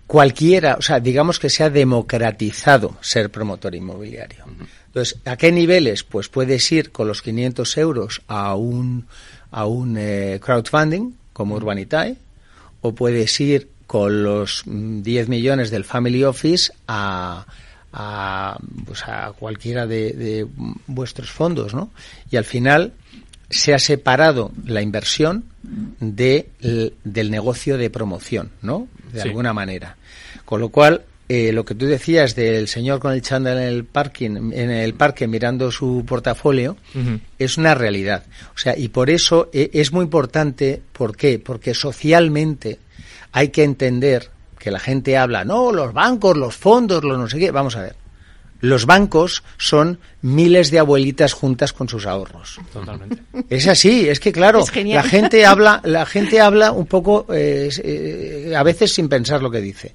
cualquiera, 0.07 0.77
o 0.79 0.81
sea, 0.81 0.99
digamos 0.99 1.37
que 1.37 1.51
se 1.51 1.63
ha 1.63 1.69
democratizado 1.69 2.97
ser 3.01 3.29
promotor 3.29 3.75
inmobiliario. 3.75 4.45
Entonces, 4.93 5.17
¿a 5.25 5.37
qué 5.37 5.51
niveles? 5.51 6.03
Pues 6.03 6.29
puedes 6.29 6.71
ir 6.71 6.91
con 6.91 7.07
los 7.07 7.23
500 7.23 7.77
euros 7.77 8.21
a 8.27 8.53
un, 8.55 9.07
a 9.49 9.65
un 9.65 9.95
eh, 9.97 10.39
crowdfunding 10.39 11.13
como 11.33 11.55
Urbanitae, 11.55 12.15
o 12.81 12.93
puedes 12.93 13.39
ir 13.41 13.69
con 13.87 14.21
los 14.23 14.61
mm, 14.67 15.01
10 15.01 15.29
millones 15.29 15.71
del 15.71 15.83
Family 15.83 16.23
Office 16.23 16.71
a, 16.87 17.45
a, 17.91 18.59
pues 18.85 19.03
a 19.07 19.31
cualquiera 19.33 19.87
de, 19.87 20.13
de 20.13 20.47
vuestros 20.85 21.31
fondos, 21.31 21.73
¿no? 21.73 21.89
Y 22.29 22.37
al 22.37 22.45
final 22.45 22.93
se 23.49 23.73
ha 23.73 23.79
separado 23.79 24.51
la 24.65 24.81
inversión 24.83 25.45
de, 25.99 26.49
del 27.03 27.31
negocio 27.31 27.77
de 27.79 27.89
promoción, 27.89 28.51
¿no? 28.61 28.87
De 29.11 29.21
Sí. 29.21 29.27
alguna 29.27 29.53
manera. 29.53 29.95
Con 30.45 30.59
lo 30.61 30.69
cual, 30.69 31.01
eh, 31.29 31.51
lo 31.53 31.63
que 31.63 31.75
tú 31.75 31.85
decías 31.85 32.35
del 32.35 32.67
señor 32.67 32.99
con 32.99 33.13
el 33.13 33.21
chándal 33.21 33.57
en 33.57 33.67
el 33.67 33.85
parking, 33.85 34.51
en 34.53 34.71
el 34.71 34.93
parque 34.93 35.27
mirando 35.27 35.71
su 35.71 36.03
portafolio, 36.05 36.77
es 37.39 37.57
una 37.57 37.75
realidad. 37.75 38.25
O 38.53 38.57
sea, 38.57 38.77
y 38.77 38.89
por 38.89 39.09
eso 39.09 39.49
eh, 39.53 39.69
es 39.73 39.91
muy 39.93 40.03
importante, 40.03 40.81
¿por 40.91 41.15
qué? 41.15 41.39
Porque 41.39 41.73
socialmente 41.73 42.79
hay 43.31 43.49
que 43.49 43.63
entender 43.63 44.29
que 44.59 44.71
la 44.71 44.79
gente 44.79 45.17
habla, 45.17 45.43
no, 45.43 45.71
los 45.71 45.93
bancos, 45.93 46.37
los 46.37 46.55
fondos, 46.55 47.03
los 47.03 47.17
no 47.17 47.27
sé 47.27 47.39
qué. 47.39 47.51
Vamos 47.51 47.75
a 47.75 47.81
ver. 47.81 47.95
Los 48.63 48.85
bancos 48.85 49.43
son 49.57 49.99
miles 50.21 50.71
de 50.71 50.79
abuelitas 50.79 51.33
juntas 51.33 51.73
con 51.73 51.89
sus 51.89 52.05
ahorros. 52.05 52.61
Totalmente. 52.71 53.21
Es 53.49 53.67
así, 53.67 54.07
es 54.07 54.21
que 54.21 54.31
claro, 54.31 54.59
Es 54.61 54.85
la 54.85 55.03
gente 55.03 55.45
habla, 55.45 55.81
la 55.83 56.05
gente 56.05 56.39
habla 56.39 56.71
un 56.71 56.85
poco, 56.85 57.25
eh, 57.33 57.69
eh, 57.83 58.53
a 58.55 58.63
veces 58.63 58.93
sin 58.93 59.09
pensar 59.09 59.41
lo 59.41 59.51
que 59.51 59.59
dice. 59.59 59.93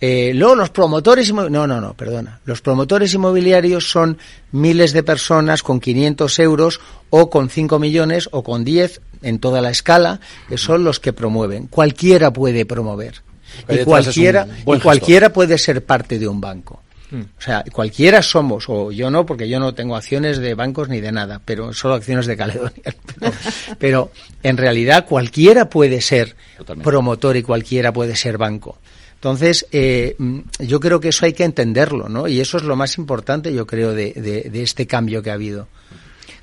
Eh, 0.00 0.32
luego 0.34 0.54
los 0.54 0.70
promotores 0.70 1.32
no, 1.32 1.48
no, 1.48 1.66
no, 1.66 1.94
perdona. 1.94 2.40
Los 2.44 2.60
promotores 2.60 3.14
inmobiliarios 3.14 3.90
son 3.90 4.18
miles 4.52 4.92
de 4.92 5.02
personas 5.02 5.62
con 5.62 5.80
500 5.80 6.38
euros 6.40 6.80
o 7.10 7.30
con 7.30 7.48
5 7.48 7.78
millones 7.78 8.28
o 8.32 8.42
con 8.42 8.64
10 8.64 9.00
en 9.22 9.38
toda 9.38 9.60
la 9.60 9.70
escala, 9.70 10.20
que 10.48 10.58
son 10.58 10.84
los 10.84 11.00
que 11.00 11.12
promueven. 11.12 11.68
Cualquiera 11.68 12.32
puede 12.32 12.66
promover. 12.66 13.22
Y 13.68 13.78
cualquiera, 13.84 14.46
y 14.66 14.78
cualquiera 14.80 15.32
puede 15.32 15.58
ser 15.58 15.84
parte 15.84 16.18
de 16.18 16.28
un 16.28 16.40
banco. 16.40 16.82
Mm. 17.10 17.20
O 17.20 17.40
sea, 17.40 17.64
cualquiera 17.72 18.22
somos, 18.22 18.64
o 18.68 18.90
yo 18.90 19.10
no, 19.10 19.24
porque 19.24 19.48
yo 19.48 19.60
no 19.60 19.74
tengo 19.74 19.94
acciones 19.94 20.38
de 20.38 20.54
bancos 20.54 20.88
ni 20.88 21.00
de 21.00 21.12
nada, 21.12 21.40
pero 21.44 21.72
solo 21.72 21.94
acciones 21.94 22.26
de 22.26 22.36
Caledonia. 22.36 22.72
Pero, 23.16 23.32
pero 23.78 24.10
en 24.42 24.56
realidad 24.56 25.06
cualquiera 25.06 25.70
puede 25.70 26.00
ser 26.00 26.36
Totalmente. 26.58 26.84
promotor 26.84 27.36
y 27.36 27.42
cualquiera 27.42 27.92
puede 27.92 28.16
ser 28.16 28.36
banco. 28.38 28.78
Entonces, 29.24 29.66
eh, 29.72 30.16
mm, 30.18 30.40
yo 30.66 30.80
creo 30.80 31.00
que 31.00 31.08
eso 31.08 31.24
hay 31.24 31.32
que 31.32 31.44
entenderlo, 31.44 32.10
¿no? 32.10 32.28
Y 32.28 32.40
eso 32.40 32.58
es 32.58 32.62
lo 32.62 32.76
más 32.76 32.98
importante, 32.98 33.54
yo 33.54 33.66
creo, 33.66 33.94
de, 33.94 34.50
este 34.52 34.86
cambio 34.86 35.22
que 35.22 35.30
ha 35.30 35.32
habido. 35.32 35.66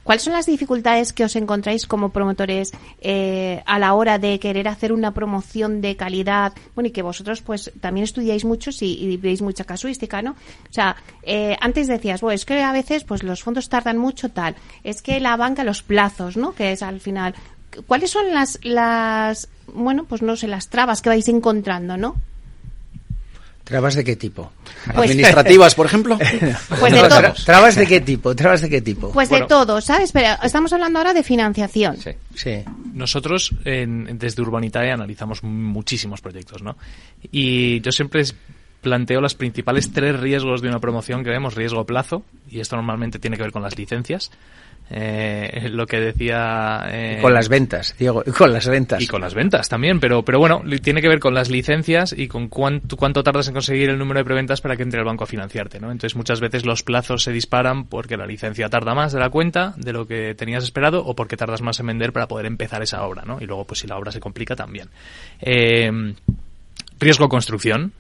¿Cuáles 0.01 0.23
son 0.23 0.33
las 0.33 0.47
dificultades 0.47 1.13
que 1.13 1.23
os 1.23 1.35
encontráis 1.35 1.85
como 1.85 2.09
promotores 2.09 2.71
eh, 2.99 3.61
a 3.67 3.77
la 3.77 3.93
hora 3.93 4.17
de 4.17 4.39
querer 4.39 4.67
hacer 4.67 4.93
una 4.93 5.13
promoción 5.13 5.79
de 5.79 5.95
calidad? 5.95 6.53
Bueno, 6.73 6.87
y 6.87 6.91
que 6.91 7.03
vosotros 7.03 7.43
pues 7.43 7.71
también 7.79 8.03
estudiáis 8.05 8.45
mucho 8.45 8.71
y, 8.81 8.93
y 8.93 9.15
veis 9.17 9.43
mucha 9.43 9.63
casuística, 9.63 10.23
¿no? 10.23 10.31
O 10.31 10.73
sea, 10.73 10.95
eh, 11.21 11.55
antes 11.61 11.87
decías, 11.87 12.21
bueno, 12.21 12.33
es 12.33 12.45
que 12.45 12.63
a 12.63 12.71
veces 12.71 13.03
pues 13.03 13.21
los 13.21 13.43
fondos 13.43 13.69
tardan 13.69 13.99
mucho 13.99 14.29
tal, 14.29 14.55
es 14.83 15.03
que 15.03 15.19
la 15.19 15.37
banca 15.37 15.63
los 15.63 15.83
plazos, 15.83 16.35
¿no? 16.35 16.55
Que 16.55 16.71
es 16.71 16.81
al 16.81 16.99
final. 16.99 17.35
¿Cuáles 17.85 18.09
son 18.09 18.33
las, 18.33 18.57
las, 18.63 19.49
bueno, 19.71 20.05
pues 20.05 20.23
no 20.23 20.35
sé, 20.35 20.47
las 20.47 20.69
trabas 20.69 21.03
que 21.03 21.09
vais 21.09 21.27
encontrando, 21.27 21.95
¿no? 21.95 22.15
¿Trabas 23.63 23.95
de 23.95 24.03
qué 24.03 24.15
tipo? 24.15 24.51
Pues- 24.95 25.09
Administrativas, 25.11 25.75
por 25.75 25.85
ejemplo. 25.85 26.17
Pues 26.79 26.93
de 26.93 26.99
todo. 26.99 27.09
tra- 27.09 27.45
¿Trabas 27.45 27.75
de 27.75 27.87
qué 27.87 28.01
tipo? 28.01 28.35
¿Trabas 28.35 28.61
de 28.61 28.69
qué 28.69 28.81
tipo? 28.81 29.11
Pues 29.11 29.29
Bueno. 29.29 29.45
de 29.45 29.49
todo, 29.49 29.81
¿sabes? 29.81 30.11
Pero 30.11 30.29
estamos 30.43 30.73
hablando 30.73 30.99
ahora 30.99 31.13
de 31.13 31.23
financiación. 31.23 31.97
Sí. 31.97 32.11
Sí. 32.35 32.63
Nosotros 32.93 33.51
en- 33.65 34.17
desde 34.17 34.41
Urbanitae 34.41 34.91
analizamos 34.91 35.43
muchísimos 35.43 36.21
proyectos, 36.21 36.61
¿no? 36.63 36.75
Y 37.31 37.79
yo 37.81 37.91
siempre 37.91 38.23
planteo 38.81 39.21
los 39.21 39.35
principales 39.35 39.91
tres 39.93 40.19
riesgos 40.19 40.61
de 40.61 40.67
una 40.69 40.79
promoción 40.79 41.23
que 41.23 41.29
vemos. 41.29 41.55
Riesgo 41.55 41.85
plazo, 41.85 42.23
y 42.49 42.59
esto 42.59 42.75
normalmente 42.75 43.19
tiene 43.19 43.37
que 43.37 43.43
ver 43.43 43.51
con 43.51 43.61
las 43.61 43.77
licencias. 43.77 44.31
Eh, 44.93 45.69
lo 45.71 45.87
que 45.87 46.01
decía... 46.01 46.81
eh, 46.89 47.19
Con 47.21 47.33
las 47.33 47.47
ventas, 47.47 47.95
Diego, 47.97 48.25
con 48.37 48.51
las 48.51 48.67
ventas. 48.67 49.01
y 49.01 49.07
con 49.07 49.21
las 49.21 49.33
ventas 49.33 49.69
también, 49.69 50.01
pero, 50.01 50.25
pero 50.25 50.37
bueno, 50.37 50.61
tiene 50.83 51.01
que 51.01 51.07
ver 51.07 51.19
con 51.21 51.33
las 51.33 51.49
licencias 51.49 52.13
y 52.17 52.27
con 52.27 52.49
cuánto, 52.49 52.97
cuánto 52.97 53.23
tardas 53.23 53.47
en 53.47 53.53
conseguir 53.53 53.89
el 53.89 53.97
número 53.97 54.19
de 54.19 54.25
preventas 54.25 54.59
para 54.59 54.75
que 54.75 54.83
entre 54.83 54.99
el 54.99 55.05
banco 55.05 55.23
a 55.23 55.27
financiarte, 55.27 55.79
¿no? 55.79 55.93
Entonces 55.93 56.17
muchas 56.17 56.41
veces 56.41 56.65
los 56.65 56.83
plazos 56.83 57.23
se 57.23 57.31
disparan 57.31 57.85
porque 57.85 58.17
la 58.17 58.25
licencia 58.25 58.67
tarda 58.67 58.93
más 58.93 59.13
de 59.13 59.19
la 59.21 59.29
cuenta, 59.29 59.73
de 59.77 59.93
lo 59.93 60.05
que 60.07 60.35
tenías 60.35 60.65
esperado, 60.65 61.05
o 61.05 61.15
porque 61.15 61.37
tardas 61.37 61.61
más 61.61 61.79
en 61.79 61.87
vender 61.87 62.11
para 62.11 62.27
poder 62.27 62.45
empezar 62.45 62.83
esa 62.83 63.03
obra, 63.05 63.23
¿no? 63.25 63.37
Y 63.39 63.45
luego, 63.45 63.63
pues 63.63 63.79
si 63.79 63.87
la 63.87 63.97
obra 63.97 64.11
se 64.11 64.19
complica 64.19 64.57
también. 64.57 64.89
Eh, 65.39 65.89
riesgo 66.99 67.29
construcción. 67.29 67.93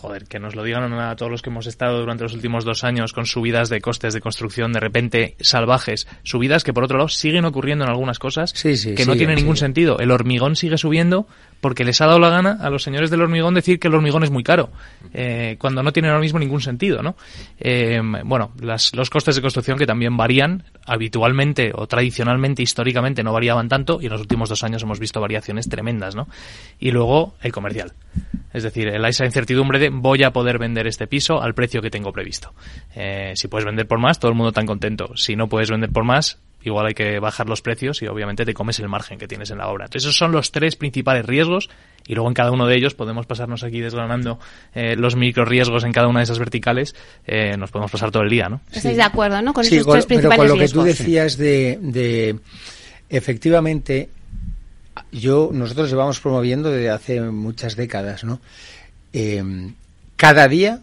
Joder, 0.00 0.24
que 0.24 0.38
nos 0.38 0.54
lo 0.54 0.64
digan 0.64 0.90
a 0.94 1.14
todos 1.14 1.30
los 1.30 1.42
que 1.42 1.50
hemos 1.50 1.66
estado 1.66 2.00
durante 2.00 2.22
los 2.22 2.32
últimos 2.32 2.64
dos 2.64 2.84
años 2.84 3.12
con 3.12 3.26
subidas 3.26 3.68
de 3.68 3.82
costes 3.82 4.14
de 4.14 4.22
construcción 4.22 4.72
de 4.72 4.80
repente 4.80 5.36
salvajes. 5.40 6.08
Subidas 6.22 6.64
que, 6.64 6.72
por 6.72 6.84
otro 6.84 6.96
lado, 6.96 7.08
siguen 7.08 7.44
ocurriendo 7.44 7.84
en 7.84 7.90
algunas 7.90 8.18
cosas 8.18 8.52
Sí, 8.54 8.78
sí, 8.78 8.94
que 8.94 9.04
no 9.04 9.14
tienen 9.14 9.36
ningún 9.36 9.58
sentido. 9.58 9.98
El 9.98 10.10
hormigón 10.10 10.56
sigue 10.56 10.78
subiendo 10.78 11.26
porque 11.60 11.84
les 11.84 12.00
ha 12.00 12.06
dado 12.06 12.18
la 12.18 12.30
gana 12.30 12.58
a 12.60 12.70
los 12.70 12.82
señores 12.82 13.10
del 13.10 13.22
hormigón 13.22 13.54
decir 13.54 13.78
que 13.78 13.88
el 13.88 13.94
hormigón 13.94 14.22
es 14.24 14.30
muy 14.30 14.42
caro, 14.42 14.70
eh, 15.12 15.56
cuando 15.58 15.82
no 15.82 15.92
tiene 15.92 16.08
ahora 16.08 16.20
mismo 16.20 16.38
ningún 16.38 16.60
sentido, 16.60 17.02
¿no? 17.02 17.16
Eh, 17.58 18.00
bueno, 18.24 18.52
las- 18.60 18.94
los 18.94 19.10
costes 19.10 19.36
de 19.36 19.42
construcción 19.42 19.78
que 19.78 19.86
también 19.86 20.16
varían 20.16 20.64
habitualmente 20.86 21.72
o 21.74 21.86
tradicionalmente, 21.86 22.62
históricamente 22.62 23.22
no 23.22 23.32
variaban 23.32 23.68
tanto 23.68 23.98
y 24.00 24.06
en 24.06 24.12
los 24.12 24.20
últimos 24.20 24.48
dos 24.48 24.62
años 24.64 24.82
hemos 24.82 24.98
visto 24.98 25.20
variaciones 25.20 25.68
tremendas, 25.68 26.14
¿no? 26.14 26.28
Y 26.78 26.90
luego 26.90 27.34
el 27.42 27.52
comercial. 27.52 27.92
Es 28.52 28.62
decir, 28.62 28.88
esa 28.88 29.24
incertidumbre 29.24 29.78
de, 29.78 29.90
voy 29.90 30.22
a 30.24 30.32
poder 30.32 30.58
vender 30.58 30.86
este 30.86 31.06
piso 31.06 31.40
al 31.42 31.54
precio 31.54 31.80
que 31.82 31.90
tengo 31.90 32.12
previsto. 32.12 32.52
Eh, 32.94 33.32
si 33.36 33.48
puedes 33.48 33.64
vender 33.64 33.86
por 33.86 33.98
más, 34.00 34.18
todo 34.18 34.30
el 34.30 34.36
mundo 34.36 34.52
tan 34.52 34.66
contento. 34.66 35.16
Si 35.16 35.36
no 35.36 35.48
puedes 35.48 35.70
vender 35.70 35.90
por 35.90 36.04
más, 36.04 36.38
igual 36.62 36.86
hay 36.86 36.94
que 36.94 37.18
bajar 37.18 37.48
los 37.48 37.62
precios 37.62 38.02
y 38.02 38.06
obviamente 38.06 38.44
te 38.44 38.52
comes 38.54 38.78
el 38.80 38.88
margen 38.88 39.18
que 39.18 39.26
tienes 39.28 39.50
en 39.50 39.58
la 39.58 39.68
obra. 39.68 39.86
Entonces, 39.86 40.04
esos 40.08 40.16
son 40.18 40.32
los 40.32 40.52
tres 40.52 40.76
principales 40.76 41.24
riesgos 41.24 41.70
y 42.06 42.14
luego 42.14 42.28
en 42.28 42.34
cada 42.34 42.50
uno 42.50 42.66
de 42.66 42.76
ellos 42.76 42.94
podemos 42.94 43.26
pasarnos 43.26 43.62
aquí 43.64 43.80
desgranando 43.80 44.38
eh, 44.74 44.96
los 44.96 45.16
micro 45.16 45.44
riesgos 45.44 45.84
en 45.84 45.92
cada 45.92 46.08
una 46.08 46.20
de 46.20 46.24
esas 46.24 46.38
verticales. 46.38 46.94
Eh, 47.26 47.56
nos 47.56 47.70
podemos 47.70 47.90
pasar 47.90 48.10
todo 48.10 48.22
el 48.22 48.30
día, 48.30 48.48
¿no? 48.48 48.60
¿Estáis 48.72 48.96
de 48.96 49.02
acuerdo, 49.02 49.40
no? 49.42 49.52
Con 49.54 49.64
Sí, 49.64 49.76
esos 49.76 49.86
con- 49.86 49.94
tres 49.94 50.06
pero 50.06 50.20
principales 50.20 50.38
con 50.38 50.48
lo 50.48 50.54
que 50.54 50.58
riesgos. 50.60 50.82
tú 50.84 50.86
decías 50.88 51.36
de, 51.36 51.78
de 51.80 52.38
efectivamente, 53.08 54.10
yo 55.12 55.50
nosotros 55.52 55.90
llevamos 55.90 56.20
promoviendo 56.20 56.70
desde 56.70 56.90
hace 56.90 57.20
muchas 57.20 57.76
décadas, 57.76 58.24
¿no? 58.24 58.40
Eh, 59.12 59.42
cada 60.16 60.46
día 60.48 60.80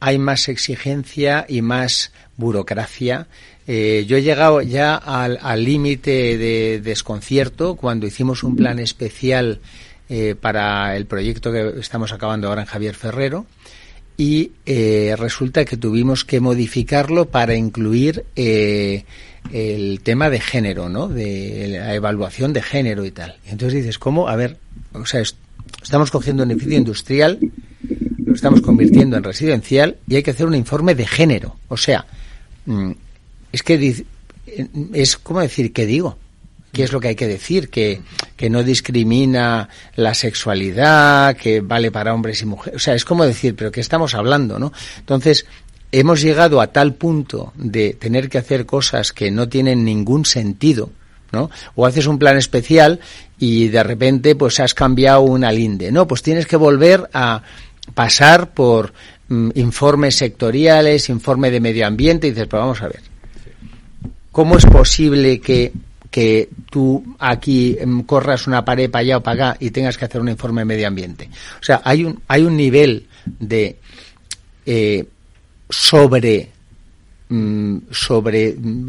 hay 0.00 0.18
más 0.18 0.48
exigencia 0.48 1.44
y 1.48 1.62
más 1.62 2.12
burocracia. 2.36 3.26
Eh, 3.72 4.04
yo 4.08 4.16
he 4.16 4.22
llegado 4.22 4.62
ya 4.62 4.96
al 4.96 5.62
límite 5.64 6.36
de 6.36 6.80
desconcierto 6.82 7.76
cuando 7.76 8.04
hicimos 8.04 8.42
un 8.42 8.56
plan 8.56 8.80
especial 8.80 9.60
eh, 10.08 10.34
para 10.34 10.96
el 10.96 11.06
proyecto 11.06 11.52
que 11.52 11.74
estamos 11.78 12.12
acabando 12.12 12.48
ahora 12.48 12.62
en 12.62 12.66
Javier 12.66 12.96
Ferrero 12.96 13.46
y 14.16 14.50
eh, 14.66 15.14
resulta 15.16 15.64
que 15.64 15.76
tuvimos 15.76 16.24
que 16.24 16.40
modificarlo 16.40 17.26
para 17.30 17.54
incluir 17.54 18.24
eh, 18.34 19.04
el 19.52 20.00
tema 20.02 20.30
de 20.30 20.40
género, 20.40 20.88
¿no? 20.88 21.06
De 21.06 21.68
la 21.68 21.94
evaluación 21.94 22.52
de 22.52 22.62
género 22.62 23.04
y 23.04 23.12
tal. 23.12 23.36
Entonces 23.46 23.74
dices, 23.82 23.98
¿cómo? 24.00 24.26
A 24.28 24.34
ver, 24.34 24.56
o 24.94 25.06
sea, 25.06 25.20
es- 25.20 25.36
estamos 25.80 26.10
cogiendo 26.10 26.42
un 26.42 26.50
edificio 26.50 26.76
industrial, 26.76 27.38
lo 28.26 28.34
estamos 28.34 28.62
convirtiendo 28.62 29.16
en 29.16 29.22
residencial 29.22 29.96
y 30.08 30.16
hay 30.16 30.24
que 30.24 30.32
hacer 30.32 30.46
un 30.46 30.56
informe 30.56 30.96
de 30.96 31.06
género. 31.06 31.56
O 31.68 31.76
sea, 31.76 32.04
mm, 32.66 32.90
es 33.52 33.62
que 33.62 34.04
es 34.92 35.16
como 35.16 35.40
decir, 35.40 35.72
¿qué 35.72 35.86
digo? 35.86 36.18
¿Qué 36.72 36.84
es 36.84 36.92
lo 36.92 37.00
que 37.00 37.08
hay 37.08 37.16
que 37.16 37.26
decir? 37.26 37.68
Que, 37.68 38.00
que 38.36 38.48
no 38.48 38.62
discrimina 38.62 39.68
la 39.96 40.14
sexualidad, 40.14 41.36
que 41.36 41.60
vale 41.60 41.90
para 41.90 42.14
hombres 42.14 42.42
y 42.42 42.46
mujeres. 42.46 42.76
O 42.76 42.78
sea, 42.78 42.94
es 42.94 43.04
como 43.04 43.24
decir, 43.24 43.56
¿pero 43.56 43.72
qué 43.72 43.80
estamos 43.80 44.14
hablando, 44.14 44.58
no? 44.58 44.72
Entonces, 44.98 45.46
hemos 45.92 46.20
llegado 46.20 46.60
a 46.60 46.68
tal 46.68 46.94
punto 46.94 47.52
de 47.56 47.94
tener 47.94 48.28
que 48.28 48.38
hacer 48.38 48.66
cosas 48.66 49.12
que 49.12 49.30
no 49.32 49.48
tienen 49.48 49.84
ningún 49.84 50.24
sentido, 50.24 50.90
¿no? 51.32 51.50
O 51.74 51.86
haces 51.86 52.06
un 52.06 52.18
plan 52.18 52.36
especial 52.36 53.00
y 53.38 53.68
de 53.68 53.82
repente 53.82 54.36
pues 54.36 54.60
has 54.60 54.74
cambiado 54.74 55.22
una 55.22 55.50
linde. 55.50 55.90
No, 55.90 56.06
pues 56.06 56.22
tienes 56.22 56.46
que 56.46 56.56
volver 56.56 57.10
a 57.12 57.42
pasar 57.94 58.50
por 58.50 58.92
mm, 59.28 59.50
informes 59.54 60.16
sectoriales, 60.16 61.08
informe 61.08 61.50
de 61.50 61.60
medio 61.60 61.86
ambiente 61.86 62.28
y 62.28 62.30
dices, 62.30 62.46
pero 62.48 62.62
vamos 62.62 62.82
a 62.82 62.88
ver. 62.88 63.09
¿Cómo 64.32 64.56
es 64.56 64.66
posible 64.66 65.40
que, 65.40 65.72
que 66.10 66.48
tú 66.70 67.16
aquí 67.18 67.76
em, 67.78 68.02
corras 68.02 68.46
una 68.46 68.64
pared 68.64 68.90
para 68.90 69.00
allá 69.00 69.16
o 69.18 69.22
para 69.22 69.50
acá 69.50 69.56
y 69.60 69.70
tengas 69.70 69.98
que 69.98 70.04
hacer 70.04 70.20
un 70.20 70.28
informe 70.28 70.62
de 70.62 70.66
medio 70.66 70.88
ambiente? 70.88 71.28
O 71.60 71.62
sea, 71.62 71.82
hay 71.84 72.04
un, 72.04 72.20
hay 72.28 72.42
un 72.42 72.56
nivel 72.56 73.06
de 73.24 73.76
eh, 74.66 75.04
sobre 75.68 76.50
mm, 77.28 77.78
sobre 77.90 78.54
mm, 78.54 78.88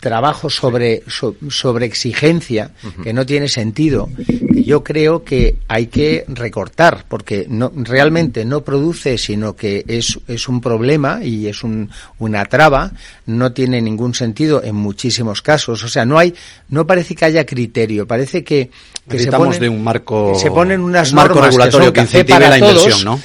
trabajo 0.00 0.48
sobre 0.50 1.02
so- 1.08 1.36
sobre 1.50 1.86
exigencia 1.86 2.70
que 3.02 3.12
no 3.12 3.26
tiene 3.26 3.48
sentido 3.48 4.08
que 4.52 4.62
yo 4.64 4.84
creo 4.84 5.24
que 5.24 5.56
hay 5.66 5.86
que 5.86 6.24
recortar 6.28 7.04
porque 7.08 7.46
no 7.48 7.72
realmente 7.74 8.44
no 8.44 8.62
produce 8.62 9.18
sino 9.18 9.56
que 9.56 9.84
es 9.88 10.18
es 10.28 10.48
un 10.48 10.60
problema 10.60 11.24
y 11.24 11.46
es 11.46 11.64
un, 11.64 11.90
una 12.18 12.44
traba 12.44 12.92
no 13.26 13.52
tiene 13.52 13.80
ningún 13.80 14.14
sentido 14.14 14.62
en 14.62 14.74
muchísimos 14.74 15.42
casos. 15.42 15.82
O 15.84 15.88
sea 15.88 16.04
no 16.04 16.18
hay 16.18 16.34
no 16.68 16.86
parece 16.86 17.14
que 17.14 17.24
haya 17.24 17.44
criterio 17.46 18.06
parece 18.06 18.44
que, 18.44 18.70
que 19.08 19.14
Necesitamos 19.14 19.48
ponen- 19.56 19.60
de 19.60 19.68
un 19.68 19.82
marco- 19.82 20.32
que 20.34 20.38
se 20.38 20.50
ponen 20.50 20.80
unas 20.80 21.10
un 21.10 21.16
marco 21.16 21.34
normas 21.36 21.50
regulatorio 21.54 21.86
son 21.86 21.92
que 21.94 22.00
incentive 22.02 22.38
para 22.38 22.50
la 22.50 22.58
todos, 22.58 22.84
inversión, 22.84 23.04
¿no? 23.04 23.20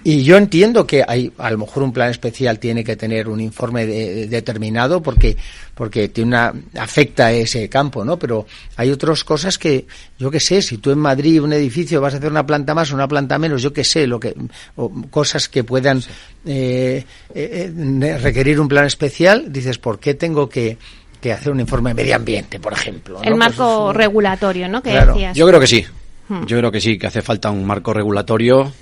y 0.04 0.22
yo 0.22 0.36
entiendo 0.36 0.86
que 0.86 1.02
hay, 1.06 1.32
a 1.38 1.50
lo 1.50 1.58
mejor 1.58 1.82
un 1.82 1.92
plan 1.92 2.10
especial 2.10 2.58
tiene 2.58 2.84
que 2.84 2.94
tener 2.96 3.28
un 3.28 3.40
informe 3.40 3.86
de- 3.86 4.14
de- 4.14 4.26
determinado 4.28 5.02
porque, 5.02 5.36
porque 5.74 6.08
tiene 6.08 6.28
una, 6.28 6.52
afecta 6.78 7.32
ese 7.32 7.68
campo, 7.68 8.04
¿no? 8.04 8.18
Pero 8.18 8.46
hay 8.76 8.90
otras 8.90 9.24
cosas 9.24 9.58
que, 9.58 9.86
yo 10.18 10.30
qué 10.30 10.40
sé, 10.40 10.60
si 10.62 10.78
tú 10.78 10.90
en 10.90 10.98
Madrid 10.98 11.42
un 11.42 11.52
edificio 11.52 12.00
vas 12.00 12.14
a 12.14 12.18
hacer 12.18 12.30
una 12.30 12.46
planta 12.46 12.74
más 12.74 12.92
o 12.92 12.94
una 12.94 13.08
planta 13.08 13.38
menos, 13.38 13.62
yo 13.62 13.72
qué 13.72 13.84
sé, 13.84 14.06
lo 14.06 14.20
que, 14.20 14.34
o 14.76 14.90
cosas 15.10 15.48
que 15.48 15.64
puedan 15.64 16.02
eh, 16.46 17.04
eh, 17.34 17.72
eh, 17.74 18.18
requerir 18.18 18.60
un 18.60 18.68
plan 18.68 18.84
especial, 18.86 19.52
dices, 19.52 19.78
¿por 19.78 19.98
qué 19.98 20.14
tengo 20.14 20.48
que, 20.48 20.76
que 21.20 21.32
hacer 21.32 21.52
un 21.52 21.60
informe 21.60 21.90
de 21.90 21.94
medio 21.94 22.16
ambiente, 22.16 22.58
por 22.60 22.72
ejemplo? 22.72 23.18
El 23.22 23.30
¿no? 23.30 23.36
Pues 23.36 23.58
marco 23.58 23.92
regulatorio, 23.92 24.68
¿no? 24.68 24.82
Que 24.82 24.90
Claro. 24.90 25.12
decías. 25.14 25.36
Yo 25.36 25.46
creo 25.46 25.60
que 25.60 25.66
sí. 25.66 25.84
Hmm. 26.28 26.44
Yo 26.46 26.58
creo 26.58 26.70
que 26.70 26.80
sí, 26.80 26.98
que 26.98 27.06
hace 27.06 27.22
falta 27.22 27.50
un 27.50 27.64
marco 27.64 27.92
regulatorio 27.94 28.72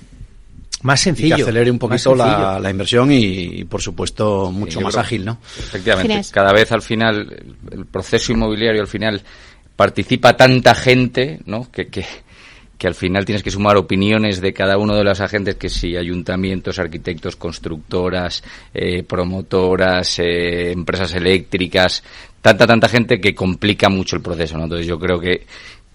más 0.83 0.99
sencillo, 0.99 1.35
y 1.35 1.37
que 1.37 1.43
acelere 1.43 1.71
un 1.71 1.79
poquito 1.79 2.13
la, 2.15 2.69
inversión 2.69 3.11
y, 3.11 3.15
y, 3.61 3.63
por 3.63 3.81
supuesto, 3.81 4.51
mucho 4.51 4.79
más 4.81 4.93
creo- 4.93 5.01
ágil, 5.01 5.25
¿no? 5.25 5.39
Efectivamente, 5.57 6.21
cada 6.31 6.53
vez 6.53 6.71
al 6.71 6.81
final 6.83 7.55
el, 7.71 7.79
el 7.79 7.85
proceso 7.85 8.31
inmobiliario 8.31 8.81
al 8.81 8.87
final 8.87 9.21
participa 9.75 10.37
tanta 10.37 10.75
gente, 10.75 11.39
¿no? 11.45 11.71
Que, 11.71 11.87
que, 11.87 12.05
que 12.77 12.87
al 12.87 12.93
final 12.93 13.25
tienes 13.25 13.41
que 13.41 13.49
sumar 13.49 13.75
opiniones 13.75 14.39
de 14.39 14.53
cada 14.53 14.77
uno 14.77 14.95
de 14.95 15.03
los 15.03 15.19
agentes, 15.19 15.55
que 15.55 15.67
si 15.67 15.97
ayuntamientos, 15.97 16.77
arquitectos, 16.77 17.35
constructoras, 17.35 18.43
eh, 18.71 19.01
promotoras, 19.01 20.19
eh, 20.19 20.71
empresas 20.73 21.11
eléctricas, 21.15 22.03
tanta, 22.41 22.67
tanta 22.67 22.87
gente 22.87 23.19
que 23.19 23.35
complica 23.35 23.89
mucho 23.89 24.15
el 24.15 24.21
proceso, 24.21 24.57
¿no? 24.57 24.63
Entonces 24.63 24.87
yo 24.87 24.99
creo 24.99 25.19
que, 25.19 25.45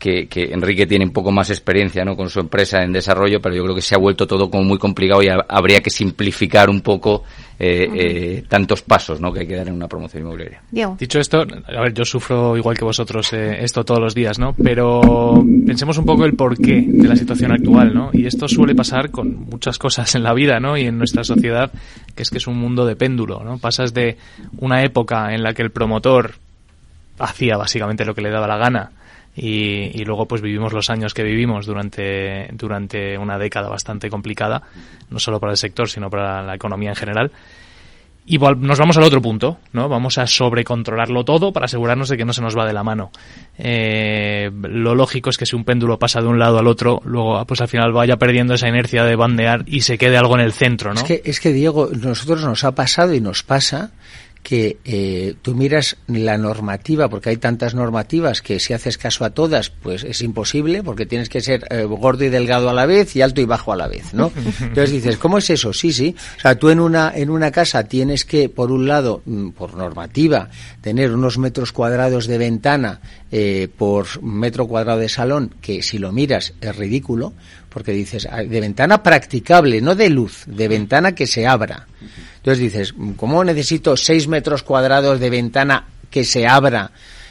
que, 0.03 0.27
que 0.27 0.53
Enrique 0.53 0.85
tiene 0.85 1.05
un 1.05 1.13
poco 1.13 1.31
más 1.31 1.49
experiencia 1.51 2.05
¿no? 2.05 2.17
con 2.17 2.29
su 2.29 2.41
empresa 2.41 2.83
en 2.83 2.93
desarrollo, 2.93 3.41
pero 3.41 3.55
yo 3.55 3.63
creo 3.63 3.75
que 3.77 3.81
se 3.83 3.95
ha 3.95 3.99
vuelto 3.99 4.27
todo 4.27 4.51
como 4.51 4.65
muy 4.65 4.77
complicado 4.77 5.23
y 5.23 5.29
ha- 5.29 5.47
habría 5.49 5.79
que 5.81 5.91
simplificar 5.91 6.69
un 6.69 6.81
poco 6.81 7.23
eh, 7.61 7.89
eh, 7.95 8.45
tantos 8.49 8.83
pasos 8.83 9.21
¿no? 9.21 9.33
que 9.33 9.41
hay 9.41 9.47
que 9.47 9.55
dar 9.55 9.69
en 9.69 9.75
una 9.75 9.87
promoción 9.87 10.25
inmobiliaria. 10.25 10.61
Diego. 10.73 10.97
Dicho 10.99 11.21
esto, 11.21 11.43
a 11.43 11.81
ver, 11.83 11.95
yo 11.95 12.05
sufro 12.05 12.57
igual 12.57 12.77
que 12.77 12.85
vosotros 12.85 13.33
eh, 13.33 13.59
esto 13.63 13.85
todos 13.85 14.01
los 14.01 14.13
días, 14.13 14.41
¿no? 14.41 14.55
Pero 14.61 15.45
pensemos 15.65 15.97
un 15.99 16.05
poco 16.05 16.25
el 16.25 16.35
porqué 16.35 16.85
de 16.85 17.07
la 17.07 17.15
situación 17.15 17.53
actual, 17.53 17.95
¿no? 17.95 18.11
Y 18.13 18.27
esto 18.27 18.49
suele 18.49 18.75
pasar 18.75 19.13
con 19.13 19.49
muchas 19.49 19.79
cosas 19.79 20.13
en 20.17 20.25
la 20.25 20.35
vida, 20.35 20.59
¿no? 20.59 20.77
Y 20.77 20.87
en 20.87 20.99
nuestra 20.99 21.23
sociedad, 21.23 21.71
que 22.17 22.25
es 22.25 22.31
que 22.31 22.39
es 22.39 22.49
un 22.49 22.59
mundo 22.59 22.85
de 22.85 22.97
péndulo, 22.97 23.45
¿no? 23.45 23.59
Pasas 23.59 23.95
de 23.95 24.17
una 24.59 24.83
época 24.83 25.33
en 25.33 25.45
la 25.45 25.55
que 25.55 25.63
el 25.63 25.71
promotor 25.71 26.33
hacía 27.21 27.57
básicamente 27.57 28.05
lo 28.05 28.15
que 28.17 28.23
le 28.23 28.31
daba 28.31 28.49
la 28.49 28.57
gana 28.57 28.91
y, 29.35 30.01
y 30.01 30.05
luego 30.05 30.27
pues 30.27 30.43
vivimos 30.43 30.73
los 30.73 30.91
años 30.91 31.15
que 31.15 31.23
vivimos 31.23 31.67
durante, 31.67 32.49
durante 32.53 33.17
una 33.17 33.39
década 33.39 33.69
bastante 33.69 34.11
complicada, 34.11 34.63
no 35.11 35.19
solo 35.19 35.41
para 35.41 35.53
el 35.53 35.59
sector, 35.59 35.89
sino 35.89 36.11
para 36.11 36.43
la 36.43 36.55
economía 36.55 36.91
en 36.91 36.97
general. 36.97 37.33
Y 38.25 38.39
nos 38.39 38.79
vamos 38.79 38.97
al 38.97 39.03
otro 39.03 39.21
punto, 39.21 39.59
¿no? 39.73 39.89
Vamos 39.89 40.17
a 40.17 40.29
sobrecontrolarlo 40.29 41.25
todo 41.25 41.53
para 41.53 41.65
asegurarnos 41.65 42.09
de 42.09 42.17
que 42.17 42.25
no 42.25 42.33
se 42.33 42.41
nos 42.41 42.57
va 42.57 42.65
de 42.65 42.73
la 42.73 42.85
mano. 42.85 43.11
Eh, 43.59 44.49
lo 44.63 44.95
lógico 44.95 45.29
es 45.29 45.37
que 45.37 45.45
si 45.45 45.57
un 45.57 45.65
péndulo 45.65 45.99
pasa 45.99 46.21
de 46.21 46.29
un 46.29 46.39
lado 46.39 46.61
al 46.61 46.69
otro, 46.69 47.01
luego 47.05 47.45
pues 47.47 47.61
al 47.61 47.67
final 47.67 47.93
vaya 47.93 48.19
perdiendo 48.19 48.55
esa 48.55 48.69
inercia 48.69 49.03
de 49.03 49.17
bandear 49.17 49.65
y 49.67 49.81
se 49.81 49.99
quede 49.99 50.17
algo 50.17 50.37
en 50.37 50.43
el 50.43 50.53
centro, 50.53 50.95
¿no? 50.95 51.01
Es 51.01 51.03
que, 51.05 51.23
es 51.25 51.41
que 51.41 51.53
Diego, 51.53 51.91
nosotros 52.01 52.45
nos 52.45 52.63
ha 52.63 52.77
pasado 52.77 53.13
y 53.13 53.21
nos 53.21 53.43
pasa 53.43 53.91
que 54.43 54.79
eh, 54.85 55.35
tú 55.41 55.55
miras 55.55 55.97
la 56.09 56.37
normativa, 56.37 57.09
porque 57.09 57.31
hay 57.31 57.37
tantas 57.37 57.75
normativas 57.75 58.43
que 58.43 58.59
si 58.59 58.73
haces 58.73 58.99
caso 58.99 59.25
a 59.25 59.31
todas, 59.31 59.71
pues 59.71 60.03
es 60.05 60.21
imposible, 60.23 60.83
porque 60.83 61.07
tienes 61.07 61.29
que 61.29 61.41
ser 61.41 61.65
eh, 61.71 61.85
gordo 61.85 62.25
y 62.25 62.29
delgado 62.29 62.69
a 62.69 62.73
la 62.73 62.87
vez 62.87 63.15
y 63.15 63.23
alto 63.23 63.41
y 63.41 63.45
bajo 63.45 63.73
a 63.73 63.77
la 63.77 63.87
vez, 63.87 64.13
¿no? 64.13 64.33
Entonces 64.61 64.91
dices, 64.91 65.17
¿cómo 65.17 65.39
es 65.39 65.49
eso? 65.51 65.73
Sí, 65.73 65.93
sí. 65.93 66.15
O 66.39 66.41
sea, 66.41 66.57
tú 66.57 66.71
en 66.71 66.81
una, 66.81 67.13
en 67.15 67.31
una 67.31 67.51
casa 67.51 67.85
tienes 67.85 68.25
que, 68.25 68.49
por 68.49 68.73
un 68.73 68.89
lado, 68.89 69.23
mm, 69.25 69.51
por 69.51 69.75
normativa, 69.75 70.51
tener 70.81 71.13
unos 71.13 71.39
metros 71.39 71.73
cuadrados 71.73 72.27
de 72.27 72.39
ventana 72.39 73.01
eh, 73.31 73.69
por 73.77 74.23
metro 74.23 74.67
cuadrado 74.67 74.99
de 74.99 75.09
salón, 75.09 75.55
que 75.61 75.83
si 75.83 75.99
lo 75.99 76.13
miras 76.13 76.55
es 76.61 76.77
ridículo, 76.77 77.33
porque 77.73 77.93
dices, 77.93 78.29
de 78.31 78.61
ventana 78.61 79.03
practicable, 79.03 79.81
no 79.81 79.95
de 79.95 80.11
luz, 80.11 80.45
de 80.47 80.69
ventana 80.69 81.15
que 81.15 81.27
se 81.27 81.47
abra. 81.47 81.87
Entonces 82.37 82.59
dices, 82.59 82.95
¿cómo 83.17 83.43
necesito 83.45 83.97
seis 83.97 84.29
metros 84.29 84.63
cuadrados 84.63 85.21
de 85.21 85.31
ventana 85.31 85.87
que 86.11 86.25
se 86.25 86.47
abra 86.47 86.91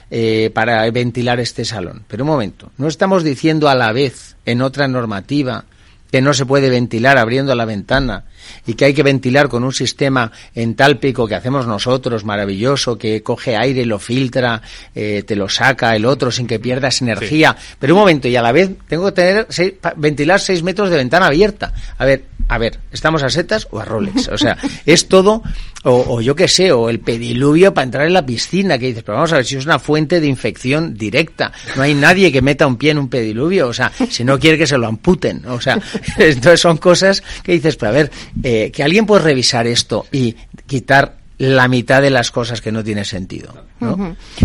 eh, 0.09 0.49
para 0.53 0.89
ventilar 0.89 1.39
este 1.39 1.65
salón? 1.65 2.03
Pero 2.07 2.23
un 2.23 2.29
momento, 2.29 2.71
no 2.77 2.87
estamos 2.87 3.23
diciendo 3.23 3.69
a 3.69 3.75
la 3.75 3.91
vez 3.91 4.35
en 4.45 4.61
otra 4.61 4.87
normativa 4.87 5.65
que 6.11 6.21
no 6.21 6.33
se 6.33 6.45
puede 6.45 6.69
ventilar 6.69 7.17
abriendo 7.17 7.55
la 7.55 7.65
ventana 7.65 8.25
y 8.65 8.73
que 8.73 8.85
hay 8.85 8.93
que 8.93 9.03
ventilar 9.03 9.49
con 9.49 9.63
un 9.63 9.73
sistema 9.73 10.31
entálpico 10.53 11.27
que 11.27 11.35
hacemos 11.35 11.65
nosotros, 11.67 12.25
maravilloso, 12.25 12.97
que 12.97 13.23
coge 13.23 13.55
aire, 13.55 13.85
lo 13.85 13.99
filtra, 13.99 14.61
eh, 14.93 15.23
te 15.25 15.35
lo 15.35 15.47
saca 15.47 15.95
el 15.95 16.05
otro 16.05 16.31
sin 16.31 16.47
que 16.47 16.59
pierdas 16.59 17.01
energía. 17.01 17.55
Pero 17.79 17.93
un 17.93 18.01
momento, 18.01 18.27
y 18.27 18.35
a 18.35 18.41
la 18.41 18.51
vez 18.51 18.71
tengo 18.87 19.05
que 19.05 19.11
tener 19.13 19.47
ventilar 19.95 20.39
seis 20.39 20.63
metros 20.63 20.89
de 20.89 20.97
ventana 20.97 21.27
abierta. 21.27 21.73
A 21.97 22.05
ver, 22.05 22.25
a 22.51 22.57
ver, 22.57 22.79
¿estamos 22.91 23.23
a 23.23 23.29
setas 23.29 23.65
o 23.71 23.79
a 23.79 23.85
roles? 23.85 24.27
O 24.27 24.37
sea, 24.37 24.57
es 24.85 25.07
todo, 25.07 25.41
o, 25.83 26.19
yo 26.19 26.35
qué 26.35 26.49
sé, 26.49 26.73
o 26.73 26.89
el 26.89 26.99
pediluvio 26.99 27.73
para 27.73 27.85
entrar 27.85 28.05
en 28.05 28.11
la 28.11 28.25
piscina, 28.25 28.77
que 28.77 28.87
dices, 28.87 29.03
pero 29.03 29.15
vamos 29.15 29.31
a 29.31 29.37
ver 29.37 29.45
si 29.45 29.55
es 29.55 29.63
una 29.63 29.79
fuente 29.79 30.19
de 30.19 30.27
infección 30.27 30.93
directa. 30.93 31.53
No 31.77 31.83
hay 31.83 31.93
nadie 31.93 32.29
que 32.29 32.41
meta 32.41 32.67
un 32.67 32.75
pie 32.75 32.91
en 32.91 32.97
un 32.97 33.07
pediluvio, 33.07 33.69
o 33.69 33.73
sea, 33.73 33.89
si 34.09 34.25
no 34.25 34.37
quiere 34.37 34.57
que 34.57 34.67
se 34.67 34.77
lo 34.77 34.87
amputen. 34.87 35.45
O 35.45 35.61
sea, 35.61 35.79
entonces 36.17 36.59
son 36.59 36.75
cosas 36.75 37.23
que 37.41 37.53
dices, 37.53 37.77
pero 37.77 37.91
a 37.91 37.93
ver, 37.93 38.11
eh, 38.43 38.69
que 38.69 38.83
alguien 38.83 39.05
puede 39.05 39.23
revisar 39.23 39.65
esto 39.65 40.05
y 40.11 40.35
quitar 40.67 41.20
la 41.41 41.67
mitad 41.67 42.03
de 42.03 42.11
las 42.11 42.29
cosas 42.29 42.61
que 42.61 42.71
no 42.71 42.83
tiene 42.83 43.03
sentido. 43.03 43.51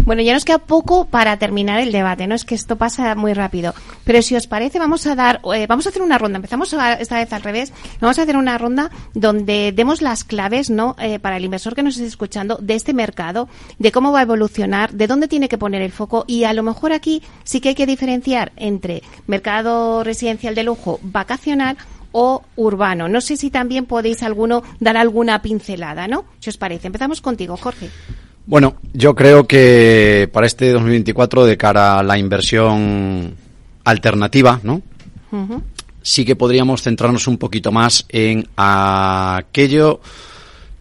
Bueno, 0.07 0.23
ya 0.23 0.33
nos 0.33 0.47
queda 0.47 0.57
poco 0.57 1.05
para 1.05 1.37
terminar 1.37 1.79
el 1.79 1.93
debate, 1.93 2.27
¿no? 2.27 2.35
Es 2.35 2.47
que 2.47 2.55
esto 2.55 2.77
pasa 2.77 3.15
muy 3.15 3.35
rápido. 3.35 3.75
Pero 4.05 4.23
si 4.23 4.35
os 4.35 4.47
parece, 4.47 4.79
vamos 4.79 5.07
a 5.07 5.15
dar, 5.15 5.43
eh, 5.55 5.67
vamos 5.67 5.85
a 5.85 5.91
hacer 5.91 6.01
una 6.01 6.17
ronda. 6.17 6.37
Empezamos 6.37 6.75
esta 6.99 7.19
vez 7.19 7.31
al 7.35 7.43
revés. 7.43 7.75
Vamos 8.01 8.19
a 8.19 8.23
hacer 8.23 8.39
una 8.39 8.57
ronda 8.57 8.91
donde 9.13 9.73
demos 9.73 10.01
las 10.01 10.25
claves, 10.25 10.71
¿no? 10.71 10.97
Eh, 10.99 11.19
para 11.19 11.37
el 11.37 11.45
inversor 11.45 11.75
que 11.75 11.83
nos 11.83 11.97
esté 11.97 12.07
escuchando 12.07 12.57
de 12.63 12.75
este 12.75 12.95
mercado, 12.95 13.47
de 13.79 13.93
cómo 13.93 14.11
va 14.11 14.21
a 14.21 14.23
evolucionar, 14.23 14.93
de 14.95 15.07
dónde 15.07 15.29
tiene 15.29 15.51
que 15.51 15.59
poner 15.59 15.83
el 15.83 15.93
foco 15.93 16.25
y 16.27 16.45
a 16.45 16.55
lo 16.55 16.63
mejor 16.63 16.95
aquí 16.95 17.23
sí 17.45 17.61
que 17.61 17.71
hay 17.71 17.75
que 17.75 17.85
diferenciar 17.85 18.53
entre 18.57 19.03
mercado 19.27 20.03
residencial 20.03 20.55
de 20.55 20.65
lujo, 20.65 20.99
vacacional 21.03 21.77
o 22.19 22.43
urbano. 22.57 23.11
No 23.11 23.21
sé 23.21 23.37
si 23.37 23.51
también 23.51 23.85
podéis 23.85 24.23
alguno 24.23 24.63
dar 24.81 24.97
alguna 24.97 25.43
pincelada, 25.43 26.09
¿no? 26.09 26.25
¿Qué 26.41 26.49
os 26.49 26.57
parece? 26.57 26.87
Empezamos 26.87 27.21
contigo, 27.21 27.59
Jorge. 27.59 27.91
Bueno, 28.47 28.77
yo 28.95 29.15
creo 29.15 29.47
que 29.47 30.27
para 30.33 30.47
este 30.47 30.73
2024, 30.73 31.45
de 31.45 31.59
cara 31.59 31.99
a 31.99 32.03
la 32.03 32.17
inversión 32.17 33.35
alternativa, 33.85 34.59
¿no? 34.63 34.81
Sí 36.01 36.25
que 36.25 36.37
podríamos 36.37 36.81
centrarnos 36.81 37.29
un 37.29 37.37
poquito 37.37 37.71
más 37.71 38.07
en 38.09 38.49
aquello 38.57 40.01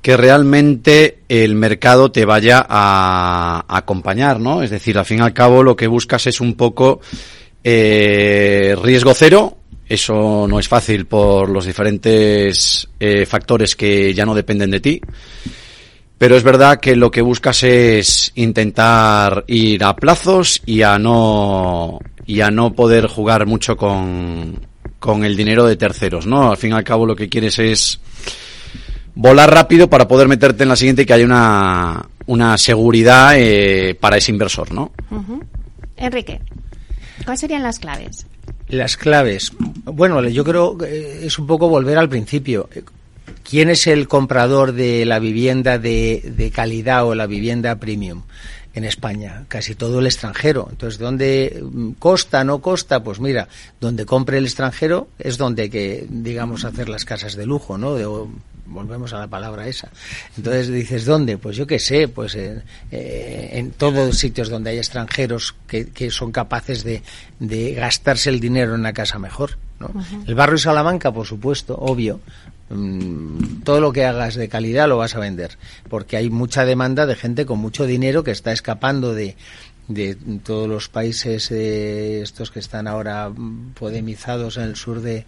que 0.02 0.16
realmente 0.16 1.20
el 1.28 1.56
mercado 1.56 2.12
te 2.12 2.24
vaya 2.24 2.66
a, 2.70 3.66
acompañar, 3.68 4.40
¿no? 4.40 4.64
Es 4.64 4.70
decir, 4.70 4.98
al 4.98 5.06
fin 5.06 5.18
y 5.18 5.22
al 5.22 5.34
cabo 5.34 5.64
lo 5.64 5.76
que 5.76 5.88
buscas 5.88 6.28
es 6.28 6.40
un 6.40 6.54
poco 6.54 7.02
eh, 7.62 8.74
riesgo 8.82 9.14
cero 9.14 9.58
eso 9.88 10.48
no 10.48 10.60
es 10.60 10.68
fácil 10.68 11.06
por 11.06 11.50
los 11.50 11.66
diferentes 11.66 12.88
eh, 13.00 13.26
factores 13.26 13.76
que 13.76 14.14
ya 14.14 14.26
no 14.26 14.34
dependen 14.34 14.72
de 14.72 14.80
ti. 14.80 15.02
Pero 16.18 16.38
es 16.38 16.44
verdad 16.44 16.80
que 16.80 16.96
lo 16.96 17.12
que 17.12 17.22
buscas 17.22 17.62
es 17.64 18.32
intentar 18.36 19.44
ir 19.48 19.84
a 19.84 19.96
plazos 19.96 20.62
y 20.66 20.82
a 20.82 20.98
no, 20.98 22.00
y 22.26 22.42
a 22.42 22.50
no 22.50 22.74
poder 22.74 23.08
jugar 23.08 23.46
mucho 23.46 23.76
con, 23.76 24.60
con 25.00 25.26
el 25.26 25.36
dinero 25.36 25.66
de 25.66 25.76
terceros, 25.76 26.26
¿no? 26.26 26.52
Al 26.52 26.58
fin 26.58 26.72
y 26.72 26.74
al 26.74 26.84
cabo 26.84 27.06
lo 27.06 27.16
que 27.16 27.30
quieres 27.30 27.60
es 27.60 28.00
volar 29.14 29.54
rápido 29.54 29.90
para 29.90 30.08
poder 30.08 30.28
meterte 30.28 30.64
en 30.64 30.70
la 30.70 30.76
siguiente 30.76 31.02
y 31.02 31.06
que 31.06 31.14
haya 31.14 31.26
una, 31.26 32.06
una 32.28 32.58
seguridad 32.58 33.34
eh, 33.36 33.96
para 34.00 34.18
ese 34.18 34.32
inversor, 34.32 34.72
¿no? 34.72 34.92
Enrique, 35.98 36.42
¿cuáles 37.24 37.40
serían 37.40 37.64
las 37.64 37.80
claves? 37.80 38.26
Las 38.68 38.98
claves. 38.98 39.52
Bueno, 39.84 40.22
yo 40.28 40.44
creo 40.44 40.78
que 40.78 41.26
es 41.26 41.38
un 41.38 41.48
poco 41.48 41.70
volver 41.70 41.98
al 41.98 42.10
principio. 42.10 42.70
¿Quién 43.48 43.70
es 43.70 43.88
el 43.88 44.08
comprador 44.08 44.74
de 44.74 45.06
la 45.06 45.20
vivienda 45.20 45.78
de, 45.78 46.34
de 46.36 46.52
calidad 46.52 47.06
o 47.06 47.16
la 47.16 47.28
vivienda 47.28 47.76
premium? 47.76 48.24
en 48.76 48.84
España, 48.84 49.46
casi 49.48 49.74
todo 49.74 50.00
el 50.00 50.06
extranjero. 50.06 50.68
Entonces, 50.70 51.00
¿dónde 51.00 51.64
costa, 51.98 52.44
no 52.44 52.60
costa? 52.60 53.02
Pues 53.02 53.22
mira, 53.22 53.48
donde 53.80 54.06
compre 54.06 54.38
el 54.38 54.44
extranjero 54.44 55.08
es 55.18 55.38
donde 55.38 55.70
que, 55.70 56.06
digamos, 56.10 56.66
hacer 56.66 56.90
las 56.90 57.06
casas 57.06 57.36
de 57.36 57.46
lujo, 57.46 57.78
¿no? 57.78 57.96
De, 57.96 58.06
volvemos 58.66 59.14
a 59.14 59.20
la 59.20 59.28
palabra 59.28 59.68
esa. 59.68 59.90
Entonces 60.38 60.68
dices, 60.70 61.06
¿dónde? 61.06 61.38
Pues 61.38 61.56
yo 61.56 61.68
qué 61.68 61.80
sé, 61.80 62.08
pues 62.08 62.36
en, 62.36 62.64
eh, 62.92 63.50
en 63.54 63.72
todos 63.72 64.08
los 64.08 64.18
sitios 64.18 64.50
donde 64.50 64.72
hay 64.72 64.78
extranjeros 64.78 65.56
que, 65.68 65.88
que 65.88 66.12
son 66.12 66.32
capaces 66.32 66.84
de, 66.84 67.02
de, 67.40 67.74
gastarse 67.74 68.30
el 68.30 68.40
dinero 68.40 68.74
en 68.74 68.82
una 68.82 68.94
casa 68.94 69.20
mejor. 69.20 69.58
¿no? 69.80 69.92
El 70.26 70.36
barrio 70.36 70.58
Salamanca, 70.58 71.12
por 71.12 71.26
supuesto, 71.26 71.76
obvio. 71.78 72.20
Mm, 72.70 73.62
todo 73.62 73.80
lo 73.80 73.94
que 73.94 74.06
hagas 74.06 74.34
de 74.34 74.50
calidad 74.50 74.88
lo 74.88 74.98
vas 74.98 75.16
a 75.16 75.20
vender, 75.20 75.58
porque 75.88 76.18
hay 76.18 76.32
mucha 76.32 76.66
demanda 76.66 77.06
de 77.06 77.16
gente 77.16 77.46
con 77.46 77.60
mucho 77.60 77.86
dinero 77.86 78.24
que 78.24 78.32
está 78.32 78.52
escapando 78.52 79.14
de, 79.14 79.36
de 79.88 80.16
todos 80.44 80.68
los 80.68 80.90
países 80.90 81.52
eh, 81.52 82.22
estos 82.22 82.52
que 82.52 82.60
están 82.60 82.88
ahora 82.88 83.32
podemizados 83.78 84.58
en 84.58 84.64
el 84.64 84.76
sur 84.76 85.02
de, 85.02 85.26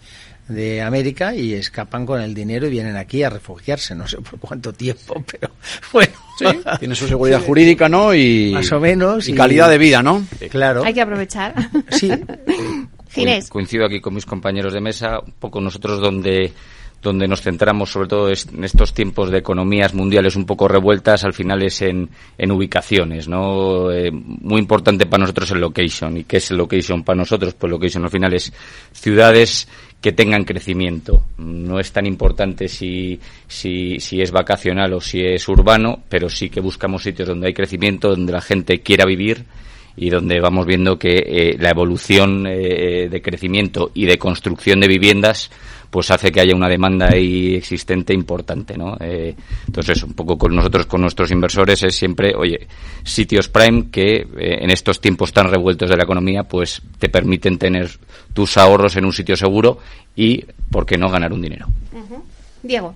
de 0.48 0.82
América 0.82 1.34
y 1.34 1.52
escapan 1.52 2.06
con 2.06 2.20
el 2.20 2.34
dinero 2.34 2.66
y 2.66 2.70
vienen 2.70 2.96
aquí 2.96 3.22
a 3.22 3.30
refugiarse, 3.30 3.94
no 3.94 4.08
sé 4.08 4.18
por 4.18 4.40
cuánto 4.40 4.72
tiempo, 4.72 5.22
pero 5.30 5.52
bueno. 5.92 6.12
tiene 6.78 6.94
su 6.94 7.06
seguridad 7.06 7.42
jurídica, 7.42 7.88
¿no? 7.88 8.14
Y, 8.14 8.52
Más 8.52 8.72
o 8.72 8.80
menos. 8.80 9.28
Y, 9.28 9.34
calidad 9.34 9.68
de 9.68 9.78
vida, 9.78 10.02
¿no? 10.02 10.24
Claro. 10.50 10.84
Hay 10.84 10.94
que 10.94 11.02
aprovechar. 11.02 11.54
Sí. 11.90 12.10
Ginés. 13.10 13.48
Coincido 13.48 13.86
aquí 13.86 14.00
con 14.00 14.14
mis 14.14 14.26
compañeros 14.26 14.72
de 14.72 14.80
mesa, 14.80 15.20
un 15.20 15.32
poco 15.32 15.60
nosotros 15.60 16.00
donde 16.00 16.52
donde 17.02 17.28
nos 17.28 17.42
centramos 17.42 17.90
sobre 17.90 18.08
todo 18.08 18.28
en 18.28 18.64
estos 18.64 18.92
tiempos 18.92 19.30
de 19.30 19.38
economías 19.38 19.94
mundiales 19.94 20.34
un 20.34 20.46
poco 20.46 20.66
revueltas, 20.66 21.24
al 21.24 21.32
final 21.32 21.62
es 21.62 21.80
en, 21.82 22.08
en 22.36 22.50
ubicaciones, 22.50 23.28
¿no? 23.28 23.90
Eh, 23.92 24.10
muy 24.10 24.60
importante 24.60 25.06
para 25.06 25.20
nosotros 25.22 25.52
el 25.52 25.60
location. 25.60 26.16
¿Y 26.16 26.24
qué 26.24 26.38
es 26.38 26.50
el 26.50 26.56
location 26.56 27.04
para 27.04 27.18
nosotros? 27.18 27.54
Pues 27.54 27.70
location 27.70 28.04
al 28.04 28.10
final 28.10 28.34
es 28.34 28.52
ciudades 28.92 29.68
que 30.00 30.12
tengan 30.12 30.44
crecimiento. 30.44 31.24
No 31.38 31.78
es 31.78 31.92
tan 31.92 32.06
importante 32.06 32.68
si, 32.68 33.20
si, 33.46 34.00
si 34.00 34.20
es 34.20 34.30
vacacional 34.30 34.92
o 34.92 35.00
si 35.00 35.20
es 35.20 35.48
urbano, 35.48 36.02
pero 36.08 36.28
sí 36.28 36.50
que 36.50 36.60
buscamos 36.60 37.02
sitios 37.02 37.28
donde 37.28 37.48
hay 37.48 37.54
crecimiento, 37.54 38.10
donde 38.10 38.32
la 38.32 38.40
gente 38.40 38.80
quiera 38.80 39.04
vivir 39.04 39.44
y 39.96 40.10
donde 40.10 40.40
vamos 40.40 40.66
viendo 40.66 40.98
que 40.98 41.24
eh, 41.26 41.56
la 41.58 41.70
evolución 41.70 42.46
eh, 42.46 43.08
de 43.10 43.22
crecimiento 43.22 43.90
y 43.94 44.06
de 44.06 44.18
construcción 44.18 44.78
de 44.80 44.86
viviendas 44.86 45.50
pues 45.90 46.10
hace 46.10 46.30
que 46.30 46.40
haya 46.40 46.54
una 46.54 46.68
demanda 46.68 47.08
ahí 47.12 47.54
existente 47.54 48.12
importante, 48.12 48.76
¿no? 48.76 48.96
Eh, 49.00 49.34
entonces, 49.66 50.02
un 50.02 50.12
poco 50.12 50.36
con 50.36 50.54
nosotros, 50.54 50.86
con 50.86 51.00
nuestros 51.00 51.30
inversores, 51.30 51.82
es 51.82 51.96
siempre, 51.96 52.34
oye, 52.36 52.66
sitios 53.02 53.48
prime 53.48 53.86
que 53.90 54.26
en 54.36 54.70
estos 54.70 55.00
tiempos 55.00 55.32
tan 55.32 55.50
revueltos 55.50 55.88
de 55.88 55.96
la 55.96 56.04
economía, 56.04 56.44
pues 56.44 56.82
te 56.98 57.08
permiten 57.08 57.58
tener 57.58 57.90
tus 58.32 58.56
ahorros 58.56 58.96
en 58.96 59.04
un 59.04 59.12
sitio 59.12 59.36
seguro 59.36 59.78
y, 60.14 60.44
¿por 60.70 60.84
qué 60.84 60.98
no, 60.98 61.10
ganar 61.10 61.32
un 61.32 61.42
dinero? 61.42 61.66
Diego. 62.62 62.94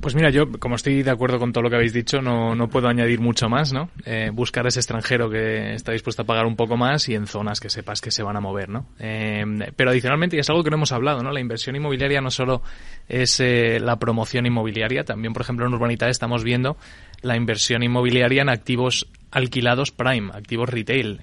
Pues 0.00 0.14
mira, 0.14 0.30
yo 0.30 0.50
como 0.60 0.76
estoy 0.76 1.02
de 1.02 1.10
acuerdo 1.10 1.40
con 1.40 1.52
todo 1.52 1.62
lo 1.62 1.70
que 1.70 1.76
habéis 1.76 1.92
dicho, 1.92 2.22
no, 2.22 2.54
no 2.54 2.68
puedo 2.68 2.88
añadir 2.88 3.20
mucho 3.20 3.48
más, 3.48 3.72
¿no? 3.72 3.90
Eh, 4.04 4.30
buscar 4.32 4.64
ese 4.66 4.78
extranjero 4.78 5.28
que 5.28 5.74
está 5.74 5.90
dispuesto 5.90 6.22
a 6.22 6.24
pagar 6.24 6.46
un 6.46 6.54
poco 6.54 6.76
más 6.76 7.08
y 7.08 7.14
en 7.14 7.26
zonas 7.26 7.58
que 7.58 7.68
sepas 7.68 8.00
que 8.00 8.12
se 8.12 8.22
van 8.22 8.36
a 8.36 8.40
mover, 8.40 8.68
¿no? 8.68 8.86
Eh, 9.00 9.44
pero 9.74 9.90
adicionalmente, 9.90 10.36
y 10.36 10.38
es 10.38 10.48
algo 10.50 10.62
que 10.62 10.70
no 10.70 10.76
hemos 10.76 10.92
hablado, 10.92 11.22
¿no? 11.22 11.32
La 11.32 11.40
inversión 11.40 11.74
inmobiliaria 11.74 12.20
no 12.20 12.30
solo 12.30 12.62
es 13.08 13.40
eh, 13.40 13.80
la 13.80 13.98
promoción 13.98 14.46
inmobiliaria, 14.46 15.02
también, 15.04 15.32
por 15.32 15.42
ejemplo, 15.42 15.66
en 15.66 15.74
Urbanidad 15.74 16.08
estamos 16.08 16.44
viendo 16.44 16.76
la 17.22 17.36
inversión 17.36 17.82
inmobiliaria 17.82 18.42
en 18.42 18.50
activos 18.50 19.08
alquilados 19.32 19.90
prime, 19.90 20.30
activos 20.32 20.68
retail. 20.68 21.20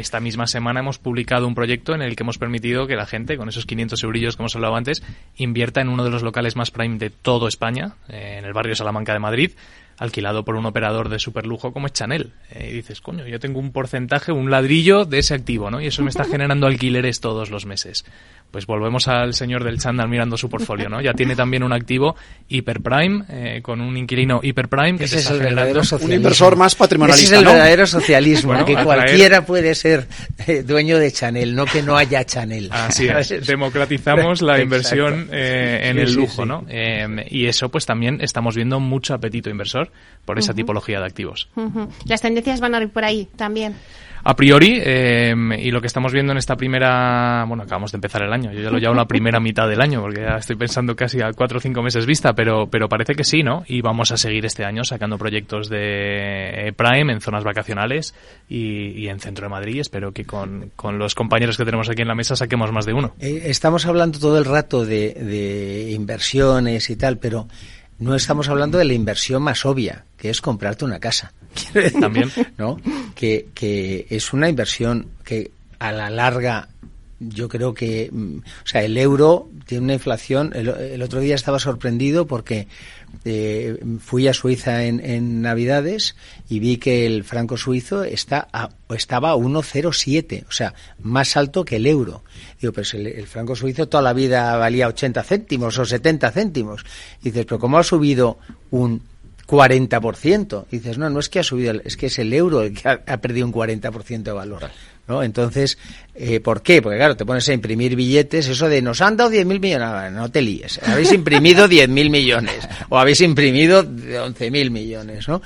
Esta 0.00 0.18
misma 0.18 0.46
semana 0.46 0.80
hemos 0.80 0.98
publicado 0.98 1.46
un 1.46 1.54
proyecto 1.54 1.94
en 1.94 2.00
el 2.00 2.16
que 2.16 2.22
hemos 2.22 2.38
permitido 2.38 2.86
que 2.86 2.96
la 2.96 3.04
gente, 3.04 3.36
con 3.36 3.50
esos 3.50 3.66
500 3.66 4.02
eurillos 4.02 4.34
que 4.34 4.42
hemos 4.42 4.56
hablado 4.56 4.74
antes, 4.74 5.02
invierta 5.36 5.82
en 5.82 5.90
uno 5.90 6.04
de 6.04 6.10
los 6.10 6.22
locales 6.22 6.56
más 6.56 6.70
prime 6.70 6.96
de 6.96 7.10
todo 7.10 7.46
España, 7.48 7.96
eh, 8.08 8.36
en 8.38 8.46
el 8.46 8.54
barrio 8.54 8.74
Salamanca 8.74 9.12
de 9.12 9.18
Madrid, 9.18 9.50
alquilado 9.98 10.42
por 10.42 10.56
un 10.56 10.64
operador 10.64 11.10
de 11.10 11.18
superlujo 11.18 11.74
como 11.74 11.86
es 11.86 11.92
Chanel. 11.92 12.32
Eh, 12.50 12.70
y 12.70 12.76
dices, 12.76 13.02
coño, 13.02 13.26
yo 13.26 13.38
tengo 13.40 13.60
un 13.60 13.72
porcentaje, 13.72 14.32
un 14.32 14.50
ladrillo 14.50 15.04
de 15.04 15.18
ese 15.18 15.34
activo, 15.34 15.70
¿no? 15.70 15.82
Y 15.82 15.88
eso 15.88 16.02
me 16.02 16.08
está 16.08 16.24
generando 16.30 16.66
alquileres 16.66 17.20
todos 17.20 17.50
los 17.50 17.66
meses 17.66 18.06
pues 18.50 18.66
volvemos 18.66 19.06
al 19.08 19.34
señor 19.34 19.62
del 19.64 19.78
chándal 19.78 20.08
mirando 20.08 20.36
su 20.36 20.48
portfolio, 20.48 20.88
¿no? 20.88 21.00
Ya 21.00 21.12
tiene 21.14 21.36
también 21.36 21.62
un 21.62 21.72
activo 21.72 22.16
hiperprime, 22.48 23.24
eh, 23.28 23.60
con 23.62 23.80
un 23.80 23.96
inquilino 23.96 24.40
hiperprime 24.42 24.98
que 24.98 25.04
Ese 25.04 25.18
es 25.18 25.30
el 25.30 25.38
verdadero 25.38 25.82
socialismo. 25.84 26.06
Un 26.14 26.16
inversor 26.16 26.56
más 26.56 26.74
patrimonialista, 26.74 27.24
Ese 27.26 27.34
es 27.34 27.38
el 27.40 27.44
¿no? 27.44 27.52
verdadero 27.52 27.86
socialismo, 27.86 28.48
Bueno, 28.50 28.64
que 28.64 28.74
atraer- 28.74 28.84
cualquiera 28.84 29.46
puede 29.46 29.74
ser 29.74 30.08
eh, 30.46 30.62
dueño 30.62 30.98
de 30.98 31.12
Chanel, 31.12 31.54
no 31.54 31.64
que 31.64 31.82
no 31.82 31.96
haya 31.96 32.24
Chanel. 32.24 32.68
Así 32.72 33.06
es, 33.08 33.28
democratizamos 33.46 34.42
la 34.42 34.60
inversión 34.60 35.28
eh, 35.32 35.80
en 35.84 35.96
Sí, 35.96 36.02
el 36.02 36.14
lujo, 36.14 36.42
sí. 36.42 36.48
¿no? 36.48 36.64
Eh, 36.68 37.26
y 37.30 37.46
eso 37.46 37.68
pues 37.68 37.86
también 37.86 38.18
estamos 38.20 38.56
viendo 38.56 38.80
mucho 38.80 39.14
apetito 39.14 39.48
inversor. 39.50 39.90
por 40.24 40.38
esa 40.38 40.54
tipología 40.54 41.00
de 41.00 41.06
activos. 41.06 41.48
Las 42.04 42.20
tendencias 42.20 42.60
van 42.60 42.74
a 42.74 42.82
ir 42.82 42.88
por 42.90 43.04
ahí 43.04 43.28
también. 43.36 43.74
A 44.22 44.36
priori, 44.36 44.80
eh, 44.82 45.34
y 45.58 45.70
lo 45.70 45.80
que 45.80 45.86
estamos 45.86 46.12
viendo 46.12 46.32
en 46.32 46.38
esta 46.38 46.56
primera, 46.56 47.44
bueno, 47.46 47.62
acabamos 47.62 47.92
de 47.92 47.96
empezar 47.96 48.22
el 48.22 48.32
año, 48.32 48.52
yo 48.52 48.60
ya 48.60 48.70
lo 48.70 48.78
llamo 48.78 48.94
la 48.94 49.06
primera 49.06 49.40
mitad 49.40 49.68
del 49.68 49.80
año, 49.80 50.00
porque 50.02 50.20
ya 50.22 50.36
estoy 50.36 50.56
pensando 50.56 50.94
casi 50.94 51.20
a 51.22 51.32
cuatro 51.32 51.58
o 51.58 51.60
cinco 51.60 51.82
meses 51.82 52.06
vista, 52.06 52.34
pero, 52.34 52.68
pero 52.68 52.88
parece 52.88 53.14
que 53.14 53.24
sí, 53.24 53.42
¿no? 53.42 53.64
Y 53.66 53.80
vamos 53.80 54.10
a 54.12 54.16
seguir 54.16 54.44
este 54.44 54.64
año 54.64 54.84
sacando 54.84 55.18
proyectos 55.18 55.68
de 55.68 56.68
eh, 56.68 56.72
Prime 56.72 57.12
en 57.12 57.20
zonas 57.20 57.44
vacacionales 57.44 58.14
y, 58.48 58.90
y 58.90 59.08
en 59.08 59.20
centro 59.20 59.46
de 59.46 59.50
Madrid. 59.50 59.80
Espero 59.80 60.12
que 60.12 60.24
con, 60.24 60.70
con 60.76 60.98
los 60.98 61.14
compañeros 61.14 61.56
que 61.56 61.64
tenemos 61.64 61.88
aquí 61.88 62.02
en 62.02 62.08
la 62.08 62.14
mesa 62.14 62.36
saquemos 62.36 62.72
más 62.72 62.86
de 62.86 62.92
uno. 62.92 63.14
Eh, 63.20 63.42
estamos 63.46 63.86
hablando 63.86 64.18
todo 64.18 64.38
el 64.38 64.44
rato 64.44 64.84
de, 64.84 65.14
de 65.14 65.92
inversiones 65.92 66.90
y 66.90 66.96
tal, 66.96 67.18
pero 67.18 67.48
no 67.98 68.14
estamos 68.14 68.48
hablando 68.48 68.78
de 68.78 68.84
la 68.84 68.94
inversión 68.94 69.42
más 69.42 69.64
obvia, 69.64 70.04
que 70.16 70.30
es 70.30 70.40
comprarte 70.40 70.84
una 70.84 70.98
casa. 70.98 71.32
Quiero 71.72 71.82
decir, 71.82 72.00
También. 72.00 72.30
¿no? 72.58 72.76
Que, 73.14 73.48
que 73.54 74.06
es 74.10 74.32
una 74.32 74.48
inversión 74.48 75.06
que 75.24 75.50
a 75.78 75.92
la 75.92 76.10
larga 76.10 76.68
yo 77.22 77.48
creo 77.50 77.74
que, 77.74 78.08
mm, 78.10 78.38
o 78.38 78.66
sea, 78.66 78.82
el 78.82 78.96
euro 78.96 79.50
tiene 79.66 79.84
una 79.84 79.92
inflación. 79.94 80.52
El, 80.54 80.68
el 80.68 81.02
otro 81.02 81.20
día 81.20 81.34
estaba 81.34 81.58
sorprendido 81.58 82.26
porque 82.26 82.66
eh, 83.26 83.78
fui 84.00 84.26
a 84.26 84.32
Suiza 84.32 84.84
en, 84.84 85.04
en 85.04 85.42
Navidades 85.42 86.16
y 86.48 86.60
vi 86.60 86.78
que 86.78 87.04
el 87.04 87.22
franco 87.24 87.58
suizo 87.58 88.04
está 88.04 88.48
a- 88.54 88.70
estaba 88.94 89.32
a 89.32 89.36
1,07, 89.36 90.44
o 90.48 90.52
sea, 90.52 90.72
más 91.02 91.36
alto 91.36 91.62
que 91.64 91.76
el 91.76 91.86
euro. 91.86 92.24
Digo, 92.58 92.72
pero 92.72 92.86
el, 92.94 93.06
el 93.08 93.26
franco 93.26 93.54
suizo 93.54 93.86
toda 93.86 94.02
la 94.02 94.14
vida 94.14 94.56
valía 94.56 94.88
80 94.88 95.22
céntimos 95.22 95.78
o 95.78 95.84
70 95.84 96.30
céntimos. 96.30 96.84
Y 97.20 97.24
dices, 97.30 97.44
pero 97.44 97.58
¿cómo 97.58 97.76
ha 97.78 97.82
subido 97.84 98.38
un 98.70 99.02
40%? 99.50 100.64
Y 100.70 100.76
dices, 100.78 100.98
no, 100.98 101.10
no 101.10 101.20
es 101.20 101.28
que 101.28 101.40
ha 101.40 101.42
subido, 101.42 101.72
es 101.84 101.96
que 101.96 102.06
es 102.06 102.18
el 102.18 102.32
euro 102.32 102.62
el 102.62 102.74
que 102.74 102.88
ha, 102.88 103.00
ha 103.06 103.16
perdido 103.18 103.46
un 103.46 103.52
40% 103.52 104.22
de 104.22 104.32
valor. 104.32 104.62
¿no? 105.08 105.22
Entonces, 105.22 105.76
eh, 106.14 106.38
¿por 106.40 106.62
qué? 106.62 106.80
Porque 106.80 106.98
claro, 106.98 107.16
te 107.16 107.26
pones 107.26 107.48
a 107.48 107.52
imprimir 107.52 107.96
billetes, 107.96 108.46
eso 108.48 108.68
de 108.68 108.80
nos 108.80 109.00
han 109.00 109.16
dado 109.16 109.30
10.000 109.30 109.44
millones, 109.60 110.12
no 110.12 110.30
te 110.30 110.40
líes, 110.40 110.78
habéis 110.86 111.12
imprimido 111.12 111.66
10.000 111.68 112.10
millones 112.10 112.68
o 112.88 112.98
habéis 112.98 113.20
imprimido 113.20 113.82
11.000 113.82 114.70
millones, 114.70 115.26
¿no? 115.28 115.42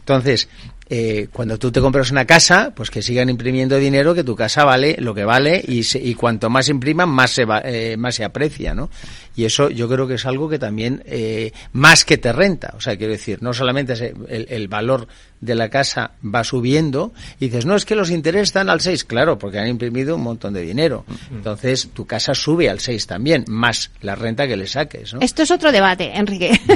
Entonces, 0.00 0.48
eh, 0.90 1.28
cuando 1.32 1.58
tú 1.58 1.72
te 1.72 1.80
compras 1.80 2.10
una 2.10 2.26
casa, 2.26 2.72
pues 2.76 2.90
que 2.90 3.00
sigan 3.02 3.30
imprimiendo 3.30 3.78
dinero, 3.78 4.14
que 4.14 4.22
tu 4.24 4.36
casa 4.36 4.64
vale 4.64 4.96
lo 4.98 5.14
que 5.14 5.24
vale 5.24 5.64
y, 5.66 5.82
se- 5.84 5.98
y 6.02 6.14
cuanto 6.14 6.50
más 6.50 6.68
impriman, 6.68 7.08
más 7.08 7.30
se, 7.30 7.44
va- 7.46 7.62
eh, 7.64 7.96
más 7.96 8.16
se 8.16 8.24
aprecia, 8.24 8.74
¿no? 8.74 8.90
Y 9.36 9.44
eso 9.44 9.68
yo 9.70 9.88
creo 9.88 10.06
que 10.06 10.14
es 10.14 10.26
algo 10.26 10.48
que 10.48 10.58
también, 10.58 11.02
eh, 11.06 11.52
más 11.72 12.04
que 12.04 12.18
te 12.18 12.32
renta, 12.32 12.74
o 12.76 12.80
sea, 12.80 12.96
quiero 12.96 13.12
decir, 13.12 13.42
no 13.42 13.52
solamente 13.52 13.96
se- 13.96 14.14
el, 14.28 14.46
el 14.48 14.68
valor 14.68 15.08
de 15.40 15.54
la 15.54 15.68
casa 15.68 16.12
va 16.24 16.42
subiendo 16.44 17.12
y 17.38 17.46
dices, 17.48 17.66
no, 17.66 17.74
es 17.76 17.84
que 17.84 17.94
los 17.96 18.10
intereses 18.10 18.48
están 18.48 18.70
al 18.70 18.80
6, 18.80 19.04
claro, 19.04 19.36
porque 19.38 19.58
han 19.58 19.66
imprimido 19.68 20.14
un 20.16 20.22
montón 20.22 20.54
de 20.54 20.62
dinero. 20.62 21.04
Entonces, 21.30 21.90
tu 21.92 22.06
casa 22.06 22.34
sube 22.34 22.70
al 22.70 22.80
6 22.80 23.06
también, 23.06 23.44
más 23.48 23.90
la 24.00 24.14
renta 24.14 24.46
que 24.46 24.56
le 24.56 24.66
saques, 24.66 25.12
¿no? 25.14 25.20
Esto 25.20 25.42
es 25.42 25.50
otro 25.50 25.70
debate, 25.72 26.12
Enrique. 26.14 26.58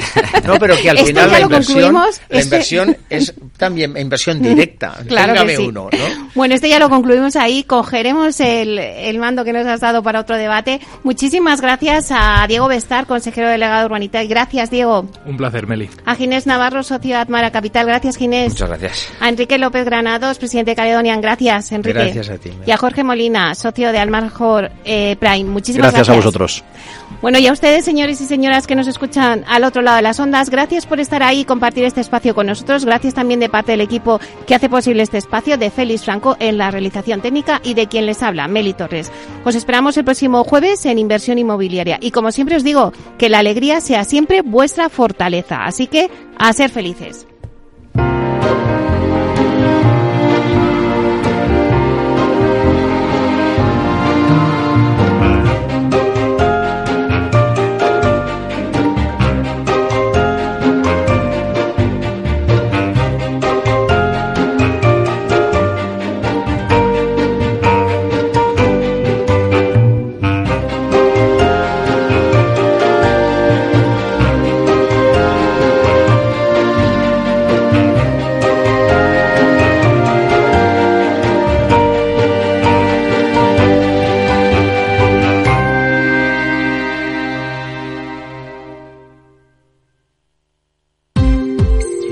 No, 0.45 0.55
pero 0.59 0.75
que 0.77 0.89
al 0.89 0.97
Esto 0.97 1.07
final 1.07 1.31
la 1.31 1.39
inversión, 1.41 1.93
la 1.93 2.05
Este- 2.29 2.41
inversión 2.43 2.97
es 3.09 3.33
también 3.57 3.95
inversión 3.97 4.41
directa. 4.41 4.95
Claro 5.07 5.45
que 5.45 5.55
sí. 5.55 5.63
uno, 5.67 5.89
¿no? 5.91 6.29
Bueno, 6.35 6.55
este 6.55 6.69
ya 6.69 6.79
lo 6.79 6.89
concluimos 6.89 7.35
ahí. 7.35 7.63
Cogeremos 7.63 8.39
el, 8.39 8.77
el 8.79 9.17
mando 9.19 9.43
que 9.43 9.53
nos 9.53 9.65
has 9.67 9.79
dado 9.81 10.01
para 10.03 10.19
otro 10.21 10.37
debate. 10.37 10.79
Muchísimas 11.03 11.61
gracias 11.61 12.11
a 12.11 12.45
Diego 12.49 12.67
Bestar, 12.67 13.05
consejero 13.05 13.47
delegado 13.47 13.81
de 13.81 13.85
Urbanita. 13.85 14.23
Gracias, 14.23 14.71
Diego. 14.71 15.07
Un 15.23 15.37
placer, 15.37 15.67
Meli. 15.67 15.87
A 16.03 16.15
Ginés 16.15 16.47
Navarro, 16.47 16.81
socio 16.81 17.11
de 17.11 17.21
Atmara 17.21 17.51
Capital. 17.51 17.85
Gracias, 17.85 18.17
Ginés. 18.17 18.49
Muchas 18.53 18.69
gracias. 18.69 19.07
A 19.19 19.29
Enrique 19.29 19.59
López 19.59 19.85
Granados, 19.85 20.39
presidente 20.39 20.71
de 20.71 20.75
Caledonian. 20.75 21.21
Gracias, 21.21 21.71
Enrique. 21.71 21.99
Gracias 21.99 22.29
a 22.31 22.37
ti. 22.39 22.49
Y 22.65 22.71
a 22.71 22.77
Jorge 22.77 23.03
Molina, 23.03 23.53
socio 23.53 23.91
de 23.91 23.99
Almarjor 23.99 24.71
eh, 24.83 25.15
Prime. 25.19 25.43
Muchísimas 25.47 25.91
Gracias 25.93 26.07
gracias. 26.07 26.09
a 26.09 26.27
vosotros. 26.27 26.63
Bueno, 27.21 27.37
y 27.37 27.47
a 27.47 27.51
ustedes, 27.51 27.83
señores 27.83 28.21
y 28.21 28.25
señoras 28.25 28.65
que 28.65 28.75
nos 28.75 28.87
escuchan 28.87 29.43
al 29.45 29.65
otro 29.65 29.81
lado 29.81 29.97
de 29.97 30.03
las 30.03 30.21
ondas, 30.21 30.49
gracias 30.49 30.85
por 30.85 31.01
estar 31.01 31.21
ahí 31.21 31.41
y 31.41 31.45
compartir 31.45 31.83
este 31.83 31.99
espacio 31.99 32.33
con 32.33 32.47
nosotros. 32.47 32.85
Gracias 32.85 33.13
también 33.13 33.41
de 33.41 33.49
parte 33.49 33.73
del 33.73 33.81
equipo 33.81 34.21
que 34.47 34.55
hace 34.55 34.69
posible 34.69 35.03
este 35.03 35.17
espacio, 35.17 35.57
de 35.57 35.69
Félix 35.69 36.05
Franco 36.05 36.37
en 36.39 36.57
la 36.57 36.71
realización 36.71 37.19
técnica 37.21 37.59
y 37.61 37.73
de 37.73 37.87
quien 37.87 38.05
les 38.05 38.23
habla, 38.23 38.47
Meli 38.47 38.73
Torres. 38.73 39.11
Os 39.43 39.55
esperamos 39.55 39.97
el 39.97 40.05
próximo 40.05 40.45
jueves 40.45 40.85
en 40.85 40.97
Inversión 40.97 41.37
Inmobiliaria. 41.37 41.97
Y 41.99 42.11
como 42.11 42.31
siempre 42.31 42.55
os 42.55 42.63
digo, 42.63 42.93
que 43.17 43.27
la 43.27 43.39
alegría 43.39 43.81
sea 43.81 44.05
siempre 44.05 44.41
vuestra 44.41 44.87
fortaleza. 44.87 45.65
Así 45.65 45.87
que, 45.87 46.09
a 46.37 46.53
ser 46.53 46.69
felices. 46.69 47.28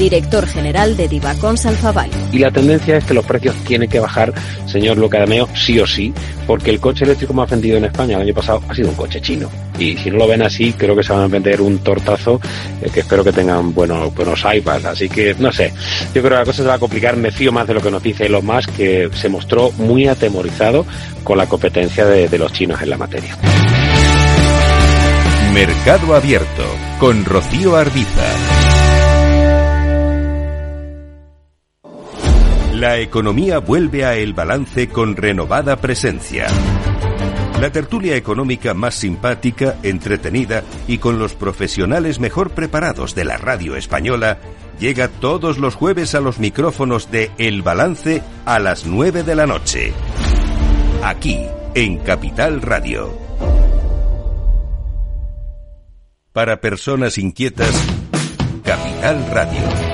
director 0.00 0.46
general 0.46 0.96
de 0.96 1.08
Divacons 1.08 1.66
Alfabal. 1.66 2.08
Y 2.32 2.38
la 2.38 2.50
tendencia 2.50 2.96
es 2.96 3.04
que 3.04 3.12
los 3.12 3.24
precios 3.26 3.54
tienen 3.66 3.88
que 3.88 4.00
bajar, 4.00 4.32
señor 4.66 4.96
Lucadameo, 4.96 5.46
sí 5.54 5.78
o 5.78 5.86
sí, 5.86 6.12
porque 6.46 6.70
el 6.70 6.80
coche 6.80 7.04
eléctrico 7.04 7.34
más 7.34 7.50
vendido 7.50 7.76
en 7.76 7.84
España 7.84 8.16
el 8.16 8.22
año 8.22 8.34
pasado 8.34 8.62
ha 8.66 8.74
sido 8.74 8.88
un 8.88 8.94
coche 8.94 9.20
chino. 9.20 9.50
Y 9.78 9.98
si 9.98 10.10
no 10.10 10.16
lo 10.16 10.26
ven 10.26 10.42
así, 10.42 10.72
creo 10.72 10.96
que 10.96 11.02
se 11.02 11.12
van 11.12 11.22
a 11.24 11.26
vender 11.26 11.60
un 11.60 11.80
tortazo 11.80 12.40
eh, 12.80 12.88
que 12.92 13.00
espero 13.00 13.22
que 13.22 13.32
tengan 13.32 13.74
buenos, 13.74 14.14
buenos 14.14 14.42
iPads. 14.42 14.86
Así 14.86 15.08
que, 15.10 15.36
no 15.38 15.52
sé, 15.52 15.70
yo 16.14 16.22
creo 16.22 16.30
que 16.30 16.30
la 16.30 16.44
cosa 16.46 16.62
se 16.62 16.68
va 16.68 16.74
a 16.74 16.78
complicar. 16.78 17.16
Me 17.18 17.30
fío 17.30 17.52
más 17.52 17.66
de 17.66 17.74
lo 17.74 17.82
que 17.82 17.90
nos 17.90 18.02
dice 18.02 18.24
Elon 18.24 18.44
Musk, 18.44 18.70
que 18.70 19.10
se 19.12 19.28
mostró 19.28 19.70
muy 19.72 20.08
atemorizado 20.08 20.86
con 21.22 21.36
la 21.36 21.44
competencia 21.44 22.06
de, 22.06 22.26
de 22.26 22.38
los 22.38 22.50
chinos 22.54 22.80
en 22.80 22.88
la 22.88 22.96
materia. 22.96 23.36
Mercado 25.52 26.14
Abierto 26.14 26.64
con 26.98 27.22
Rocío 27.24 27.76
Arbiza. 27.76 28.59
La 32.80 32.98
economía 32.98 33.58
vuelve 33.58 34.06
a 34.06 34.16
El 34.16 34.32
Balance 34.32 34.88
con 34.88 35.14
renovada 35.14 35.76
presencia. 35.76 36.46
La 37.60 37.70
tertulia 37.70 38.16
económica 38.16 38.72
más 38.72 38.94
simpática, 38.94 39.76
entretenida 39.82 40.64
y 40.88 40.96
con 40.96 41.18
los 41.18 41.34
profesionales 41.34 42.20
mejor 42.20 42.52
preparados 42.52 43.14
de 43.14 43.26
la 43.26 43.36
radio 43.36 43.76
española 43.76 44.38
llega 44.78 45.08
todos 45.08 45.58
los 45.58 45.74
jueves 45.74 46.14
a 46.14 46.20
los 46.20 46.38
micrófonos 46.38 47.10
de 47.10 47.30
El 47.36 47.60
Balance 47.60 48.22
a 48.46 48.58
las 48.58 48.86
9 48.86 49.24
de 49.24 49.34
la 49.34 49.46
noche. 49.46 49.92
Aquí, 51.04 51.38
en 51.74 51.98
Capital 51.98 52.62
Radio. 52.62 53.12
Para 56.32 56.62
personas 56.62 57.18
inquietas, 57.18 57.74
Capital 58.64 59.26
Radio. 59.30 59.89